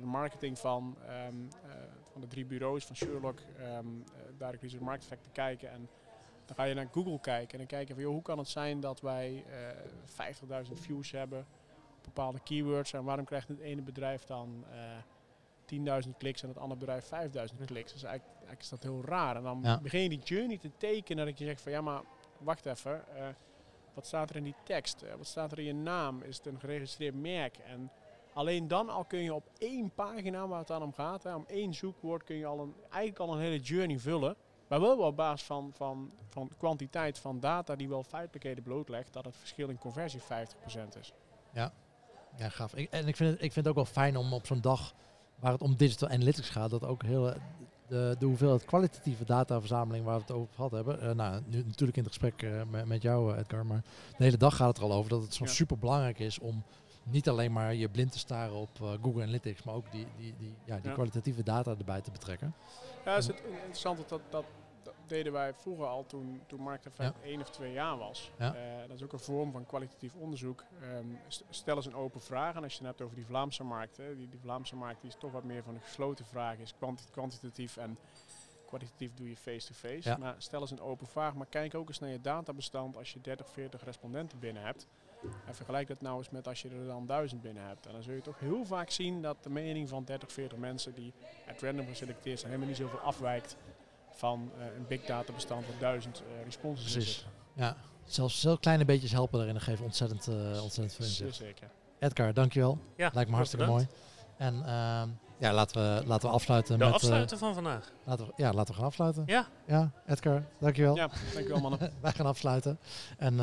de 0.00 0.06
marketing 0.06 0.58
van, 0.58 0.96
um, 1.26 1.48
uh, 1.66 1.72
van 2.12 2.20
de 2.20 2.26
drie 2.26 2.44
bureaus 2.44 2.86
van 2.86 2.96
Sherlock, 2.96 3.40
um, 3.60 4.04
daar 4.38 4.54
ik 4.54 4.60
Research 4.60 4.84
Market 4.84 5.22
te 5.22 5.30
kijken. 5.32 5.70
En 5.70 5.88
dan 6.44 6.56
ga 6.56 6.64
je 6.64 6.74
naar 6.74 6.88
Google 6.92 7.20
kijken 7.20 7.52
en 7.52 7.58
dan 7.58 7.66
kijken 7.66 7.94
van 7.94 8.04
joh, 8.04 8.12
hoe 8.12 8.22
kan 8.22 8.38
het 8.38 8.48
zijn 8.48 8.80
dat 8.80 9.00
wij 9.00 9.44
50.000 10.66 10.72
views 10.72 11.10
hebben 11.10 11.46
bepaalde 12.14 12.40
keywords. 12.40 12.92
En 12.92 13.04
waarom 13.04 13.24
krijgt 13.24 13.48
het 13.48 13.58
ene 13.58 13.82
bedrijf 13.82 14.24
dan 14.24 14.64
uh, 14.70 14.96
eh, 15.86 16.04
10.000 16.04 16.10
kliks 16.18 16.42
en 16.42 16.48
het 16.48 16.58
andere 16.58 16.80
bedrijf 16.80 17.04
5.000 17.04 17.64
kliks? 17.64 17.92
Dus 17.92 18.02
eigenlijk, 18.02 18.36
eigenlijk, 18.36 18.60
is 18.60 18.68
dat 18.68 18.82
heel 18.82 19.04
raar. 19.04 19.36
En 19.36 19.42
dan 19.42 19.78
begin 19.82 20.02
je 20.02 20.08
die 20.08 20.22
journey 20.24 20.58
te 20.58 20.70
tekenen 20.76 21.26
dat 21.26 21.38
je 21.38 21.44
zegt 21.44 21.62
van 21.62 21.72
ja, 21.72 21.80
maar 21.80 22.02
wacht 22.38 22.66
even. 22.66 23.04
Uh, 23.14 23.26
wat 23.94 24.06
staat 24.06 24.30
er 24.30 24.36
in 24.36 24.44
die 24.44 24.54
tekst? 24.64 25.02
Uh, 25.02 25.14
wat 25.14 25.26
staat 25.26 25.52
er 25.52 25.58
in 25.58 25.64
je 25.64 25.74
naam? 25.74 26.22
Is 26.22 26.36
het 26.36 26.46
een 26.46 26.60
geregistreerd 26.60 27.14
merk? 27.14 27.56
En 27.56 27.90
alleen 28.32 28.68
dan 28.68 28.88
al 28.88 29.04
kun 29.04 29.22
je 29.22 29.34
op 29.34 29.50
één 29.58 29.90
pagina 29.94 30.46
waar 30.46 30.58
het 30.58 30.68
dan 30.68 30.82
om 30.82 30.92
gaat, 30.92 31.22
hè, 31.22 31.34
om 31.34 31.44
één 31.46 31.74
zoekwoord, 31.74 32.24
kun 32.24 32.36
je 32.36 32.46
al 32.46 32.60
een, 32.60 32.74
eigenlijk 32.82 33.18
al 33.18 33.32
een 33.32 33.40
hele 33.40 33.58
journey 33.58 33.98
vullen. 33.98 34.36
Maar 34.70 34.80
wel 34.80 34.98
op 34.98 35.16
basis 35.16 35.46
van, 35.46 35.72
van, 35.74 36.12
van 36.28 36.50
kwantiteit 36.58 37.18
van 37.18 37.40
data 37.40 37.76
die 37.76 37.88
wel 37.88 38.02
feitelijkheden 38.02 38.62
blootlegt 38.62 39.12
dat 39.12 39.24
het 39.24 39.36
verschil 39.36 39.68
in 39.68 39.78
conversie 39.78 40.20
50% 40.20 40.24
is. 41.00 41.12
Ja, 41.52 41.72
ja, 42.36 42.48
gaaf. 42.48 42.74
Ik, 42.74 42.90
en 42.90 43.08
ik 43.08 43.16
vind, 43.16 43.30
het, 43.30 43.42
ik 43.42 43.52
vind 43.52 43.66
het 43.66 43.68
ook 43.68 43.74
wel 43.74 43.92
fijn 43.92 44.16
om 44.16 44.32
op 44.32 44.46
zo'n 44.46 44.60
dag 44.60 44.94
waar 45.38 45.52
het 45.52 45.62
om 45.62 45.76
digital 45.76 46.08
analytics 46.08 46.48
gaat, 46.48 46.70
dat 46.70 46.84
ook 46.84 47.02
heel 47.02 47.34
de, 47.90 48.16
de 48.18 48.26
hoeveelheid 48.26 48.64
kwalitatieve 48.64 49.24
dataverzameling 49.24 50.04
waar 50.04 50.14
we 50.14 50.20
het 50.20 50.30
over 50.30 50.54
gehad 50.54 50.70
hebben. 50.70 51.04
Uh, 51.04 51.10
nou, 51.10 51.42
nu 51.46 51.64
natuurlijk 51.66 51.96
in 51.96 52.04
het 52.04 52.12
gesprek 52.12 52.42
uh, 52.42 52.62
met, 52.70 52.86
met, 52.86 53.02
jou, 53.02 53.36
Edgar, 53.36 53.66
maar 53.66 53.82
de 54.16 54.24
hele 54.24 54.36
dag 54.36 54.56
gaat 54.56 54.68
het 54.68 54.76
er 54.76 54.82
al 54.82 54.92
over 54.92 55.10
dat 55.10 55.22
het 55.22 55.34
zo 55.34 55.44
ja. 55.44 55.50
super 55.50 55.78
belangrijk 55.78 56.18
is 56.18 56.38
om 56.38 56.62
niet 57.02 57.28
alleen 57.28 57.52
maar 57.52 57.74
je 57.74 57.88
blind 57.88 58.12
te 58.12 58.18
staren 58.18 58.54
op 58.54 58.68
uh, 58.82 58.90
Google 59.02 59.22
Analytics, 59.22 59.62
maar 59.62 59.74
ook 59.74 59.92
die, 59.92 60.06
die, 60.16 60.34
die, 60.38 60.54
ja, 60.64 60.76
die 60.76 60.88
ja. 60.88 60.92
kwalitatieve 60.92 61.42
data 61.42 61.74
erbij 61.78 62.00
te 62.00 62.10
betrekken. 62.10 62.54
Ja, 63.04 63.16
is 63.16 63.26
het 63.26 63.42
interessant 63.52 64.08
dat, 64.08 64.20
dat 64.30 64.44
deden 65.06 65.32
wij 65.32 65.54
vroeger 65.54 65.86
al 65.86 66.06
toen, 66.06 66.42
toen 66.46 66.60
Markteffect 66.60 67.16
ja. 67.22 67.28
één 67.28 67.40
of 67.40 67.50
twee 67.50 67.72
jaar 67.72 67.98
was. 67.98 68.32
Ja. 68.38 68.54
Uh, 68.54 68.60
dat 68.88 68.96
is 68.96 69.02
ook 69.02 69.12
een 69.12 69.18
vorm 69.18 69.52
van 69.52 69.66
kwalitatief 69.66 70.14
onderzoek. 70.14 70.64
Um, 70.82 71.18
stel 71.48 71.76
eens 71.76 71.86
een 71.86 71.94
open 71.94 72.20
vraag. 72.20 72.54
En 72.54 72.62
als 72.62 72.72
je 72.72 72.78
het 72.78 72.86
hebt 72.86 73.00
over 73.00 73.16
die 73.16 73.26
Vlaamse 73.26 73.64
markt, 73.64 73.96
hè, 73.96 74.16
die, 74.16 74.28
die 74.28 74.40
Vlaamse 74.40 74.76
markt 74.76 75.00
die 75.00 75.10
is 75.10 75.16
toch 75.18 75.32
wat 75.32 75.44
meer 75.44 75.62
van 75.62 75.74
een 75.74 75.80
gesloten 75.80 76.24
vraag, 76.24 76.58
is 76.58 76.74
kwanti 76.78 77.04
kwantitatief 77.10 77.76
en 77.76 77.98
kwalitatief 78.66 79.14
doe 79.14 79.28
je 79.28 79.36
face-to-face. 79.36 79.94
-face. 79.94 80.08
Ja. 80.08 80.16
Maar 80.16 80.34
stel 80.38 80.60
eens 80.60 80.70
een 80.70 80.80
open 80.80 81.06
vraag, 81.06 81.34
maar 81.34 81.46
kijk 81.46 81.74
ook 81.74 81.88
eens 81.88 81.98
naar 81.98 82.10
je 82.10 82.20
databestand 82.20 82.96
als 82.96 83.12
je 83.12 83.20
30, 83.20 83.50
40 83.50 83.84
respondenten 83.84 84.38
binnen 84.38 84.62
hebt. 84.62 84.86
En 85.46 85.54
vergelijk 85.54 85.88
dat 85.88 86.00
nou 86.00 86.18
eens 86.18 86.30
met 86.30 86.48
als 86.48 86.62
je 86.62 86.68
er 86.68 86.86
dan 86.86 87.06
duizend 87.06 87.42
binnen 87.42 87.66
hebt. 87.66 87.86
En 87.86 87.92
dan 87.92 88.02
zul 88.02 88.14
je 88.14 88.20
toch 88.20 88.38
heel 88.38 88.64
vaak 88.64 88.90
zien 88.90 89.22
dat 89.22 89.42
de 89.42 89.50
mening 89.50 89.88
van 89.88 90.04
30, 90.04 90.32
40 90.32 90.58
mensen 90.58 90.94
die 90.94 91.12
at 91.48 91.62
random 91.62 91.86
geselecteerd 91.86 92.38
zijn 92.38 92.52
helemaal 92.52 92.72
niet 92.72 92.82
zoveel 92.82 92.98
afwijkt 92.98 93.56
van 94.12 94.50
uh, 94.58 94.64
een 94.76 94.86
big 94.88 95.04
data 95.04 95.32
bestand 95.32 95.66
wat 95.66 95.80
duizend 95.80 96.22
uh, 96.22 96.44
responses 96.44 96.92
Precies. 96.92 97.26
Ja, 97.54 97.76
zelfs 98.04 98.40
zelf 98.40 98.60
kleine 98.60 98.84
beetjes 98.84 99.12
helpen 99.12 99.38
daarin 99.38 99.54
en 99.54 99.60
geven 99.60 99.84
ontzettend, 99.84 100.28
uh, 100.28 100.62
ontzettend 100.62 100.94
veel 100.94 101.04
inzicht. 101.04 101.34
Zeker. 101.34 101.68
Edgar, 101.98 102.34
dankjewel. 102.34 102.78
Ja, 102.96 103.10
Lijkt 103.14 103.30
me 103.30 103.36
hartstikke 103.36 103.66
mooi. 103.66 103.86
En 104.36 104.54
uh, 104.54 105.02
ja, 105.38 105.52
laten 105.52 105.82
we, 105.82 106.06
laten 106.06 106.28
we 106.28 106.34
afsluiten 106.34 106.78
de 106.78 106.84
met... 106.84 106.94
afsluiten 106.94 107.38
van 107.38 107.54
vandaag. 107.54 107.92
Laten 108.04 108.26
we, 108.26 108.32
ja, 108.36 108.52
laten 108.52 108.74
we 108.74 108.78
gaan 108.78 108.88
afsluiten. 108.88 109.22
Ja. 109.26 109.46
Ja, 109.66 109.90
Edgar, 110.06 110.44
dankjewel. 110.58 110.96
Ja, 110.96 111.08
dankjewel 111.32 111.60
mannen. 111.60 111.92
Wij 112.00 112.12
gaan 112.12 112.26
afsluiten. 112.26 112.78
En 113.18 113.36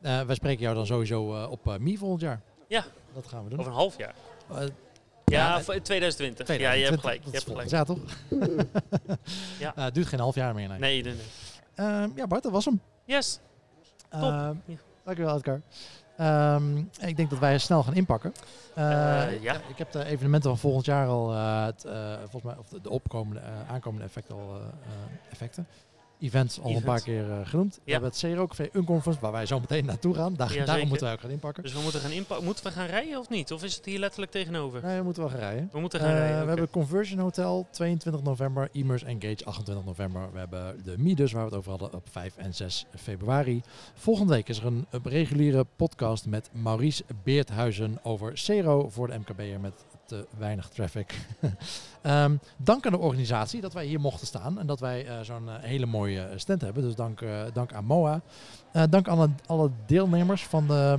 wij 0.00 0.34
spreken 0.34 0.62
jou 0.62 0.74
dan 0.74 0.86
sowieso 0.86 1.46
op 1.46 1.78
MI 1.78 1.98
volgend 1.98 2.20
jaar. 2.20 2.40
Ja. 2.68 2.84
Dat 3.14 3.26
gaan 3.26 3.44
we 3.44 3.50
doen. 3.50 3.58
Over 3.58 3.70
een 3.70 3.78
half 3.78 3.98
jaar. 3.98 4.14
Ja, 5.30 5.56
ja 5.56 5.62
2020. 5.62 6.46
2020. 6.46 6.58
Ja, 6.58 6.72
je 6.72 6.84
hebt 6.84 7.00
gelijk. 7.00 7.24
Je 7.24 7.30
hebt 7.30 7.44
gelijk. 7.44 7.68
Ja, 7.70 7.84
toch? 7.84 7.98
ja. 9.64 9.72
Uh, 9.78 9.84
het 9.84 9.94
duurt 9.94 10.06
geen 10.06 10.20
half 10.20 10.34
jaar 10.34 10.54
meer. 10.54 10.68
Nee, 10.68 10.78
nee, 10.78 11.02
nee. 11.02 11.14
nee. 11.76 11.86
Uh, 11.86 12.16
ja, 12.16 12.26
Bart, 12.26 12.42
dat 12.42 12.52
was 12.52 12.64
hem. 12.64 12.80
Yes. 13.04 13.40
Top. 14.08 14.20
Uh, 14.22 14.50
ja. 14.64 14.76
Dankjewel, 15.04 15.36
Edgar. 15.36 15.60
Um, 16.20 16.90
ik 17.00 17.16
denk 17.16 17.30
dat 17.30 17.38
wij 17.38 17.58
snel 17.58 17.82
gaan 17.82 17.94
inpakken. 17.94 18.32
ja. 19.40 19.54
Ik 19.68 19.78
heb 19.78 19.92
de 19.92 20.04
evenementen 20.04 20.50
van 20.50 20.58
volgend 20.58 20.84
jaar 20.84 21.06
al, 21.06 21.30
het, 21.64 21.84
volgens 22.18 22.42
mij, 22.42 22.56
of 22.56 22.68
de, 22.68 22.80
de 22.80 22.90
opkomende, 22.90 23.40
aankomende 23.68 24.04
effecten 24.04 24.34
al, 24.34 24.60
effecten 25.30 25.66
events 26.20 26.60
al 26.60 26.70
een 26.70 26.82
paar 26.82 27.02
keer 27.02 27.28
uh, 27.28 27.36
genoemd. 27.44 27.74
Ja. 27.74 27.80
We 27.84 27.92
hebben 27.92 28.10
het 28.10 28.18
CRO-café 28.18 28.68
Unconference, 28.72 29.20
waar 29.20 29.32
wij 29.32 29.46
zo 29.46 29.60
meteen 29.60 29.84
naartoe 29.84 30.14
gaan. 30.14 30.34
Daar, 30.34 30.54
ja, 30.54 30.64
daarom 30.64 30.88
moeten 30.88 31.06
wij 31.06 31.14
ook 31.14 31.20
gaan 31.20 31.30
inpakken. 31.30 31.62
Dus 31.62 31.72
we 31.72 31.80
moeten 31.80 32.00
gaan 32.00 32.10
inpakken. 32.10 32.46
Moeten 32.46 32.64
we 32.64 32.70
gaan 32.70 32.86
rijden 32.86 33.18
of 33.18 33.28
niet? 33.28 33.52
Of 33.52 33.62
is 33.62 33.76
het 33.76 33.84
hier 33.84 33.98
letterlijk 33.98 34.32
tegenover? 34.32 34.82
Nee, 34.82 34.98
we 34.98 35.04
moeten 35.04 35.22
wel 35.22 35.30
gaan 35.30 35.40
rijden. 35.40 35.68
We 35.72 35.80
moeten 35.80 36.00
gaan 36.00 36.10
uh, 36.10 36.14
rijden. 36.14 36.36
We 36.36 36.42
okay. 36.42 36.54
hebben 36.54 36.70
Conversion 36.70 37.18
Hotel 37.18 37.66
22 37.70 38.22
november, 38.22 38.68
Immers 38.72 39.02
Engage 39.02 39.44
28 39.44 39.84
november. 39.84 40.32
We 40.32 40.38
hebben 40.38 40.80
de 40.84 40.98
Midas, 40.98 41.32
waar 41.32 41.42
we 41.42 41.48
het 41.48 41.58
over 41.58 41.70
hadden, 41.70 41.94
op 41.94 42.08
5 42.10 42.36
en 42.36 42.54
6 42.54 42.86
februari. 42.94 43.62
Volgende 43.94 44.32
week 44.32 44.48
is 44.48 44.58
er 44.58 44.66
een, 44.66 44.86
reguliere 45.02 45.66
podcast 45.76 46.26
met 46.26 46.50
Maurice 46.52 47.04
Beerthuizen 47.22 47.98
over 48.02 48.32
CRO 48.32 48.88
voor 48.88 49.06
de 49.06 49.18
MKB'er 49.18 49.60
met 49.60 49.84
te 50.06 50.26
weinig 50.38 50.68
traffic. 50.68 51.14
um, 52.02 52.40
dank 52.56 52.86
aan 52.86 52.92
de 52.92 52.98
organisatie 52.98 53.60
dat 53.60 53.72
wij 53.72 53.86
hier 53.86 54.00
mochten 54.00 54.26
staan 54.26 54.58
en 54.58 54.66
dat 54.66 54.80
wij 54.80 55.06
uh, 55.06 55.20
zo'n 55.20 55.44
uh, 55.44 55.54
hele 55.60 55.86
mooie 55.86 56.28
stand 56.36 56.60
hebben. 56.60 56.82
Dus 56.82 56.94
dank, 56.94 57.24
dank 57.52 57.72
aan 57.72 57.84
MOA. 57.84 58.20
dank 58.90 59.08
aan 59.08 59.38
alle, 59.46 59.70
deelnemers 59.86 60.44
van, 60.44 60.66
de, 60.66 60.98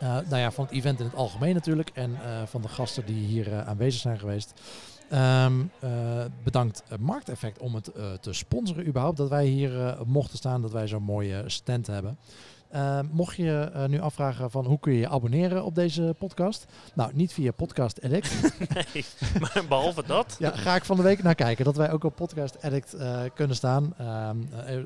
nou 0.00 0.36
ja, 0.36 0.50
van 0.50 0.64
het 0.64 0.74
event 0.74 0.98
in 0.98 1.04
het 1.04 1.14
algemeen 1.14 1.54
natuurlijk 1.54 1.90
en 1.94 2.18
van 2.46 2.62
de 2.62 2.68
gasten 2.68 3.06
die 3.06 3.26
hier 3.26 3.62
aanwezig 3.62 4.00
zijn 4.00 4.18
geweest. 4.18 4.60
Um, 5.12 5.70
bedankt 6.44 6.82
Markteffect 6.98 7.58
om 7.58 7.74
het 7.74 7.90
te 8.20 8.32
sponsoren 8.32 8.86
überhaupt. 8.86 9.16
Dat 9.16 9.28
wij 9.28 9.46
hier 9.46 9.96
mochten 10.06 10.38
staan, 10.38 10.62
dat 10.62 10.72
wij 10.72 10.88
zo'n 10.88 11.02
mooie 11.02 11.42
stand 11.46 11.86
hebben. 11.86 12.18
Uh, 12.74 13.00
mocht 13.10 13.36
je 13.36 13.70
uh, 13.74 13.84
nu 13.84 14.00
afvragen 14.00 14.50
van 14.50 14.66
hoe 14.66 14.80
kun 14.80 14.92
je 14.92 14.98
je 14.98 15.08
abonneren 15.08 15.64
op 15.64 15.74
deze 15.74 16.14
podcast? 16.18 16.66
Nou, 16.94 17.10
niet 17.14 17.32
via 17.32 17.52
Podcast 17.52 18.02
Addict. 18.02 18.58
nee, 18.94 19.04
maar 19.40 19.64
behalve 19.68 20.02
dat. 20.06 20.36
ja, 20.38 20.50
ga 20.50 20.74
ik 20.74 20.84
van 20.84 20.96
de 20.96 21.02
week 21.02 21.22
naar 21.22 21.34
kijken. 21.34 21.64
Dat 21.64 21.76
wij 21.76 21.92
ook 21.92 22.04
op 22.04 22.16
Podcast 22.16 22.62
Addict 22.62 22.94
uh, 22.94 23.20
kunnen 23.34 23.56
staan. 23.56 23.94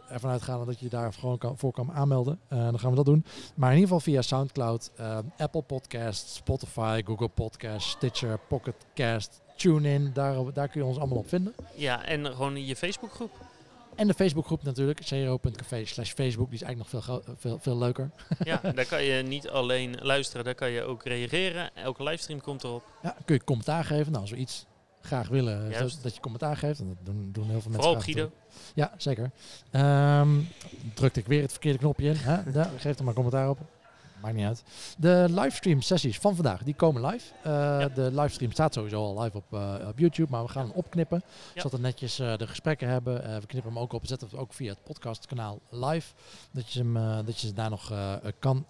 ervan 0.08 0.30
uitgaan 0.30 0.66
dat 0.66 0.80
je 0.80 0.88
daar 0.88 1.12
gewoon 1.12 1.38
kan, 1.38 1.58
voor 1.58 1.72
kan 1.72 1.92
aanmelden. 1.92 2.38
dan 2.48 2.78
gaan 2.78 2.90
we 2.90 2.96
dat 2.96 3.04
doen. 3.04 3.24
Maar 3.54 3.70
in 3.70 3.78
ieder 3.78 3.94
geval 3.94 4.12
via 4.12 4.22
Soundcloud, 4.22 4.90
Apple 5.36 5.62
Podcast, 5.62 6.28
Spotify, 6.28 7.02
Google 7.04 7.28
Podcast, 7.28 7.88
Stitcher, 7.88 8.38
Pocket 8.48 8.86
Cast, 8.94 9.40
TuneIn. 9.56 10.10
Daar, 10.12 10.52
daar 10.52 10.68
kun 10.68 10.80
je 10.80 10.86
ons 10.86 10.98
allemaal 10.98 11.18
op 11.18 11.28
vinden. 11.28 11.54
Ja, 11.74 12.04
en 12.04 12.26
gewoon 12.26 12.66
je 12.66 12.76
Facebookgroep. 12.76 13.30
En 13.96 14.06
de 14.06 14.14
Facebookgroep 14.14 14.62
natuurlijk, 14.62 15.00
cro.café 15.04 15.84
slash 15.84 16.12
Facebook. 16.12 16.50
Die 16.50 16.60
is 16.60 16.62
eigenlijk 16.62 16.92
nog 16.92 17.04
veel, 17.04 17.22
veel, 17.36 17.58
veel 17.58 17.78
leuker. 17.78 18.10
Ja, 18.44 18.60
daar 18.74 18.86
kan 18.86 19.04
je 19.04 19.22
niet 19.22 19.48
alleen 19.48 19.96
luisteren, 20.02 20.44
daar 20.44 20.54
kan 20.54 20.70
je 20.70 20.82
ook 20.82 21.04
reageren. 21.04 21.70
Elke 21.74 22.02
livestream 22.02 22.40
komt 22.40 22.64
erop. 22.64 22.84
Ja, 23.02 23.16
kun 23.24 23.34
je 23.34 23.44
commentaar 23.44 23.84
geven. 23.84 24.06
Nou, 24.06 24.20
als 24.20 24.30
we 24.30 24.36
iets 24.36 24.66
graag 25.00 25.28
willen, 25.28 25.70
dat, 25.70 25.98
dat 26.02 26.14
je 26.14 26.20
commentaar 26.20 26.56
geeft. 26.56 26.80
En 26.80 26.88
dat 26.88 26.96
doen, 27.02 27.28
doen 27.32 27.48
heel 27.50 27.60
veel 27.60 27.70
mensen 27.70 27.90
Vooral 27.90 28.00
Guido. 28.00 28.30
Ja, 28.74 28.92
zeker. 28.96 29.30
Um, 29.72 30.48
drukte 30.94 31.20
ik 31.20 31.26
weer 31.26 31.42
het 31.42 31.50
verkeerde 31.50 31.78
knopje 31.78 32.08
in. 32.08 32.16
Hè? 32.16 32.36
Ja, 32.52 32.70
geef 32.76 32.98
er 32.98 33.04
maar 33.04 33.14
commentaar 33.14 33.48
op 33.48 33.58
maakt 34.24 34.36
niet 34.36 34.46
uit. 34.46 34.64
De 34.98 35.26
livestream 35.28 35.80
sessies 35.80 36.18
van 36.18 36.34
vandaag, 36.34 36.62
die 36.62 36.74
komen 36.74 37.06
live. 37.06 37.32
Uh, 37.46 37.84
De 37.94 38.10
livestream 38.12 38.52
staat 38.52 38.74
sowieso 38.74 39.02
al 39.02 39.22
live 39.22 39.36
op, 39.36 39.44
uh, 39.50 39.74
op 39.88 39.98
YouTube, 39.98 40.30
maar 40.30 40.42
we 40.42 40.48
gaan 40.48 40.66
hem 40.66 40.74
opknippen. 40.74 41.22
Ja. 41.26 41.60
Zodat 41.60 41.72
we 41.72 41.78
netjes 41.78 42.20
uh, 42.20 42.36
de 42.36 42.46
gesprekken 42.46 42.88
hebben. 42.88 43.40
we 43.40 43.46
knippen 43.46 43.72
hem 43.72 43.82
ook 43.82 43.92
op, 43.92 44.06
zetten 44.06 44.28
het 44.28 44.38
ook 44.38 44.52
via 44.52 44.70
het 44.70 44.82
podcastkanaal 44.82 45.58
live. 45.70 46.14
Dat 46.50 46.72
je, 46.72 46.78
hem, 46.78 47.24
dat 47.24 47.40
je 47.40 47.46
ze 47.46 47.52
daar 47.52 47.70
nog 47.70 47.92
kan 48.38 48.66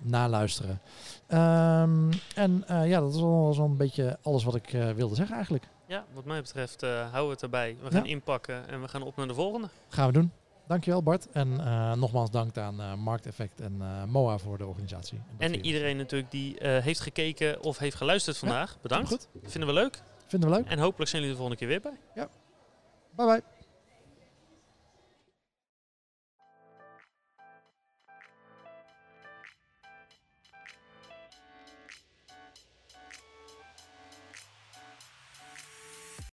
naluisteren. 0.00 0.80
Um, 1.28 2.08
en 2.34 2.64
ja, 2.66 3.00
dat 3.00 3.14
is 3.14 3.20
wel 3.20 3.52
zo'n 3.54 3.76
beetje 3.76 4.18
alles 4.22 4.44
wat 4.44 4.54
ik 4.54 4.70
wilde 4.96 5.14
zeggen 5.14 5.34
eigenlijk. 5.34 5.68
Ja, 5.86 6.04
wat 6.12 6.24
mij 6.24 6.40
betreft 6.40 6.80
houden 6.80 7.26
we 7.26 7.30
het 7.30 7.42
erbij. 7.42 7.76
We 7.82 7.90
gaan 7.90 8.04
ja. 8.04 8.10
inpakken 8.10 8.68
en 8.68 8.80
we 8.80 8.88
gaan 8.88 9.02
op 9.02 9.16
naar 9.16 9.28
de 9.28 9.34
volgende. 9.34 9.68
Gaan 9.88 10.06
we 10.06 10.12
doen. 10.12 10.32
Dankjewel 10.70 11.02
Bart. 11.02 11.30
En 11.32 11.48
uh, 11.48 11.92
nogmaals 11.92 12.30
dank 12.30 12.58
aan 12.58 12.80
uh, 12.80 12.94
Markteffect 12.94 13.60
en 13.60 13.76
uh, 13.80 14.04
MOA 14.04 14.38
voor 14.38 14.58
de 14.58 14.66
organisatie. 14.66 15.20
En, 15.38 15.52
en 15.52 15.64
iedereen 15.64 15.96
natuurlijk 15.96 16.30
die 16.30 16.56
heeft 16.60 17.00
gekeken 17.00 17.62
of 17.62 17.78
heeft 17.78 17.96
geluisterd 17.96 18.36
vandaag. 18.36 18.70
Ja, 18.72 18.78
Bedankt. 18.82 19.08
Goed. 19.08 19.28
Vinden 19.42 19.68
we 19.68 19.74
leuk. 19.74 20.02
Vinden 20.26 20.50
we 20.50 20.54
leuk. 20.56 20.66
En 20.66 20.78
hopelijk 20.78 21.10
zijn 21.10 21.22
jullie 21.22 21.36
de 21.36 21.42
volgende 21.42 21.66
keer 21.66 21.80
weer 21.80 21.80
bij. 21.80 21.98
Ja. 22.14 22.28
Bye 23.16 23.26
bye. 23.26 23.59